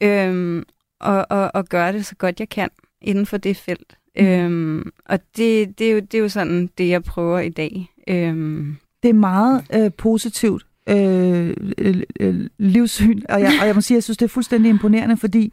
Øhm, 0.00 0.64
og, 1.00 1.26
og, 1.30 1.50
og 1.54 1.64
gøre 1.66 1.92
det 1.92 2.06
så 2.06 2.14
godt 2.14 2.40
jeg 2.40 2.48
kan 2.48 2.70
inden 3.00 3.26
for 3.26 3.36
det 3.36 3.56
felt. 3.56 3.96
Mm. 4.18 4.26
Øhm, 4.26 4.92
og 5.06 5.20
det, 5.36 5.78
det, 5.78 5.86
er 5.86 5.92
jo, 5.92 6.00
det 6.00 6.14
er 6.14 6.18
jo 6.18 6.28
sådan, 6.28 6.70
det 6.78 6.88
jeg 6.88 7.02
prøver 7.02 7.38
i 7.38 7.48
dag. 7.48 7.88
Øhm. 8.08 8.76
Det 9.02 9.08
er 9.08 9.14
meget 9.14 9.64
øh, 9.74 9.90
positivt 9.98 10.66
øh, 10.88 11.56
øh, 12.20 12.46
livssyn, 12.58 13.20
og 13.28 13.40
jeg, 13.40 13.52
og 13.60 13.66
jeg 13.66 13.74
må 13.74 13.80
sige, 13.80 13.94
at 13.94 13.96
jeg 13.96 14.02
synes, 14.02 14.16
det 14.16 14.24
er 14.24 14.28
fuldstændig 14.28 14.70
imponerende, 14.70 15.16
fordi 15.16 15.52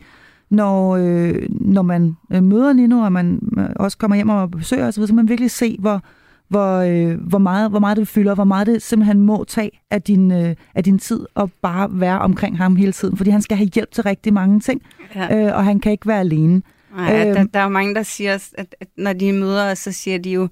når, 0.50 0.96
øh, 0.96 1.48
når 1.50 1.82
man 1.82 2.18
øh, 2.32 2.44
møder 2.44 2.74
Nino, 2.74 3.00
og 3.00 3.12
man 3.12 3.40
øh, 3.58 3.66
også 3.76 3.98
kommer 3.98 4.16
hjem 4.16 4.30
og 4.30 4.52
besøger 4.52 4.88
osv., 4.88 5.02
så 5.02 5.08
kan 5.08 5.16
man 5.16 5.30
virkelig 5.30 5.52
se, 5.52 5.78
hvor, 5.80 6.02
hvor, 6.48 6.78
øh, 6.78 7.20
hvor, 7.22 7.38
meget, 7.38 7.70
hvor 7.70 7.80
meget 7.80 7.98
det 7.98 8.08
fylder, 8.08 8.36
hvor 8.36 8.44
meget 8.44 8.68
det 8.68 8.82
simpelthen 8.82 9.20
må 9.20 9.44
tage 9.44 9.72
af 9.92 10.02
din, 10.02 10.32
øh, 10.32 10.56
af 10.76 10.84
din 10.84 11.00
tid 11.00 11.26
og 11.36 11.52
bare 11.62 11.90
være 11.92 12.20
omkring 12.20 12.58
ham 12.58 12.76
hele 12.76 12.92
tiden, 12.92 13.18
fordi 13.18 13.30
han 13.30 13.42
skal 13.42 13.58
have 13.58 13.70
hjælp 13.76 13.92
til 13.92 14.04
rigtig 14.04 14.34
mange 14.34 14.60
ting, 14.60 14.82
ja. 15.16 15.48
øh, 15.48 15.56
og 15.56 15.66
han 15.66 15.80
kan 15.80 15.92
ikke 15.92 16.08
være 16.08 16.20
alene. 16.20 16.62
Nej, 16.96 17.28
øh, 17.30 17.36
der, 17.36 17.44
der 17.44 17.60
er 17.60 17.64
jo 17.64 17.70
mange, 17.70 17.96
der 17.96 18.04
siger, 18.04 18.34
at, 18.34 18.76
at 18.80 18.88
når 18.98 19.14
de 19.14 19.34
møder 19.34 19.72
os, 19.72 19.80
så 19.80 19.92
siger 19.92 20.18
de 20.18 20.32
jo, 20.32 20.48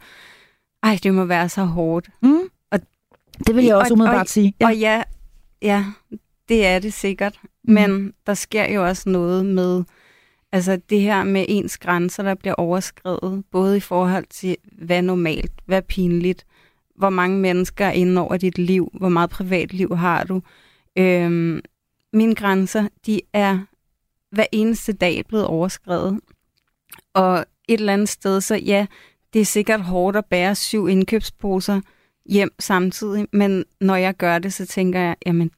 ej, 0.83 0.99
det 1.03 1.13
må 1.13 1.25
være 1.25 1.49
så 1.49 1.63
hårdt. 1.63 2.09
Mm. 2.21 2.39
Og, 3.39 3.47
det 3.47 3.55
vil 3.55 3.65
jeg 3.65 3.75
også 3.75 3.93
umiddelbart 3.93 4.21
og, 4.21 4.27
sige. 4.27 4.53
Ja. 4.59 4.65
Og 4.65 4.77
ja, 4.77 5.03
ja, 5.61 5.85
det 6.49 6.65
er 6.65 6.79
det 6.79 6.93
sikkert. 6.93 7.39
Mm. 7.43 7.73
Men 7.73 8.13
der 8.27 8.33
sker 8.33 8.73
jo 8.73 8.85
også 8.87 9.09
noget 9.09 9.45
med 9.45 9.83
Altså 10.51 10.79
det 10.89 11.01
her 11.01 11.23
med 11.23 11.45
ens 11.47 11.77
grænser, 11.77 12.23
der 12.23 12.35
bliver 12.35 12.53
overskrevet, 12.53 13.43
både 13.51 13.77
i 13.77 13.79
forhold 13.79 14.25
til, 14.29 14.57
hvad 14.71 15.01
normalt, 15.01 15.51
hvad 15.65 15.81
pinligt, 15.81 16.45
hvor 16.95 17.09
mange 17.09 17.39
mennesker 17.39 17.85
er 17.85 17.91
inde 17.91 18.21
over 18.21 18.37
dit 18.37 18.57
liv, 18.57 18.91
hvor 18.93 19.09
meget 19.09 19.29
privatliv 19.29 19.95
har 19.95 20.23
du. 20.23 20.41
Øhm, 20.97 21.61
mine 22.13 22.35
grænser, 22.35 22.87
de 23.05 23.21
er 23.33 23.59
hver 24.31 24.45
eneste 24.51 24.93
dag 24.93 25.23
blevet 25.27 25.45
overskrevet. 25.45 26.19
Og 27.13 27.45
et 27.67 27.79
eller 27.79 27.93
andet 27.93 28.09
sted, 28.09 28.41
så 28.41 28.55
ja, 28.55 28.85
det 29.33 29.41
er 29.41 29.45
sikkert 29.45 29.81
hårdt 29.81 30.17
at 30.17 30.25
bære 30.25 30.55
syv 30.55 30.87
indkøbsposer 30.87 31.81
hjem 32.29 32.49
samtidig, 32.59 33.27
men 33.33 33.65
når 33.81 33.95
jeg 33.95 34.15
gør 34.15 34.39
det, 34.39 34.53
så 34.53 34.65
tænker 34.65 34.99
jeg, 34.99 35.15
jamen 35.25 35.51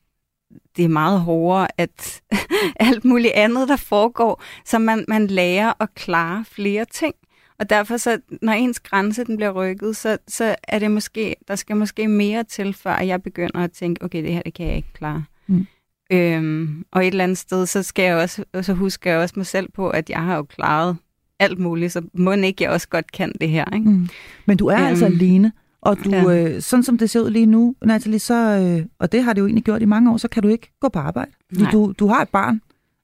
det 0.77 0.85
er 0.85 0.89
meget 0.89 1.21
hårdere, 1.21 1.67
at 1.77 2.21
alt 2.89 3.05
muligt 3.05 3.33
andet, 3.33 3.69
der 3.69 3.75
foregår, 3.75 4.43
så 4.65 4.79
man, 4.79 5.05
man 5.07 5.27
lærer 5.27 5.73
at 5.79 5.93
klare 5.95 6.45
flere 6.45 6.85
ting. 6.85 7.15
Og 7.59 7.69
derfor, 7.69 7.97
så, 7.97 8.19
når 8.41 8.53
ens 8.53 8.79
grænse 8.79 9.23
den 9.23 9.35
bliver 9.37 9.51
rykket, 9.51 9.95
så, 9.95 10.17
så 10.27 10.55
er 10.63 10.79
det 10.79 10.91
måske, 10.91 11.35
der 11.47 11.55
skal 11.55 11.75
måske 11.75 12.07
mere 12.07 12.43
til, 12.43 12.73
før 12.73 12.99
jeg 12.99 13.23
begynder 13.23 13.59
at 13.59 13.71
tænke, 13.71 14.03
okay, 14.05 14.23
det 14.23 14.33
her, 14.33 14.41
det 14.41 14.53
kan 14.53 14.67
jeg 14.67 14.75
ikke 14.75 14.93
klare. 14.93 15.23
Mm. 15.47 15.67
Øhm, 16.11 16.85
og 16.91 17.01
et 17.01 17.07
eller 17.07 17.23
andet 17.23 17.37
sted, 17.37 17.65
så 17.65 17.83
skal 17.83 18.03
jeg 18.03 18.15
også, 18.15 18.43
så 18.61 18.73
husker 18.73 19.11
jeg 19.11 19.19
også 19.19 19.33
mig 19.37 19.45
selv 19.45 19.71
på, 19.71 19.89
at 19.89 20.09
jeg 20.09 20.21
har 20.21 20.35
jo 20.35 20.43
klaret 20.43 20.97
alt 21.39 21.59
muligt, 21.59 21.91
så 21.91 22.01
må 22.13 22.31
ikke 22.31 22.63
jeg 22.63 22.71
også 22.71 22.87
godt 22.89 23.11
kan 23.11 23.33
det 23.41 23.49
her. 23.49 23.65
Ikke? 23.73 23.89
Mm. 23.89 24.09
Men 24.45 24.57
du 24.57 24.67
er 24.67 24.77
øhm, 24.77 24.87
altså 24.87 25.05
alene. 25.05 25.51
Og 25.81 26.03
du, 26.05 26.09
ja. 26.09 26.53
øh, 26.55 26.61
sådan 26.61 26.83
som 26.83 26.97
det 26.97 27.09
ser 27.09 27.19
ud 27.19 27.29
lige 27.29 27.45
nu, 27.45 27.75
Nathalie, 27.85 28.19
så, 28.19 28.35
øh, 28.35 28.85
og 28.99 29.11
det 29.11 29.23
har 29.23 29.33
det 29.33 29.41
jo 29.41 29.45
egentlig 29.45 29.63
gjort 29.63 29.81
i 29.81 29.85
mange 29.85 30.11
år, 30.11 30.17
så 30.17 30.27
kan 30.27 30.43
du 30.43 30.49
ikke 30.49 30.71
gå 30.79 30.89
på 30.89 30.99
arbejde. 30.99 31.31
Du, 31.59 31.65
du, 31.71 31.93
du 31.99 32.07
har 32.07 32.21
et 32.21 32.29
barn, 32.29 32.61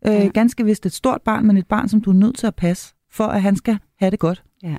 øh, 0.07 0.13
ja. 0.13 0.27
ganske 0.27 0.65
vist 0.65 0.85
et 0.85 0.93
stort 0.93 1.21
barn, 1.21 1.47
men 1.47 1.57
et 1.57 1.67
barn, 1.67 1.89
som 1.89 2.01
du 2.01 2.09
er 2.09 2.15
nødt 2.15 2.37
til 2.37 2.47
at 2.47 2.55
passe 2.55 2.93
for 3.11 3.23
at 3.23 3.41
han 3.41 3.55
skal 3.55 3.77
have 3.99 4.11
det 4.11 4.19
godt. 4.19 4.43
Ja. 4.63 4.75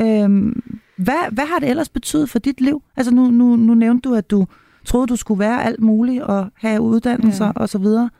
Øhm, 0.00 0.62
hvad, 0.96 1.32
hvad 1.32 1.44
har 1.44 1.58
det 1.58 1.68
ellers 1.68 1.88
betydet 1.88 2.30
for 2.30 2.38
dit 2.38 2.60
liv? 2.60 2.82
Altså 2.96 3.14
nu, 3.14 3.30
nu, 3.30 3.56
nu 3.56 3.74
nævnte 3.74 4.08
du, 4.08 4.14
at 4.14 4.30
du 4.30 4.46
troede, 4.84 5.06
du 5.06 5.16
skulle 5.16 5.38
være 5.38 5.64
alt 5.64 5.80
muligt 5.80 6.22
og 6.22 6.48
have 6.54 6.80
uddannelser 6.80 7.46
ja. 7.46 7.52
og 7.56 7.68
så 7.68 7.78
videre. 7.78 8.10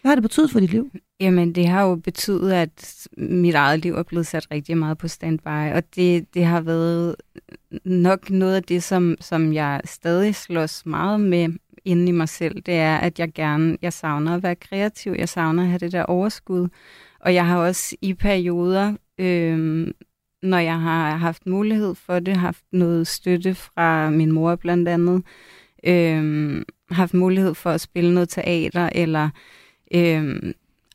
Hvad 0.00 0.10
har 0.10 0.14
det 0.14 0.22
betydet 0.22 0.50
for 0.50 0.60
dit 0.60 0.70
liv? 0.70 0.90
Jamen, 1.20 1.52
det 1.52 1.66
har 1.66 1.82
jo 1.82 1.96
betydet, 1.96 2.52
at 2.52 3.08
mit 3.16 3.54
eget 3.54 3.80
liv 3.80 3.94
er 3.94 4.02
blevet 4.02 4.26
sat 4.26 4.50
rigtig 4.50 4.78
meget 4.78 4.98
på 4.98 5.08
standby, 5.08 5.72
og 5.74 5.82
det, 5.96 6.34
det 6.34 6.44
har 6.44 6.60
været 6.60 7.16
nok 7.84 8.30
noget 8.30 8.56
af 8.56 8.62
det, 8.62 8.82
som, 8.82 9.16
som 9.20 9.52
jeg 9.52 9.80
stadig 9.84 10.34
slås 10.34 10.86
meget 10.86 11.20
med 11.20 11.48
inde 11.84 12.08
i 12.08 12.12
mig 12.12 12.28
selv, 12.28 12.60
det 12.60 12.74
er, 12.74 12.96
at 12.96 13.18
jeg 13.18 13.32
gerne, 13.34 13.76
jeg 13.82 13.92
savner 13.92 14.34
at 14.34 14.42
være 14.42 14.56
kreativ, 14.56 15.14
jeg 15.18 15.28
savner 15.28 15.62
at 15.62 15.68
have 15.68 15.78
det 15.78 15.92
der 15.92 16.02
overskud, 16.02 16.68
og 17.20 17.34
jeg 17.34 17.46
har 17.46 17.58
også 17.58 17.96
i 18.02 18.14
perioder, 18.14 18.94
øh, 19.18 19.86
når 20.42 20.58
jeg 20.58 20.80
har 20.80 21.16
haft 21.16 21.46
mulighed 21.46 21.94
for 21.94 22.18
det, 22.18 22.36
haft 22.36 22.64
noget 22.72 23.06
støtte 23.06 23.54
fra 23.54 24.10
min 24.10 24.32
mor 24.32 24.56
blandt 24.56 24.88
andet, 24.88 25.22
øh, 25.84 26.62
haft 26.90 27.14
mulighed 27.14 27.54
for 27.54 27.70
at 27.70 27.80
spille 27.80 28.14
noget 28.14 28.28
teater, 28.28 28.90
eller 28.94 29.24
øh, 29.24 29.30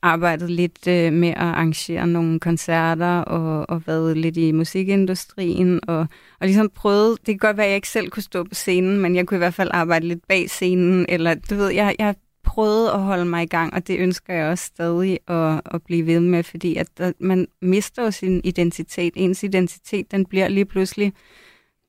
arbejdet 0.04 0.50
lidt 0.52 0.88
øh, 0.88 1.14
med 1.14 1.30
at 1.30 1.38
arrangere 1.38 2.08
nogle 2.08 2.40
koncerter 2.40 3.18
og, 3.18 3.70
og 3.70 3.84
været 3.88 4.18
lidt 4.18 4.38
i 4.38 4.52
musikindustrien 4.52 5.80
og, 5.88 6.00
og 6.40 6.48
ligesom 6.48 6.70
prøvet, 6.70 7.18
det 7.18 7.26
kan 7.26 7.38
godt 7.38 7.58
være, 7.58 7.66
at 7.66 7.70
jeg 7.70 7.76
ikke 7.76 7.90
selv 7.90 8.10
kunne 8.10 8.24
stå 8.24 8.44
på 8.44 8.54
scenen, 8.56 9.00
men 9.00 9.16
jeg 9.16 9.28
kunne 9.28 9.38
i 9.38 9.46
hvert 9.46 9.54
fald 9.54 9.70
arbejde 9.74 10.08
lidt 10.08 10.28
bag 10.28 10.50
scenen, 10.50 11.06
eller 11.10 11.34
du 11.34 11.56
ved, 11.56 11.70
jeg, 11.70 11.96
jeg 12.00 12.16
prøvet 12.44 12.90
at 12.90 13.00
holde 13.00 13.26
mig 13.26 13.44
i 13.44 13.48
gang, 13.48 13.74
og 13.74 13.88
det 13.88 14.00
ønsker 14.00 14.34
jeg 14.34 14.46
også 14.46 14.66
stadig 14.66 15.20
at, 15.28 15.62
at 15.66 15.82
blive 15.86 16.06
ved 16.06 16.20
med, 16.20 16.44
fordi 16.44 16.76
at 16.76 16.88
der, 16.98 17.12
man 17.20 17.48
mister 17.62 18.04
jo 18.04 18.12
sin 18.12 18.42
identitet. 18.44 19.14
Ens 19.16 19.44
identitet, 19.44 20.12
den 20.12 20.26
bliver 20.26 20.48
lige 20.48 20.66
pludselig, 20.66 21.14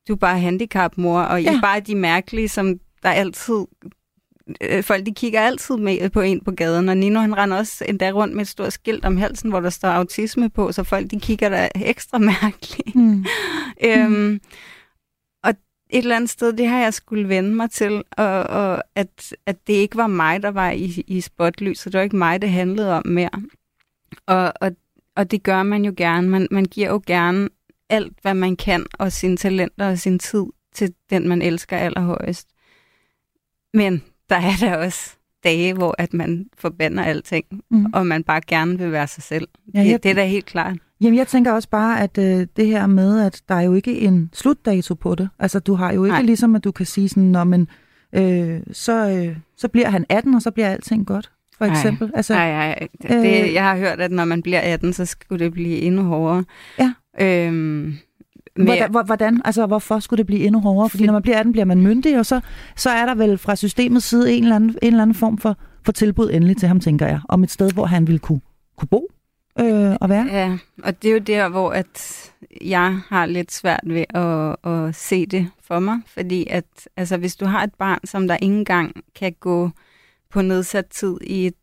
du 0.07 0.13
er 0.13 0.17
bare 0.17 0.39
handicapmor, 0.39 1.21
og 1.21 1.43
ja. 1.43 1.51
I 1.51 1.55
er 1.55 1.61
bare 1.61 1.79
de 1.79 1.95
mærkelige, 1.95 2.49
som 2.49 2.79
der 3.03 3.09
altid 3.09 3.65
øh, 4.61 4.83
folk 4.83 5.05
de 5.05 5.13
kigger 5.13 5.41
altid 5.41 5.77
med 5.77 6.09
på 6.09 6.21
en 6.21 6.41
på 6.41 6.51
gaden, 6.51 6.89
og 6.89 6.97
Nino 6.97 7.19
han 7.19 7.37
render 7.37 7.57
også 7.57 7.85
endda 7.89 8.11
rundt 8.11 8.33
med 8.33 8.41
et 8.41 8.47
stort 8.47 8.73
skilt 8.73 9.05
om 9.05 9.17
halsen, 9.17 9.49
hvor 9.49 9.59
der 9.59 9.69
står 9.69 9.89
autisme 9.89 10.49
på, 10.49 10.71
så 10.71 10.83
folk 10.83 11.11
de 11.11 11.19
kigger 11.19 11.49
der 11.49 11.69
ekstra 11.75 12.17
mærkeligt. 12.41 12.95
Mm. 12.95 13.25
øhm, 13.85 14.11
mm. 14.11 14.39
Og 15.43 15.49
et 15.49 15.57
eller 15.89 16.15
andet 16.15 16.29
sted, 16.29 16.53
det 16.53 16.67
har 16.67 16.79
jeg 16.79 16.93
skulle 16.93 17.29
vende 17.29 17.55
mig 17.55 17.71
til, 17.71 18.03
og, 18.11 18.43
og 18.43 18.83
at, 18.95 19.33
at 19.45 19.67
det 19.67 19.73
ikke 19.73 19.97
var 19.97 20.07
mig, 20.07 20.43
der 20.43 20.51
var 20.51 20.71
i, 20.71 21.03
i 21.07 21.21
spotlyset, 21.21 21.93
det 21.93 21.97
var 21.97 22.03
ikke 22.03 22.17
mig, 22.17 22.41
det 22.41 22.49
handlede 22.49 22.93
om 22.93 23.07
mere. 23.07 23.43
Og, 24.25 24.53
og, 24.61 24.71
og 25.15 25.31
det 25.31 25.43
gør 25.43 25.63
man 25.63 25.85
jo 25.85 25.93
gerne. 25.97 26.29
Man, 26.29 26.47
man 26.51 26.65
giver 26.65 26.89
jo 26.89 27.01
gerne 27.07 27.49
alt, 27.89 28.13
hvad 28.21 28.33
man 28.33 28.55
kan, 28.55 28.85
og 28.99 29.11
sine 29.11 29.37
talenter 29.37 29.89
og 29.89 29.99
sin 29.99 30.19
tid 30.19 30.45
til 30.73 30.93
den, 31.09 31.27
man 31.27 31.41
elsker 31.41 31.77
allerhøjest. 31.77 32.47
Men 33.73 34.03
der 34.29 34.35
er 34.35 34.51
der 34.59 34.77
også 34.77 35.15
dage, 35.43 35.73
hvor 35.73 35.95
at 35.97 36.13
man 36.13 36.45
forbander 36.57 37.03
alting, 37.03 37.45
mm. 37.71 37.85
og 37.93 38.07
man 38.07 38.23
bare 38.23 38.41
gerne 38.47 38.77
vil 38.77 38.91
være 38.91 39.07
sig 39.07 39.23
selv. 39.23 39.47
Ja, 39.73 39.79
det, 39.79 39.91
jeg, 39.91 40.03
det 40.03 40.11
er 40.11 40.15
da 40.15 40.25
helt 40.25 40.45
klart. 40.45 40.77
Jamen, 41.01 41.17
jeg 41.17 41.27
tænker 41.27 41.51
også 41.51 41.69
bare, 41.69 42.01
at 42.01 42.17
øh, 42.17 42.47
det 42.55 42.67
her 42.67 42.87
med, 42.87 43.25
at 43.25 43.41
der 43.49 43.55
er 43.55 43.61
jo 43.61 43.73
ikke 43.73 43.99
en 43.99 44.29
slutdato 44.33 44.93
på 44.93 45.15
det. 45.15 45.29
Altså, 45.39 45.59
du 45.59 45.73
har 45.73 45.93
jo 45.93 46.05
ikke 46.05 46.15
Nej. 46.15 46.21
ligesom, 46.21 46.55
at 46.55 46.63
du 46.63 46.71
kan 46.71 46.85
sige 46.85 47.09
sådan, 47.09 47.23
når 47.23 47.43
men 47.43 47.67
øh, 48.15 48.59
så, 48.71 49.09
øh, 49.09 49.37
så 49.57 49.67
bliver 49.67 49.89
han 49.89 50.05
18, 50.09 50.35
og 50.35 50.41
så 50.41 50.51
bliver 50.51 50.69
alting 50.69 51.07
godt, 51.07 51.31
for 51.57 51.65
eksempel. 51.65 52.11
Altså, 52.13 52.33
nej, 52.33 52.51
nej. 52.51 52.87
Det, 53.01 53.43
øh, 53.43 53.53
jeg 53.53 53.63
har 53.63 53.77
hørt, 53.77 54.01
at 54.01 54.11
når 54.11 54.25
man 54.25 54.41
bliver 54.41 54.59
18, 54.59 54.93
så 54.93 55.05
skulle 55.05 55.45
det 55.45 55.53
blive 55.53 55.77
endnu 55.77 56.03
hårdere. 56.03 56.43
Ja. 56.79 56.93
Øhm, 57.21 57.97
Hvordan, 58.63 59.05
hvordan, 59.05 59.41
altså 59.45 59.65
hvorfor 59.65 59.99
skulle 59.99 60.17
det 60.17 60.25
blive 60.25 60.45
endnu 60.45 60.61
hårdere? 60.61 60.89
Fordi 60.89 61.05
når 61.05 61.13
man 61.13 61.21
bliver 61.21 61.37
18, 61.37 61.51
bliver 61.51 61.65
man 61.65 61.81
myndig, 61.81 62.19
og 62.19 62.25
så, 62.25 62.41
så 62.75 62.89
er 62.89 63.05
der 63.05 63.15
vel 63.15 63.37
fra 63.37 63.55
systemets 63.55 64.05
side 64.05 64.33
en 64.33 64.43
eller 64.43 64.55
anden, 64.55 64.69
en 64.69 64.77
eller 64.87 65.01
anden 65.01 65.15
form 65.15 65.37
for, 65.37 65.57
for 65.85 65.91
tilbud 65.91 66.29
endelig 66.33 66.57
til 66.57 66.67
ham, 66.67 66.79
tænker 66.79 67.07
jeg, 67.07 67.19
om 67.29 67.43
et 67.43 67.51
sted, 67.51 67.71
hvor 67.71 67.85
han 67.85 68.07
ville 68.07 68.19
kunne, 68.19 68.41
kunne 68.77 68.87
bo 68.87 69.07
øh, 69.59 69.95
og 70.01 70.09
være. 70.09 70.25
Ja, 70.31 70.57
og 70.83 71.01
det 71.01 71.09
er 71.09 71.13
jo 71.13 71.19
der, 71.19 71.49
hvor 71.49 71.69
at 71.69 72.31
jeg 72.61 72.99
har 73.07 73.25
lidt 73.25 73.51
svært 73.51 73.81
ved 73.85 74.05
at, 74.09 74.71
at 74.71 74.95
se 74.95 75.25
det 75.25 75.49
for 75.63 75.79
mig, 75.79 75.99
fordi 76.07 76.47
at 76.49 76.65
altså, 76.97 77.17
hvis 77.17 77.35
du 77.35 77.45
har 77.45 77.63
et 77.63 77.73
barn, 77.73 77.99
som 78.03 78.27
der 78.27 78.37
ikke 78.37 78.55
engang 78.55 78.95
kan 79.15 79.35
gå 79.39 79.69
på 80.31 80.41
nedsat 80.41 80.85
tid 80.85 81.17
i 81.21 81.47
et 81.47 81.55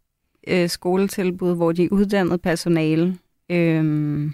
øh, 0.49 0.69
skoletilbud, 0.69 1.57
hvor 1.57 1.73
de 1.73 1.85
er 1.85 1.89
uddannet 1.91 2.43
personale, 2.43 3.19
øh, 3.51 4.31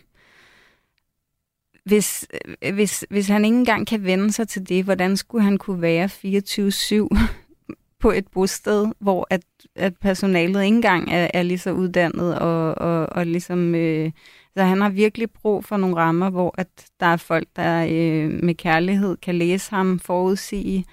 hvis, 1.89 2.27
øh, 2.63 2.75
hvis, 2.75 3.05
hvis 3.11 3.29
han 3.29 3.45
ikke 3.45 3.57
engang 3.57 3.87
kan 3.87 4.05
vende 4.05 4.33
sig 4.33 4.49
til 4.49 4.69
det, 4.69 4.85
hvordan 4.85 5.17
skulle 5.17 5.45
han 5.45 5.59
kunne 5.59 5.83
være 5.83 6.07
24-7 6.07 7.19
på 8.03 8.11
et 8.11 8.27
bosted, 8.29 8.87
hvor 8.99 9.27
at, 9.31 9.41
at 9.77 9.97
personalet 9.97 10.65
ikke 10.65 10.77
engang 10.77 11.13
er, 11.13 11.29
er 11.35 11.43
lige 11.43 11.59
så 11.59 11.73
uddannet, 11.73 12.39
og, 12.39 12.79
og, 12.79 13.07
og 13.13 13.27
ligesom, 13.27 13.75
øh, 13.75 14.11
så 14.57 14.63
han 14.63 14.81
har 14.81 14.89
virkelig 14.89 15.31
brug 15.31 15.65
for 15.65 15.77
nogle 15.77 15.97
rammer, 15.97 16.31
hvor 16.31 16.55
at 16.59 16.69
der 17.01 17.07
er 17.07 17.17
folk, 17.17 17.49
der 17.57 17.87
øh, 17.91 18.45
med 18.45 18.55
kærlighed 18.55 19.17
kan 19.17 19.35
læse 19.35 19.71
ham, 19.71 19.99
forudsige, 19.99 20.85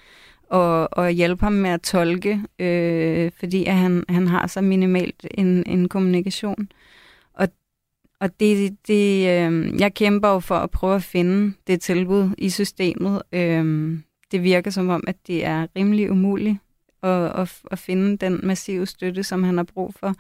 og, 0.50 0.98
og 0.98 1.10
hjælpe 1.12 1.43
ham 1.43 1.54
med 1.54 1.70
at 1.70 1.82
tolke, 1.82 2.41
øh, 2.60 3.32
fordi 3.39 3.66
at 3.66 3.76
han, 3.76 4.04
han 4.10 4.28
har 4.28 4.48
så 4.48 4.62
minimalt 4.62 5.28
en, 5.32 5.64
en 5.68 5.89
kommunikation. 5.89 6.68
Og 8.20 8.39
det, 8.39 8.78
det, 8.88 9.30
øh, 9.30 9.80
jeg 9.80 9.93
kæmper 9.93 10.30
jo 10.30 10.39
for 10.39 10.55
at 10.55 10.72
prøve 10.72 10.95
at 10.95 11.03
finde 11.03 11.53
det 11.68 11.82
tilbud 11.82 12.30
i 12.38 12.49
systemet. 12.49 13.22
Øh, 13.32 13.97
det 14.32 14.43
virker 14.43 14.72
som 14.72 14.89
om, 14.89 15.03
at 15.07 15.16
det 15.28 15.45
er 15.45 15.68
rimelig 15.76 16.11
umuligt 16.11 16.57
at, 17.03 17.41
at, 17.41 17.61
at 17.72 17.80
finde 17.80 18.18
den 18.18 18.39
massive 18.43 18.86
støtte, 18.86 19.24
som 19.24 19.43
han 19.43 19.57
har 19.57 19.63
brug 19.63 19.93
for. 19.99 20.13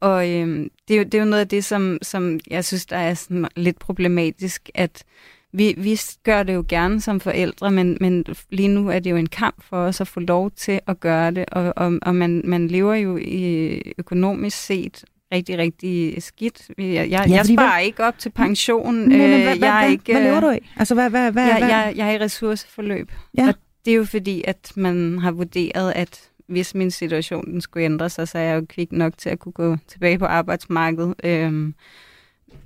Og 0.00 0.30
øh, 0.30 0.66
det, 0.88 0.94
er 0.94 0.98
jo, 0.98 1.04
det 1.04 1.14
er 1.14 1.18
jo 1.18 1.24
noget 1.24 1.40
af 1.40 1.48
det, 1.48 1.64
som, 1.64 1.98
som 2.02 2.40
jeg 2.50 2.64
synes, 2.64 2.86
der 2.86 2.96
er 2.96 3.14
sådan 3.14 3.48
lidt 3.56 3.78
problematisk, 3.78 4.70
at 4.74 5.04
vi, 5.52 5.74
vi 5.78 6.00
gør 6.22 6.42
det 6.42 6.54
jo 6.54 6.64
gerne 6.68 7.00
som 7.00 7.20
forældre, 7.20 7.70
men, 7.70 7.98
men 8.00 8.24
lige 8.50 8.68
nu 8.68 8.88
er 8.88 8.98
det 8.98 9.10
jo 9.10 9.16
en 9.16 9.28
kamp 9.28 9.62
for 9.62 9.76
os 9.76 10.00
at 10.00 10.08
få 10.08 10.20
lov 10.20 10.50
til 10.50 10.80
at 10.86 11.00
gøre 11.00 11.30
det, 11.30 11.44
og, 11.52 11.72
og, 11.76 11.98
og 12.02 12.14
man, 12.14 12.42
man 12.44 12.68
lever 12.68 12.94
jo 12.94 13.16
i 13.16 13.82
økonomisk 13.98 14.64
set 14.64 15.04
rigtig, 15.32 15.58
rigtig 15.58 16.22
skidt. 16.22 16.70
Jeg, 16.78 16.86
jeg, 16.86 17.08
ja, 17.10 17.22
jeg 17.28 17.46
sparer 17.46 17.76
hvad? 17.76 17.86
ikke 17.86 18.04
op 18.04 18.18
til 18.18 18.30
pension. 18.30 18.94
Nej, 18.94 19.18
men, 19.18 19.30
hvad, 19.30 19.56
hvad, 19.56 19.68
jeg 19.68 19.84
er 19.84 19.90
ikke, 19.90 20.12
hvad 20.12 20.22
lever 20.22 20.40
du 20.40 20.48
af? 20.48 20.72
Altså, 20.76 20.94
hvad, 20.94 21.10
hvad, 21.10 21.32
hvad, 21.32 21.46
jeg, 21.46 21.58
hvad? 21.58 21.68
Jeg, 21.68 21.92
jeg 21.96 22.08
er 22.08 22.12
i 22.12 22.18
ressourceforløb. 22.18 23.12
Ja. 23.38 23.48
Og 23.48 23.54
det 23.84 23.92
er 23.92 23.96
jo 23.96 24.04
fordi, 24.04 24.44
at 24.46 24.72
man 24.76 25.18
har 25.18 25.30
vurderet, 25.30 25.92
at 25.96 26.28
hvis 26.46 26.74
min 26.74 26.90
situation 26.90 27.52
den 27.52 27.60
skulle 27.60 27.84
ændre 27.84 28.10
sig, 28.10 28.28
så 28.28 28.38
er 28.38 28.42
jeg 28.42 28.56
jo 28.56 28.66
kvik 28.68 28.92
nok 28.92 29.18
til 29.18 29.28
at 29.28 29.38
kunne 29.38 29.52
gå 29.52 29.76
tilbage 29.88 30.18
på 30.18 30.24
arbejdsmarkedet. 30.24 31.14
Øhm, 31.24 31.74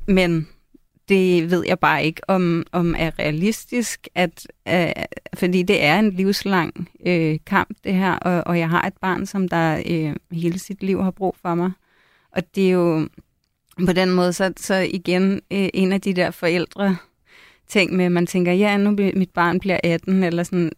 men 0.06 0.48
det 1.08 1.50
ved 1.50 1.64
jeg 1.66 1.78
bare 1.78 2.04
ikke, 2.04 2.20
om, 2.28 2.64
om 2.72 2.94
er 2.98 3.18
realistisk, 3.18 4.08
at, 4.14 4.46
øh, 4.68 4.92
fordi 5.34 5.62
det 5.62 5.84
er 5.84 5.98
en 5.98 6.10
livslang 6.10 6.88
øh, 7.06 7.38
kamp, 7.46 7.76
det 7.84 7.94
her, 7.94 8.12
og, 8.12 8.46
og 8.46 8.58
jeg 8.58 8.68
har 8.68 8.86
et 8.86 8.96
barn, 9.00 9.26
som 9.26 9.48
der 9.48 9.82
øh, 9.86 10.38
hele 10.38 10.58
sit 10.58 10.82
liv 10.82 11.02
har 11.02 11.10
brug 11.10 11.36
for 11.42 11.54
mig. 11.54 11.70
Og 12.36 12.54
det 12.54 12.66
er 12.66 12.72
jo 12.72 13.08
på 13.86 13.92
den 13.92 14.10
måde, 14.10 14.32
så, 14.32 14.52
så 14.56 14.74
igen 14.74 15.32
øh, 15.32 15.68
en 15.74 15.92
af 15.92 16.00
de 16.00 16.12
der 16.14 16.30
forældre 16.30 16.96
ting 17.68 17.96
med, 17.96 18.04
at 18.04 18.12
man 18.12 18.26
tænker, 18.26 18.52
ja, 18.52 18.76
nu 18.76 18.94
bliver, 18.94 19.12
mit 19.16 19.30
barn 19.30 19.60
bliver 19.60 19.80
18, 19.84 20.22
eller 20.22 20.42
sådan, 20.42 20.72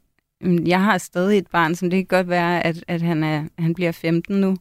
jeg 0.67 0.83
har 0.83 0.99
stadig 0.99 1.39
et 1.39 1.47
barn, 1.47 1.75
som 1.75 1.91
det 1.91 1.99
kan 1.99 2.19
godt 2.19 2.29
være, 2.29 2.67
at, 2.67 2.85
at 2.89 3.03
han, 3.03 3.25
er, 3.25 3.45
han 3.59 3.75
bliver 3.75 3.93
15 3.93 4.41
nu, 4.41 4.57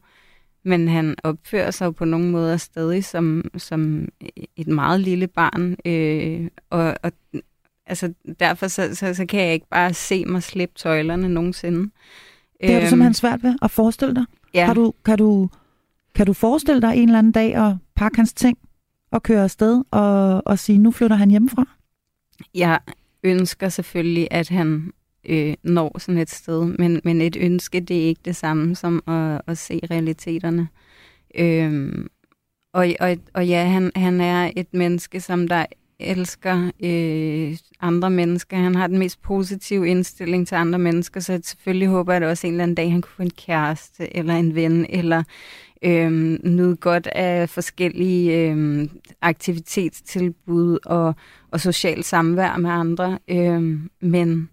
men 0.64 0.88
han 0.88 1.14
opfører 1.22 1.70
sig 1.70 1.86
jo 1.86 1.90
på 1.90 2.04
nogle 2.04 2.30
måder 2.30 2.56
stadig 2.56 3.04
som, 3.04 3.44
som 3.56 4.08
et 4.56 4.66
meget 4.66 5.00
lille 5.00 5.26
barn, 5.26 5.76
øh, 5.84 6.48
og, 6.70 6.94
og 7.02 7.12
altså, 7.86 8.12
derfor 8.40 8.68
så, 8.68 8.94
så, 8.94 9.14
så 9.14 9.26
kan 9.26 9.40
jeg 9.40 9.52
ikke 9.52 9.68
bare 9.70 9.94
se 9.94 10.24
mig 10.24 10.42
slippe 10.42 10.74
tøjlerne 10.76 11.28
nogensinde. 11.28 11.90
Det 12.60 12.72
har 12.72 12.80
du 12.80 12.86
simpelthen 12.86 13.14
svært 13.14 13.42
ved 13.42 13.54
at 13.62 13.70
forestille 13.70 14.14
dig? 14.14 14.24
Ja. 14.54 14.66
Har 14.66 14.74
du, 14.74 14.94
kan 15.04 15.18
du 15.18 15.48
kan 16.18 16.26
du 16.26 16.32
forestille 16.32 16.82
dig 16.82 16.96
en 16.96 17.08
eller 17.08 17.18
anden 17.18 17.32
dag 17.32 17.54
at 17.54 17.74
pakke 17.94 18.16
hans 18.16 18.32
ting 18.32 18.58
og 19.10 19.22
køre 19.22 19.42
afsted 19.42 19.84
og, 19.90 20.42
og 20.46 20.58
sige, 20.58 20.78
nu 20.78 20.90
flytter 20.90 21.16
han 21.16 21.30
hjemmefra? 21.30 21.64
Jeg 22.54 22.80
ønsker 23.24 23.68
selvfølgelig, 23.68 24.28
at 24.30 24.48
han 24.48 24.92
øh, 25.24 25.54
når 25.62 25.98
sådan 25.98 26.20
et 26.20 26.30
sted, 26.30 26.64
men, 26.64 27.00
men 27.04 27.20
et 27.20 27.36
ønske, 27.40 27.80
det 27.80 27.96
er 27.96 28.06
ikke 28.06 28.20
det 28.24 28.36
samme 28.36 28.74
som 28.74 29.02
at, 29.06 29.42
at 29.46 29.58
se 29.58 29.80
realiteterne. 29.90 30.68
Øh, 31.34 32.04
og, 32.72 32.88
og, 33.00 33.16
og 33.34 33.46
ja, 33.46 33.64
han, 33.64 33.92
han 33.96 34.20
er 34.20 34.50
et 34.56 34.74
menneske, 34.74 35.20
som 35.20 35.48
der 35.48 35.66
elsker 36.00 36.70
øh, 36.80 37.56
andre 37.80 38.10
mennesker. 38.10 38.56
Han 38.56 38.74
har 38.74 38.86
den 38.86 38.98
mest 38.98 39.22
positive 39.22 39.88
indstilling 39.88 40.48
til 40.48 40.54
andre 40.54 40.78
mennesker, 40.78 41.20
så 41.20 41.40
selvfølgelig 41.44 41.88
håber 41.88 42.12
jeg 42.12 42.22
at 42.22 42.28
også 42.28 42.46
en 42.46 42.52
eller 42.52 42.62
anden 42.62 42.74
dag, 42.74 42.92
han 42.92 43.02
kunne 43.02 43.12
få 43.16 43.22
en 43.22 43.30
kæreste, 43.30 44.16
eller 44.16 44.34
en 44.34 44.54
ven, 44.54 44.86
eller 44.88 45.22
øh, 45.82 46.10
nyde 46.44 46.76
godt 46.76 47.06
af 47.06 47.48
forskellige 47.48 48.50
øh, 48.50 48.88
aktivitetstilbud 49.22 50.78
og, 50.86 51.14
og 51.50 51.60
social 51.60 52.04
samvær 52.04 52.56
med 52.56 52.70
andre. 52.70 53.18
Øh, 53.28 53.78
men 54.00 54.50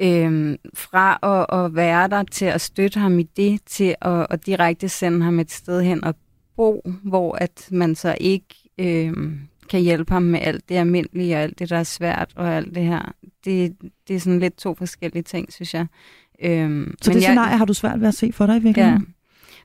øh, 0.00 0.58
fra 0.74 1.18
at, 1.22 1.64
at 1.64 1.74
være 1.74 2.08
der 2.08 2.22
til 2.22 2.44
at 2.44 2.60
støtte 2.60 3.00
ham 3.00 3.18
i 3.18 3.22
det, 3.22 3.60
til 3.66 3.94
at, 4.00 4.26
at 4.30 4.46
direkte 4.46 4.88
sende 4.88 5.22
ham 5.22 5.38
et 5.38 5.50
sted 5.50 5.82
hen 5.82 6.04
og 6.04 6.14
bo, 6.56 6.90
hvor 7.02 7.34
at 7.34 7.68
man 7.70 7.94
så 7.94 8.16
ikke 8.20 8.54
øh, 8.78 9.12
kan 9.70 9.80
hjælpe 9.80 10.12
ham 10.12 10.22
med 10.22 10.40
alt 10.42 10.68
det 10.68 10.74
almindelige 10.74 11.36
og 11.36 11.42
alt 11.42 11.58
det, 11.58 11.70
der 11.70 11.76
er 11.76 11.82
svært 11.82 12.32
og 12.36 12.54
alt 12.54 12.74
det 12.74 12.82
her. 12.82 13.12
Det, 13.44 13.76
det 14.08 14.16
er 14.16 14.20
sådan 14.20 14.38
lidt 14.38 14.56
to 14.56 14.74
forskellige 14.74 15.22
ting, 15.22 15.52
synes 15.52 15.74
jeg. 15.74 15.86
Øh, 16.42 16.86
så 17.02 17.12
det 17.12 17.22
scenarie 17.22 17.56
har 17.56 17.64
du 17.64 17.74
svært 17.74 18.00
ved 18.00 18.08
at 18.08 18.14
se 18.14 18.32
for 18.32 18.46
dig 18.46 18.56
i 18.56 18.62
virkeligheden? 18.62 19.14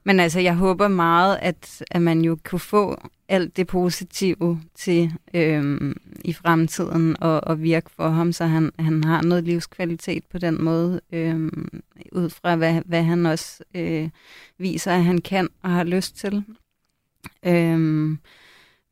Men 0.06 0.20
altså, 0.20 0.40
jeg 0.40 0.56
håber 0.56 0.88
meget, 0.88 1.38
at, 1.42 1.84
at 1.92 2.02
man 2.02 2.22
jo 2.22 2.38
kunne 2.44 2.60
få 2.60 2.98
alt 3.30 3.58
det 3.58 3.68
positive 3.68 4.62
til 4.76 5.14
øhm, 5.34 5.98
i 6.26 6.34
fremtiden 6.34 7.16
og, 7.22 7.44
og 7.44 7.62
virke 7.62 7.90
for 7.96 8.10
ham, 8.10 8.32
så 8.32 8.46
han, 8.46 8.72
han 8.80 9.04
har 9.04 9.22
noget 9.22 9.44
livskvalitet 9.44 10.24
på 10.32 10.38
den 10.38 10.64
måde, 10.64 11.02
øhm, 11.14 11.82
ud 12.12 12.30
fra 12.30 12.56
hvad, 12.56 12.82
hvad 12.86 13.04
han 13.04 13.26
også 13.26 13.64
øh, 13.76 14.10
viser, 14.58 14.92
at 14.92 15.04
han 15.04 15.18
kan 15.18 15.50
og 15.64 15.70
har 15.70 15.84
lyst 15.84 16.18
til. 16.18 16.44
Øhm, 17.46 18.18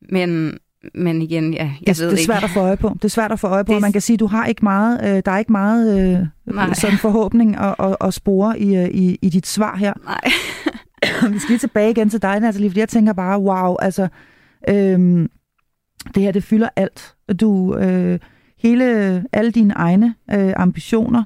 men, 0.10 0.60
men 0.94 1.22
igen, 1.22 1.54
ja, 1.54 1.72
jeg 1.88 1.96
det, 1.96 2.00
ved 2.00 2.12
det 2.12 2.20
er 2.20 2.26
svært 2.26 2.38
ikke. 2.38 2.46
at 2.46 2.52
få 2.52 2.60
øje 2.60 2.78
på. 2.78 2.90
Det 2.90 3.06
er 3.06 3.10
svært 3.10 3.32
at 3.32 3.40
få 3.40 3.48
øje 3.48 3.66
på. 3.66 3.74
Det... 3.74 3.82
Man 3.82 3.92
kan 3.92 4.02
sige, 4.02 4.18
du 4.18 4.28
har 4.28 4.46
ikke 4.46 4.66
meget, 4.66 5.00
øh, 5.04 5.24
der 5.26 5.32
er 5.32 5.38
ikke 5.38 5.52
meget 5.52 6.20
øh, 6.48 6.76
sådan 6.76 6.98
forhåbning 6.98 7.60
og, 7.60 7.76
og, 7.80 7.98
og 8.00 8.14
spore 8.14 8.60
i, 8.60 8.76
øh, 8.76 8.90
i, 8.90 9.18
i 9.22 9.30
dit 9.30 9.48
svar 9.48 9.76
her. 9.76 9.94
Nej. 10.06 10.22
vi 11.34 11.40
skal 11.40 11.50
lige 11.50 11.58
tilbage 11.58 11.92
igen 11.92 12.10
til 12.10 12.22
dig, 12.22 12.40
Natalie, 12.40 12.70
fordi 12.70 12.80
jeg 12.80 12.90
tænker 12.90 13.14
bare, 13.14 13.40
wow, 13.40 13.76
altså, 13.80 14.08
øhm, 14.70 15.30
det 16.16 16.24
her, 16.24 16.32
det 16.32 16.44
fylder 16.44 16.70
alt. 16.76 17.16
Du, 17.42 17.76
øh, 17.78 18.20
hele, 18.58 18.86
alle 19.32 19.52
dine 19.52 19.74
egne 19.74 20.16
øh, 20.34 20.54
ambitioner 20.56 21.24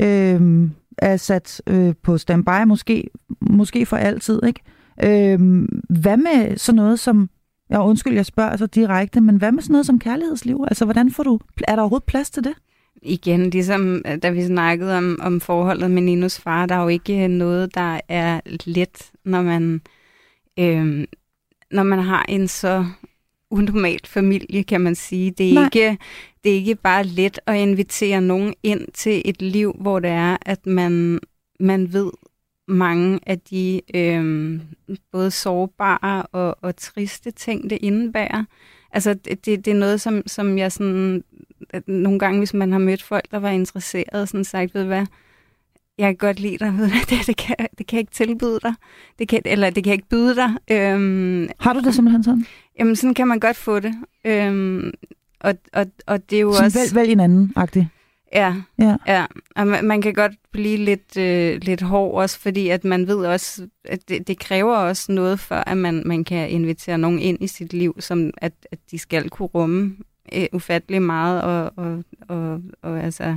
øh, 0.00 0.70
er 0.98 1.16
sat 1.16 1.62
øh, 1.66 1.94
på 2.02 2.18
standby, 2.18 2.64
måske, 2.66 3.10
måske 3.40 3.86
for 3.86 3.96
altid, 3.96 4.40
ikke? 4.46 4.60
Øh, 5.04 5.68
hvad 5.88 6.16
med 6.16 6.56
sådan 6.56 6.76
noget 6.76 7.00
som, 7.00 7.30
ja, 7.70 7.86
undskyld, 7.86 8.14
jeg 8.14 8.26
spørger 8.26 8.56
så 8.56 8.66
direkte, 8.66 9.20
men 9.20 9.36
hvad 9.36 9.52
med 9.52 9.62
sådan 9.62 9.72
noget 9.72 9.86
som 9.86 9.98
kærlighedsliv? 9.98 10.64
Altså, 10.68 10.84
hvordan 10.84 11.10
får 11.10 11.22
du, 11.22 11.40
er 11.68 11.74
der 11.74 11.82
overhovedet 11.82 12.06
plads 12.06 12.30
til 12.30 12.44
det? 12.44 12.54
Igen, 13.02 13.50
ligesom 13.50 14.02
da 14.22 14.30
vi 14.30 14.44
snakkede 14.44 14.98
om, 14.98 15.18
om 15.22 15.40
forholdet 15.40 15.90
med 15.90 16.02
Ninos 16.02 16.40
far, 16.40 16.66
der 16.66 16.74
er 16.74 16.82
jo 16.82 16.88
ikke 16.88 17.28
noget, 17.28 17.74
der 17.74 18.00
er 18.08 18.40
let, 18.64 19.10
når 19.24 19.42
man, 19.42 19.80
øh, 20.58 21.06
når 21.70 21.82
man 21.82 21.98
har 21.98 22.24
en 22.28 22.48
så 22.48 22.86
unormalt 23.50 24.06
familie, 24.06 24.64
kan 24.64 24.80
man 24.80 24.94
sige. 24.94 25.30
Det 25.30 25.54
er, 25.58 25.64
ikke, 25.64 25.98
det 26.44 26.52
er 26.52 26.56
ikke 26.56 26.74
bare 26.74 27.04
let 27.04 27.38
at 27.46 27.56
invitere 27.56 28.20
nogen 28.20 28.54
ind 28.62 28.86
til 28.94 29.22
et 29.24 29.42
liv, 29.42 29.76
hvor 29.80 29.98
det 29.98 30.10
er, 30.10 30.36
at 30.46 30.66
man, 30.66 31.20
man 31.60 31.92
ved 31.92 32.10
mange 32.68 33.20
af 33.26 33.40
de 33.40 33.80
øh, 33.94 34.60
både 35.12 35.30
sårbare 35.30 36.22
og, 36.22 36.56
og 36.62 36.76
triste 36.76 37.30
ting, 37.30 37.70
det 37.70 37.78
indebærer. 37.80 38.44
Altså, 38.92 39.14
det, 39.14 39.44
det 39.46 39.68
er 39.68 39.74
noget, 39.74 40.00
som, 40.00 40.22
som 40.26 40.58
jeg 40.58 40.72
sådan 40.72 41.24
at 41.72 41.88
nogle 41.88 42.18
gange, 42.18 42.38
hvis 42.38 42.54
man 42.54 42.72
har 42.72 42.78
mødt 42.78 43.02
folk, 43.02 43.30
der 43.30 43.38
var 43.38 43.50
interesseret, 43.50 44.28
sådan 44.28 44.44
sagt, 44.44 44.74
ved 44.74 44.84
hvad, 44.84 45.06
jeg 45.98 46.08
kan 46.08 46.16
godt 46.16 46.40
lide 46.40 46.58
dig, 46.58 46.78
ved 46.78 46.90
det, 46.90 47.18
det, 47.26 47.36
kan, 47.36 47.56
det 47.78 47.86
kan 47.86 47.96
jeg 47.96 48.00
ikke 48.00 48.12
tilbyde 48.12 48.58
dig, 48.62 48.74
det 49.18 49.28
kan, 49.28 49.42
eller 49.44 49.70
det 49.70 49.84
kan 49.84 49.90
jeg 49.90 49.94
ikke 49.94 50.08
byde 50.08 50.36
dig. 50.36 50.50
Øhm, 50.70 51.48
har 51.60 51.72
du 51.72 51.80
det 51.80 51.94
simpelthen 51.94 52.24
sådan? 52.24 52.46
Jamen, 52.78 52.96
sådan 52.96 53.14
kan 53.14 53.28
man 53.28 53.40
godt 53.40 53.56
få 53.56 53.80
det. 53.80 53.94
Øhm, 54.24 54.92
og, 55.40 55.54
og, 55.72 55.86
og 56.06 56.30
det 56.30 56.36
er 56.36 56.40
jo 56.40 56.52
sådan 56.52 56.66
også... 56.66 56.78
Vælg, 56.78 56.94
vælg 56.94 57.12
en 57.12 57.20
anden, 57.20 57.52
agtig. 57.56 57.88
Ja, 58.34 58.54
ja. 58.78 58.96
ja. 59.06 59.26
Og 59.56 59.66
man, 59.66 59.84
man 59.84 60.02
kan 60.02 60.14
godt 60.14 60.32
blive 60.52 60.76
lidt, 60.76 61.16
øh, 61.16 61.60
lidt 61.62 61.82
hård 61.82 62.14
også, 62.22 62.40
fordi 62.40 62.68
at 62.68 62.84
man 62.84 63.06
ved 63.06 63.16
også, 63.16 63.66
at 63.84 64.08
det, 64.08 64.28
det 64.28 64.38
kræver 64.38 64.76
også 64.76 65.12
noget 65.12 65.40
for, 65.40 65.54
at 65.54 65.76
man, 65.76 66.02
man 66.06 66.24
kan 66.24 66.50
invitere 66.50 66.98
nogen 66.98 67.18
ind 67.18 67.42
i 67.42 67.46
sit 67.46 67.72
liv, 67.72 67.96
som 68.00 68.30
at, 68.36 68.52
at 68.72 68.78
de 68.90 68.98
skal 68.98 69.30
kunne 69.30 69.48
rumme 69.54 69.96
øh, 70.34 70.46
ufattelig 70.52 71.02
meget, 71.02 71.42
og, 71.42 71.72
og, 71.76 72.04
og, 72.28 72.60
og 72.82 73.00
altså, 73.00 73.36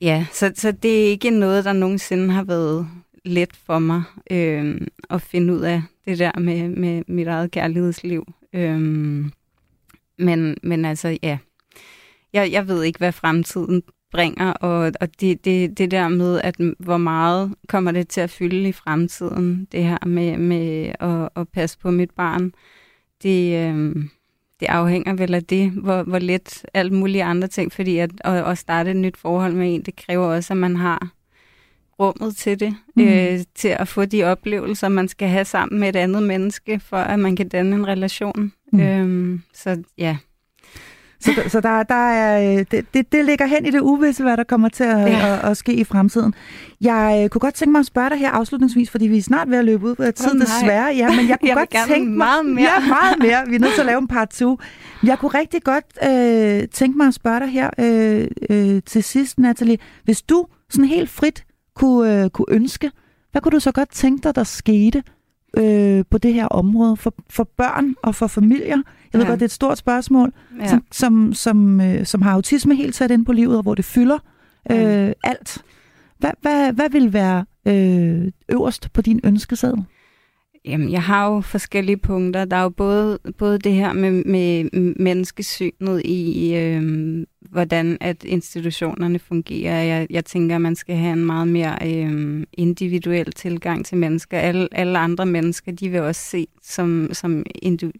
ja, 0.00 0.26
så, 0.32 0.52
så 0.54 0.72
det 0.72 1.04
er 1.04 1.10
ikke 1.10 1.30
noget, 1.30 1.64
der 1.64 1.72
nogensinde 1.72 2.30
har 2.30 2.44
været 2.44 2.88
let 3.24 3.56
for 3.66 3.78
mig 3.78 4.02
øh, 4.30 4.80
at 5.10 5.22
finde 5.22 5.54
ud 5.54 5.60
af 5.60 5.82
det 6.04 6.18
der 6.18 6.38
med, 6.38 6.68
med 6.68 7.02
mit 7.08 7.26
eget 7.26 7.50
kærlighedsliv. 7.50 8.26
Øh, 8.52 8.80
men, 10.18 10.56
men 10.62 10.84
altså, 10.84 11.18
ja, 11.22 11.38
jeg, 12.32 12.52
jeg 12.52 12.68
ved 12.68 12.82
ikke, 12.82 12.98
hvad 12.98 13.12
fremtiden 13.12 13.82
bringer, 14.12 14.52
og, 14.52 14.92
og 15.00 15.20
det, 15.20 15.44
det, 15.44 15.78
det 15.78 15.90
der 15.90 16.08
med, 16.08 16.40
at 16.40 16.56
hvor 16.78 16.96
meget 16.96 17.54
kommer 17.68 17.92
det 17.92 18.08
til 18.08 18.20
at 18.20 18.30
fylde 18.30 18.68
i 18.68 18.72
fremtiden, 18.72 19.68
det 19.72 19.84
her 19.84 20.06
med, 20.06 20.38
med 20.38 20.92
at, 21.00 21.28
at 21.36 21.48
passe 21.48 21.78
på 21.78 21.90
mit 21.90 22.10
barn, 22.10 22.52
det, 23.22 23.68
øh, 23.68 24.04
det 24.62 24.68
afhænger 24.68 25.14
vel 25.14 25.34
af 25.34 25.44
det, 25.44 25.70
hvor, 25.70 26.02
hvor 26.02 26.18
let 26.18 26.64
alt 26.74 26.92
mulige 26.92 27.24
andre 27.24 27.48
ting, 27.48 27.72
fordi 27.72 27.98
at, 27.98 28.10
at, 28.24 28.50
at 28.50 28.58
starte 28.58 28.90
et 28.90 28.96
nyt 28.96 29.16
forhold 29.16 29.52
med 29.52 29.74
en, 29.74 29.82
det 29.82 29.96
kræver 29.96 30.26
også, 30.26 30.52
at 30.52 30.56
man 30.56 30.76
har 30.76 31.08
rummet 32.00 32.36
til 32.36 32.60
det, 32.60 32.76
mm. 32.96 33.02
øh, 33.02 33.40
til 33.54 33.68
at 33.68 33.88
få 33.88 34.04
de 34.04 34.24
oplevelser, 34.24 34.88
man 34.88 35.08
skal 35.08 35.28
have 35.28 35.44
sammen 35.44 35.80
med 35.80 35.88
et 35.88 35.96
andet 35.96 36.22
menneske, 36.22 36.80
for 36.80 36.96
at 36.96 37.18
man 37.18 37.36
kan 37.36 37.48
danne 37.48 37.76
en 37.76 37.86
relation. 37.86 38.52
Mm. 38.72 38.80
Øhm, 38.80 39.42
så 39.54 39.82
ja. 39.98 40.16
Så, 41.22 41.30
så 41.48 41.60
der, 41.60 41.82
der 41.82 41.94
er, 41.94 42.58
øh, 42.58 42.64
det, 42.70 42.94
det, 42.94 43.12
det 43.12 43.24
ligger 43.24 43.46
hen 43.46 43.66
i 43.66 43.70
det 43.70 43.80
uvisse, 43.80 44.22
hvad 44.22 44.36
der 44.36 44.44
kommer 44.44 44.68
til 44.68 44.84
at, 44.84 45.10
ja. 45.10 45.34
at, 45.34 45.50
at 45.50 45.56
ske 45.56 45.72
i 45.72 45.84
fremtiden. 45.84 46.34
Jeg 46.80 47.20
øh, 47.24 47.28
kunne 47.28 47.40
godt 47.40 47.54
tænke 47.54 47.72
mig 47.72 47.78
at 47.78 47.86
spørge 47.86 48.10
dig 48.10 48.18
her 48.18 48.30
afslutningsvis, 48.30 48.90
fordi 48.90 49.06
vi 49.06 49.18
er 49.18 49.22
snart 49.22 49.50
ved 49.50 49.58
at 49.58 49.64
løbe 49.64 49.86
ud 49.86 49.96
af 49.96 50.14
tiden, 50.14 50.42
oh, 50.42 50.46
desværre. 50.46 50.94
Ja, 50.96 51.08
men 51.16 51.28
jeg 51.28 51.38
kunne 51.40 51.48
jeg 51.48 51.56
godt 51.56 51.88
tænke 51.88 52.08
mig... 52.08 52.16
meget 52.16 52.46
mere. 52.46 52.70
Ja, 52.80 52.88
meget 52.88 53.18
mere. 53.18 53.48
Vi 53.48 53.54
er 53.54 53.60
nødt 53.60 53.74
til 53.74 53.80
at 53.80 53.86
lave 53.86 53.98
en 53.98 54.08
part 54.08 54.28
2. 54.28 54.58
Jeg 55.02 55.18
kunne 55.18 55.30
rigtig 55.30 55.62
godt 55.62 55.84
øh, 56.08 56.68
tænke 56.68 56.98
mig 56.98 57.06
at 57.06 57.14
spørge 57.14 57.40
dig 57.40 57.48
her 57.48 57.70
øh, 57.78 58.28
øh, 58.50 58.82
til 58.86 59.04
sidst, 59.04 59.38
Natalie. 59.38 59.78
Hvis 60.04 60.22
du 60.22 60.46
sådan 60.70 60.84
helt 60.84 61.10
frit 61.10 61.44
kunne, 61.76 62.22
øh, 62.24 62.30
kunne 62.30 62.46
ønske, 62.48 62.90
hvad 63.32 63.42
kunne 63.42 63.52
du 63.52 63.60
så 63.60 63.72
godt 63.72 63.90
tænke 63.90 64.22
dig, 64.22 64.34
der 64.34 64.44
skete 64.44 65.02
øh, 65.56 66.04
på 66.10 66.18
det 66.18 66.34
her 66.34 66.46
område 66.46 66.96
for, 66.96 67.14
for 67.30 67.48
børn 67.56 67.94
og 68.02 68.14
for 68.14 68.26
familier? 68.26 68.76
Jeg 69.12 69.18
ved 69.18 69.20
ja. 69.20 69.28
godt, 69.28 69.40
det 69.40 69.44
er 69.44 69.48
et 69.48 69.50
stort 69.50 69.78
spørgsmål, 69.78 70.32
ja. 70.60 70.68
som, 70.68 70.84
som, 70.92 71.34
som, 71.34 71.80
øh, 71.80 72.06
som 72.06 72.22
har 72.22 72.32
autisme 72.32 72.74
helt 72.74 72.94
sat 72.94 73.10
ind 73.10 73.26
på 73.26 73.32
livet, 73.32 73.56
og 73.56 73.62
hvor 73.62 73.74
det 73.74 73.84
fylder 73.84 74.18
øh, 74.70 74.76
ja. 74.76 75.12
alt. 75.24 75.62
Hvad, 76.18 76.30
hvad, 76.40 76.72
hvad 76.72 76.90
vil 76.90 77.12
være 77.12 77.44
øh, 77.68 78.32
øverst 78.48 78.92
på 78.92 79.02
din 79.02 79.20
ønskeseddel? 79.24 79.84
Jamen, 80.64 80.92
jeg 80.92 81.02
har 81.02 81.30
jo 81.30 81.40
forskellige 81.40 81.96
punkter. 81.96 82.44
Der 82.44 82.56
er 82.56 82.62
jo 82.62 82.68
både, 82.68 83.18
både 83.38 83.58
det 83.58 83.72
her 83.72 83.92
med, 83.92 84.24
med 84.24 84.70
menneskesynet 84.96 86.02
i, 86.04 86.54
øh, 86.54 87.26
hvordan 87.50 87.98
at 88.00 88.24
institutionerne 88.24 89.18
fungerer. 89.18 89.82
Jeg, 89.82 90.06
jeg 90.10 90.24
tænker, 90.24 90.54
at 90.54 90.60
man 90.60 90.76
skal 90.76 90.96
have 90.96 91.12
en 91.12 91.24
meget 91.24 91.48
mere 91.48 91.78
øh, 91.82 92.46
individuel 92.52 93.32
tilgang 93.32 93.86
til 93.86 93.98
mennesker. 93.98 94.38
Alle, 94.38 94.68
alle 94.72 94.98
andre 94.98 95.26
mennesker, 95.26 95.72
de 95.72 95.88
vil 95.88 96.00
også 96.00 96.20
se 96.20 96.46
som, 96.62 97.08
som 97.12 97.44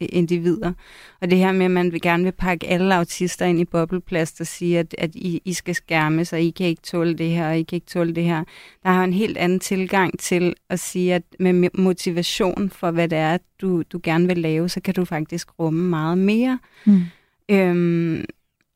individer. 0.01 0.73
Og 1.21 1.31
det 1.31 1.39
her 1.39 1.53
med, 1.53 1.65
at 1.65 1.71
man 1.71 1.93
vil 1.93 2.01
gerne 2.01 2.25
vil 2.25 2.33
pakke 2.33 2.69
alle 2.69 2.95
autister 2.95 3.47
ind 3.47 3.61
i 3.61 3.65
bobleplast 3.65 4.41
og 4.41 4.47
sige, 4.47 4.79
at, 4.79 4.95
at 4.99 5.15
I, 5.15 5.43
I 5.45 5.53
skal 5.53 5.75
skærme 5.75 6.25
sig, 6.25 6.43
I 6.43 6.51
kan 6.51 6.67
ikke 6.67 6.83
tåle 6.83 7.15
det 7.15 7.31
her, 7.31 7.49
og 7.49 7.59
I 7.59 7.63
kan 7.63 7.77
ikke 7.77 7.87
tåle 7.87 8.15
det 8.15 8.25
her. 8.25 8.45
Der 8.83 8.91
har 8.91 9.05
en 9.05 9.13
helt 9.13 9.37
anden 9.37 9.61
tilgang 9.61 10.19
til 10.19 10.55
at 10.69 10.81
sige, 10.81 11.15
at 11.15 11.23
med 11.39 11.69
motivation 11.79 12.71
for, 12.71 12.91
hvad 12.91 13.09
det 13.09 13.19
er, 13.19 13.39
du, 13.61 13.83
du 13.83 14.01
gerne 14.03 14.27
vil 14.27 14.39
lave, 14.39 14.69
så 14.69 14.81
kan 14.81 14.95
du 14.95 15.05
faktisk 15.05 15.59
rumme 15.59 15.89
meget 15.89 16.19
mere. 16.19 16.59
Mm. 16.87 17.03
Øhm, 17.49 18.25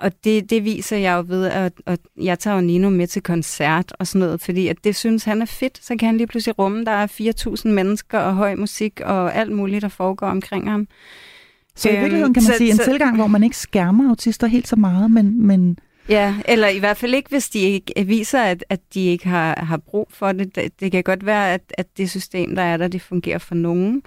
og 0.00 0.24
det, 0.24 0.50
det 0.50 0.64
viser 0.64 0.96
jeg 0.96 1.16
jo 1.16 1.24
ved, 1.26 1.46
at, 1.46 1.72
at 1.86 2.00
jeg 2.22 2.38
tager 2.38 2.56
jo 2.56 2.60
Nino 2.60 2.90
med 2.90 3.06
til 3.06 3.22
koncert 3.22 3.92
og 3.98 4.06
sådan 4.06 4.18
noget, 4.18 4.40
fordi 4.40 4.68
at 4.68 4.76
det 4.84 4.96
synes 4.96 5.24
han 5.24 5.42
er 5.42 5.46
fedt. 5.46 5.84
Så 5.84 5.96
kan 5.98 6.06
han 6.06 6.16
lige 6.16 6.26
pludselig 6.26 6.58
rumme, 6.58 6.84
der 6.84 6.90
er 6.90 7.06
4.000 7.66 7.68
mennesker 7.68 8.18
og 8.18 8.34
høj 8.34 8.54
musik 8.54 9.00
og 9.00 9.34
alt 9.34 9.52
muligt, 9.52 9.82
der 9.82 9.88
foregår 9.88 10.26
omkring 10.26 10.70
ham. 10.70 10.88
Så 11.76 11.88
i 11.88 11.92
virkeligheden 11.92 12.34
kan 12.34 12.42
man 12.42 12.52
så, 12.52 12.58
sige 12.58 12.70
en 12.70 12.76
så, 12.76 12.84
tilgang, 12.84 13.16
hvor 13.16 13.26
man 13.26 13.42
ikke 13.42 13.56
skærmer 13.56 14.08
autister 14.08 14.46
helt 14.46 14.68
så 14.68 14.76
meget, 14.76 15.10
men... 15.10 15.46
men 15.46 15.78
Ja, 16.08 16.34
eller 16.44 16.68
i 16.68 16.78
hvert 16.78 16.96
fald 16.96 17.14
ikke, 17.14 17.30
hvis 17.30 17.48
de 17.48 17.58
ikke 17.58 17.92
viser, 18.06 18.42
at, 18.42 18.64
at 18.68 18.80
de 18.94 19.06
ikke 19.06 19.28
har, 19.28 19.64
har 19.64 19.76
brug 19.76 20.08
for 20.10 20.32
det. 20.32 20.54
det. 20.54 20.80
Det 20.80 20.92
kan 20.92 21.02
godt 21.02 21.26
være, 21.26 21.54
at, 21.54 21.60
at 21.78 21.86
det 21.96 22.10
system, 22.10 22.56
der 22.56 22.62
er 22.62 22.76
der, 22.76 22.88
det 22.88 23.02
fungerer 23.02 23.38
for 23.38 23.54
nogen. 23.54 24.02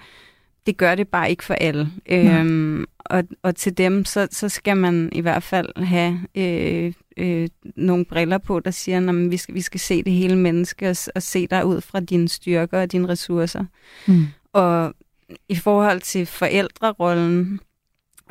Det 0.70 0.78
gør 0.78 0.94
det 0.94 1.08
bare 1.08 1.30
ikke 1.30 1.44
for 1.44 1.54
alle. 1.54 1.88
Øhm, 2.06 2.84
og, 2.98 3.24
og 3.42 3.56
til 3.56 3.78
dem, 3.78 4.04
så, 4.04 4.28
så 4.30 4.48
skal 4.48 4.76
man 4.76 5.08
i 5.12 5.20
hvert 5.20 5.42
fald 5.42 5.84
have 5.84 6.20
øh, 6.34 6.92
øh, 7.16 7.48
nogle 7.76 8.04
briller 8.04 8.38
på, 8.38 8.60
der 8.60 8.70
siger, 8.70 9.08
at 9.08 9.30
vi 9.30 9.36
skal, 9.36 9.54
vi 9.54 9.60
skal 9.60 9.80
se 9.80 10.02
det 10.02 10.12
hele 10.12 10.36
menneske 10.36 10.90
og, 10.90 10.96
og 11.14 11.22
se 11.22 11.46
dig 11.46 11.66
ud 11.66 11.80
fra 11.80 12.00
dine 12.00 12.28
styrker 12.28 12.80
og 12.80 12.92
dine 12.92 13.08
ressourcer. 13.08 13.64
Mm. 14.06 14.26
Og 14.52 14.94
i 15.48 15.56
forhold 15.56 16.00
til 16.00 16.26
forældrerollen, 16.26 17.60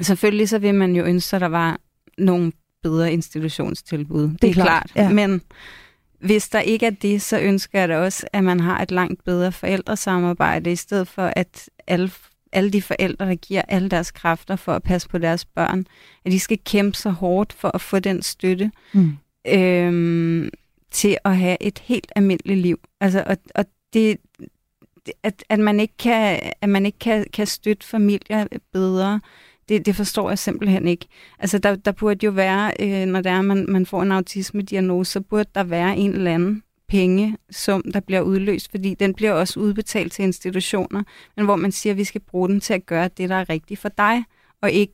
selvfølgelig 0.01 0.49
så 0.49 0.59
vil 0.59 0.75
man 0.75 0.95
jo 0.95 1.03
ønske, 1.03 1.35
at 1.35 1.41
der 1.41 1.47
var 1.47 1.79
nogle 2.17 2.51
bedre 2.83 3.13
institutionstilbud. 3.13 4.23
Det 4.23 4.33
er, 4.33 4.37
det 4.41 4.49
er 4.49 4.53
klart. 4.53 4.65
klart. 4.65 4.91
Ja. 4.95 5.13
Men 5.13 5.41
hvis 6.19 6.49
der 6.49 6.59
ikke 6.59 6.85
er 6.85 6.89
det, 7.01 7.21
så 7.21 7.39
ønsker 7.39 7.79
jeg 7.79 7.89
da 7.89 7.97
også, 7.97 8.27
at 8.33 8.43
man 8.43 8.59
har 8.59 8.81
et 8.81 8.91
langt 8.91 9.23
bedre 9.23 9.51
forældresamarbejde, 9.51 10.71
i 10.71 10.75
stedet 10.75 11.07
for 11.07 11.33
at 11.35 11.69
alle, 11.87 12.11
alle 12.51 12.71
de 12.71 12.81
forældre, 12.81 13.25
der 13.25 13.35
giver 13.35 13.61
alle 13.67 13.89
deres 13.89 14.11
kræfter 14.11 14.55
for 14.55 14.73
at 14.73 14.83
passe 14.83 15.09
på 15.09 15.17
deres 15.17 15.45
børn, 15.45 15.85
at 16.25 16.31
de 16.31 16.39
skal 16.39 16.59
kæmpe 16.65 16.97
så 16.97 17.09
hårdt 17.09 17.53
for 17.53 17.71
at 17.73 17.81
få 17.81 17.99
den 17.99 18.21
støtte 18.21 18.71
mm. 18.93 19.17
øhm, 19.47 20.49
til 20.91 21.17
at 21.25 21.37
have 21.37 21.57
et 21.61 21.79
helt 21.79 22.11
almindeligt 22.15 22.59
liv. 22.59 22.79
Altså, 23.01 23.23
og, 23.27 23.37
og 23.55 23.65
det, 23.93 24.17
at, 25.23 25.43
at 25.49 25.59
man 25.59 25.79
ikke 25.79 25.97
kan, 25.99 26.39
at 26.61 26.69
man 26.69 26.85
ikke 26.85 26.99
kan, 26.99 27.25
kan 27.33 27.47
støtte 27.47 27.87
familier 27.87 28.47
bedre, 28.73 29.19
det, 29.69 29.85
det 29.85 29.95
forstår 29.95 30.29
jeg 30.29 30.39
simpelthen 30.39 30.87
ikke. 30.87 31.05
Altså, 31.39 31.57
der, 31.57 31.75
der 31.75 31.91
burde 31.91 32.25
jo 32.25 32.31
være, 32.31 32.73
øh, 32.79 33.05
når 33.05 33.21
det 33.21 33.31
er, 33.31 33.41
man, 33.41 33.65
man 33.69 33.85
får 33.85 34.01
en 34.01 34.11
autisme-diagnose, 34.11 35.11
så 35.11 35.21
burde 35.21 35.49
der 35.55 35.63
være 35.63 35.97
en 35.97 36.13
eller 36.13 36.33
anden 36.33 36.63
penge, 36.89 37.37
som 37.51 37.83
der 37.93 37.99
bliver 37.99 38.21
udløst, 38.21 38.71
fordi 38.71 38.93
den 38.93 39.13
bliver 39.13 39.31
også 39.31 39.59
udbetalt 39.59 40.11
til 40.11 40.23
institutioner, 40.23 41.03
men 41.35 41.45
hvor 41.45 41.55
man 41.55 41.71
siger, 41.71 41.93
at 41.93 41.97
vi 41.97 42.03
skal 42.03 42.21
bruge 42.21 42.49
den 42.49 42.59
til 42.59 42.73
at 42.73 42.85
gøre 42.85 43.09
det, 43.17 43.29
der 43.29 43.35
er 43.35 43.49
rigtigt 43.49 43.79
for 43.79 43.89
dig, 43.89 44.23
og 44.61 44.71
ikke 44.71 44.93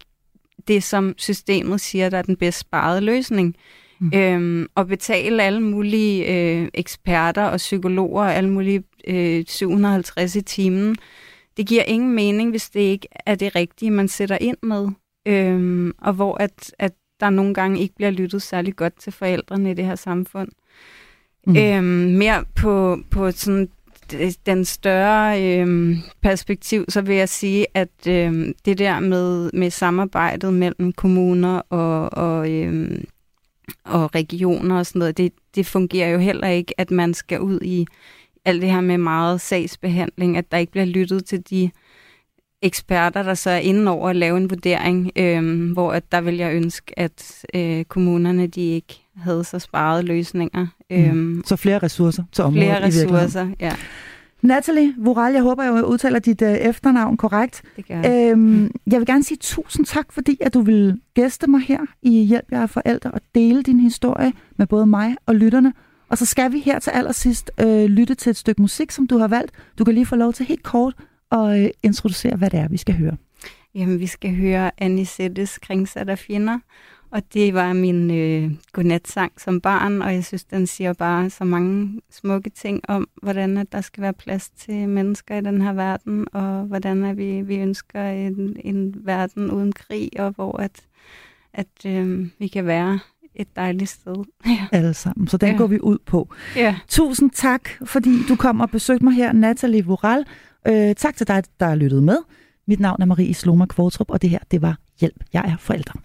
det, 0.67 0.83
som 0.83 1.13
systemet 1.17 1.81
siger, 1.81 2.09
der 2.09 2.17
er 2.17 2.21
den 2.21 2.35
bedst 2.35 2.59
sparede 2.59 3.01
løsning. 3.01 3.55
Mm. 3.99 4.11
Øhm, 4.15 4.67
og 4.75 4.87
betale 4.87 5.43
alle 5.43 5.61
mulige 5.61 6.25
øh, 6.35 6.67
eksperter 6.73 7.43
og 7.43 7.57
psykologer 7.57 8.23
og 8.23 8.35
alle 8.35 8.49
mulige 8.49 8.83
øh, 9.07 9.45
750 9.47 10.35
i 10.35 10.41
timen, 10.41 10.95
det 11.57 11.67
giver 11.67 11.83
ingen 11.83 12.15
mening, 12.15 12.49
hvis 12.49 12.69
det 12.69 12.79
ikke 12.79 13.07
er 13.25 13.35
det 13.35 13.55
rigtige, 13.55 13.91
man 13.91 14.07
sætter 14.07 14.37
ind 14.41 14.57
med. 14.63 14.87
Øhm, 15.27 15.91
og 15.97 16.13
hvor 16.13 16.35
at, 16.37 16.73
at 16.79 16.93
der 17.19 17.29
nogle 17.29 17.53
gange 17.53 17.79
ikke 17.79 17.95
bliver 17.95 18.11
lyttet 18.11 18.41
særlig 18.41 18.75
godt 18.75 18.99
til 18.99 19.13
forældrene 19.13 19.71
i 19.71 19.73
det 19.73 19.85
her 19.85 19.95
samfund. 19.95 20.51
Mm. 21.45 21.57
Øhm, 21.57 22.17
mere 22.17 22.43
på, 22.55 22.99
på 23.09 23.31
sådan 23.31 23.69
øh, 24.13 24.31
den 24.45 24.65
større 24.65 25.43
øhm, 25.43 25.97
perspektiv, 26.21 26.85
så 26.89 27.01
vil 27.01 27.15
jeg 27.15 27.29
sige, 27.29 27.65
at 27.73 28.07
øhm, 28.07 28.53
det 28.65 28.77
der 28.77 28.99
med, 28.99 29.51
med 29.53 29.69
samarbejdet 29.69 30.53
mellem 30.53 30.93
kommuner 30.93 31.61
og, 31.69 32.13
og, 32.13 32.51
øhm, 32.51 33.05
og 33.83 34.15
regioner 34.15 34.77
og 34.77 34.85
sådan 34.85 34.99
noget, 34.99 35.17
det, 35.17 35.33
det 35.55 35.65
fungerer 35.65 36.09
jo 36.09 36.17
heller 36.17 36.47
ikke, 36.47 36.79
at 36.79 36.91
man 36.91 37.13
skal 37.13 37.39
ud 37.39 37.59
i 37.61 37.85
alt 38.45 38.61
det 38.61 38.71
her 38.71 38.81
med 38.81 38.97
meget 38.97 39.41
sagsbehandling, 39.41 40.37
at 40.37 40.51
der 40.51 40.57
ikke 40.57 40.71
bliver 40.71 40.85
lyttet 40.85 41.25
til 41.25 41.49
de 41.49 41.69
eksperter, 42.66 43.24
der 43.24 43.34
så 43.34 43.49
er 43.49 43.57
inde 43.57 43.91
over 43.91 44.09
at 44.09 44.16
lave 44.16 44.38
en 44.38 44.49
vurdering, 44.49 45.11
øh, 45.16 45.72
hvor 45.74 45.91
at 45.91 46.11
der 46.11 46.22
vil 46.22 46.38
jeg 46.38 46.53
ønske, 46.53 46.99
at 46.99 47.45
øh, 47.53 47.86
kommunerne 47.86 48.47
de 48.47 48.61
ikke 48.61 49.01
havde 49.18 49.43
så 49.43 49.59
sparet 49.59 50.03
løsninger. 50.03 50.68
Mm. 50.91 51.43
Så 51.45 51.55
flere 51.55 51.80
ressourcer 51.80 52.24
til 52.32 52.43
området 52.43 52.68
Flere 52.68 52.86
ressourcer, 52.86 53.47
ja. 53.59 53.74
Natalie 54.41 54.93
Voral, 54.97 55.34
jeg 55.34 55.41
håber, 55.41 55.63
jeg 55.63 55.86
udtaler 55.86 56.20
dit 56.20 56.41
øh, 56.41 56.51
efternavn 56.51 57.18
korrekt. 57.18 57.61
Det 57.76 57.88
gør 57.88 58.01
jeg. 58.01 58.32
Øhm, 58.32 58.72
jeg 58.91 58.99
vil 58.99 59.05
gerne 59.05 59.24
sige 59.24 59.38
tusind 59.41 59.86
tak, 59.86 60.11
fordi 60.11 60.38
at 60.41 60.53
du 60.53 60.61
vil 60.61 60.99
gæste 61.13 61.49
mig 61.49 61.61
her 61.61 61.80
i 62.01 62.24
Hjælp 62.24 62.51
jer 62.51 62.66
forældre 62.66 63.11
og 63.11 63.22
dele 63.36 63.63
din 63.63 63.80
historie 63.80 64.34
med 64.57 64.68
både 64.68 64.86
mig 64.86 65.16
og 65.26 65.36
lytterne. 65.36 65.74
Og 66.09 66.18
så 66.18 66.26
skal 66.26 66.51
vi 66.51 66.59
her 66.59 66.80
til 66.80 66.91
allersidst 66.91 67.51
øh, 67.61 67.86
lytte 67.86 68.16
til 68.16 68.30
et 68.30 68.38
stykke 68.38 68.61
musik, 68.61 68.91
som 68.91 69.07
du 69.07 69.18
har 69.18 69.28
valgt. 69.28 69.51
Du 69.80 69.84
kan 69.84 69.93
lige 69.93 70.05
få 70.05 70.16
lov 70.16 70.34
til 70.34 70.45
helt 70.45 70.63
kort 70.63 70.93
at 71.32 71.63
øh, 71.63 71.69
introducere, 71.84 72.36
hvad 72.36 72.49
det 72.49 72.59
er, 72.59 72.67
vi 72.67 72.78
skal 72.78 72.95
høre. 72.95 73.17
Jamen, 73.76 73.99
vi 73.99 74.07
skal 74.07 74.36
høre 74.36 74.71
Anisettes 74.78 75.57
Kringsat 75.57 76.09
af 76.09 76.19
fjender. 76.19 76.59
Og 77.11 77.21
det 77.34 77.53
var 77.53 77.73
min 77.73 78.11
øh, 78.11 78.51
godnatsang 78.73 79.32
som 79.41 79.61
barn, 79.61 80.01
og 80.01 80.13
jeg 80.13 80.26
synes, 80.26 80.43
den 80.43 80.67
siger 80.67 80.93
bare 80.93 81.30
så 81.30 81.43
mange 81.43 82.01
smukke 82.11 82.49
ting 82.49 82.82
om, 82.88 83.07
hvordan 83.21 83.57
at 83.57 83.71
der 83.71 83.82
skal 83.82 84.01
være 84.01 84.13
plads 84.13 84.49
til 84.49 84.89
mennesker 84.89 85.38
i 85.38 85.41
den 85.41 85.61
her 85.61 85.73
verden, 85.73 86.28
og 86.34 86.63
hvordan 86.63 87.03
at 87.03 87.17
vi, 87.17 87.41
vi 87.41 87.55
ønsker 87.55 88.09
en, 88.09 88.57
en 88.63 88.95
verden 88.97 89.51
uden 89.51 89.71
krig, 89.71 90.09
og 90.19 90.32
hvor 90.32 90.57
at, 90.57 90.82
at 91.53 91.67
øh, 91.86 92.28
vi 92.39 92.47
kan 92.47 92.65
være 92.65 92.99
et 93.36 93.55
dejligt 93.55 93.89
sted. 93.89 94.15
Ja. 94.45 94.67
Alle 94.71 94.93
sammen. 94.93 95.28
Så 95.28 95.38
den 95.38 95.49
ja. 95.49 95.57
går 95.57 95.67
vi 95.67 95.80
ud 95.80 95.97
på. 96.05 96.34
Ja. 96.55 96.76
Tusind 96.88 97.32
tak, 97.32 97.69
fordi 97.86 98.23
du 98.28 98.36
kom 98.36 98.59
og 98.59 98.69
besøgte 98.69 99.05
mig 99.05 99.13
her, 99.13 99.34
Natalie 99.34 99.86
Voral. 99.86 100.26
Øh, 100.68 100.95
tak 100.95 101.16
til 101.16 101.28
dig, 101.28 101.43
der 101.59 101.66
har 101.66 101.76
lyttet 101.76 102.03
med. 102.03 102.18
Mit 102.68 102.80
navn 102.80 103.01
er 103.01 103.05
Marie 103.05 103.34
Sloma 103.34 103.66
Kvortrup, 103.66 104.11
og 104.11 104.22
det 104.22 104.30
her, 104.30 104.39
det 104.51 104.61
var 104.61 104.78
Hjælp, 104.99 105.24
jeg 105.34 105.43
er 105.47 105.57
forældre. 105.57 105.99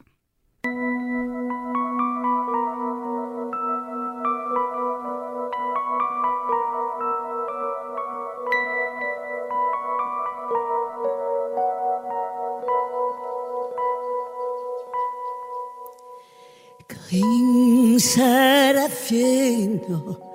Kringsat 16.89 18.77
af 18.77 18.91
fjender 18.91 20.31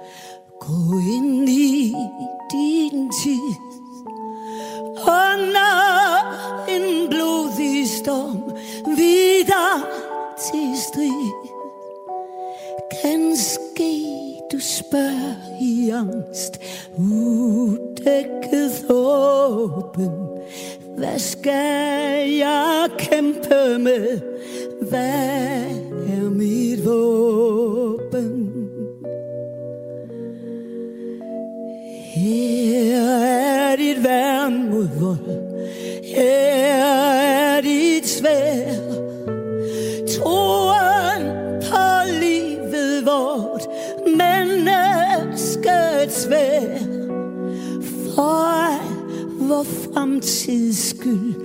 Gå 0.60 1.00
ind 1.00 1.35
til 10.56 10.78
strid 10.88 11.32
Kanske 13.02 13.92
du 14.52 14.60
spørger 14.60 15.36
i 15.62 15.90
angst 15.90 16.60
Udækket 16.98 18.90
åben 18.90 20.12
Hvad 20.98 21.20
skal 21.20 22.30
jeg 22.30 22.90
kæmpe 22.98 23.80
med? 23.80 24.20
Hvad 24.90 25.66
er 26.08 26.30
mit 26.30 26.86
våben. 26.86 27.45
Fremtids 50.22 50.90
skyld. 50.90 51.45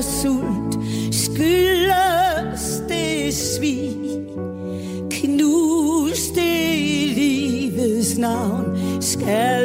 Og 0.00 0.04
sult 0.04 0.74
Skyldes 1.12 2.82
det 2.88 3.34
svig. 3.34 3.92
Knust 5.10 6.36
i 6.36 7.12
livets 7.16 8.18
navn 8.18 8.78
Skal 9.00 9.59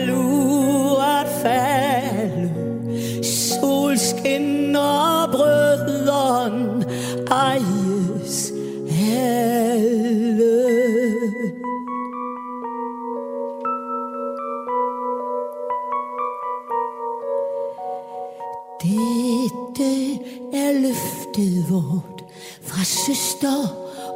søster 23.35 23.59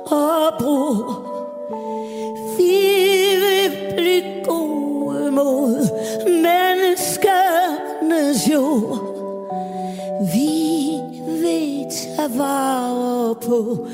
og 0.06 0.54
bror. 0.60 1.26
Vi 2.58 2.78
vil 3.44 3.72
blive 3.96 4.44
gode 4.46 5.32
mod 5.32 5.88
menneskernes 6.26 7.30
jord. 8.54 9.00
Vi 10.34 11.00
vil 11.42 11.86
tage 11.92 12.38
vare 12.38 13.36
på 13.36 13.88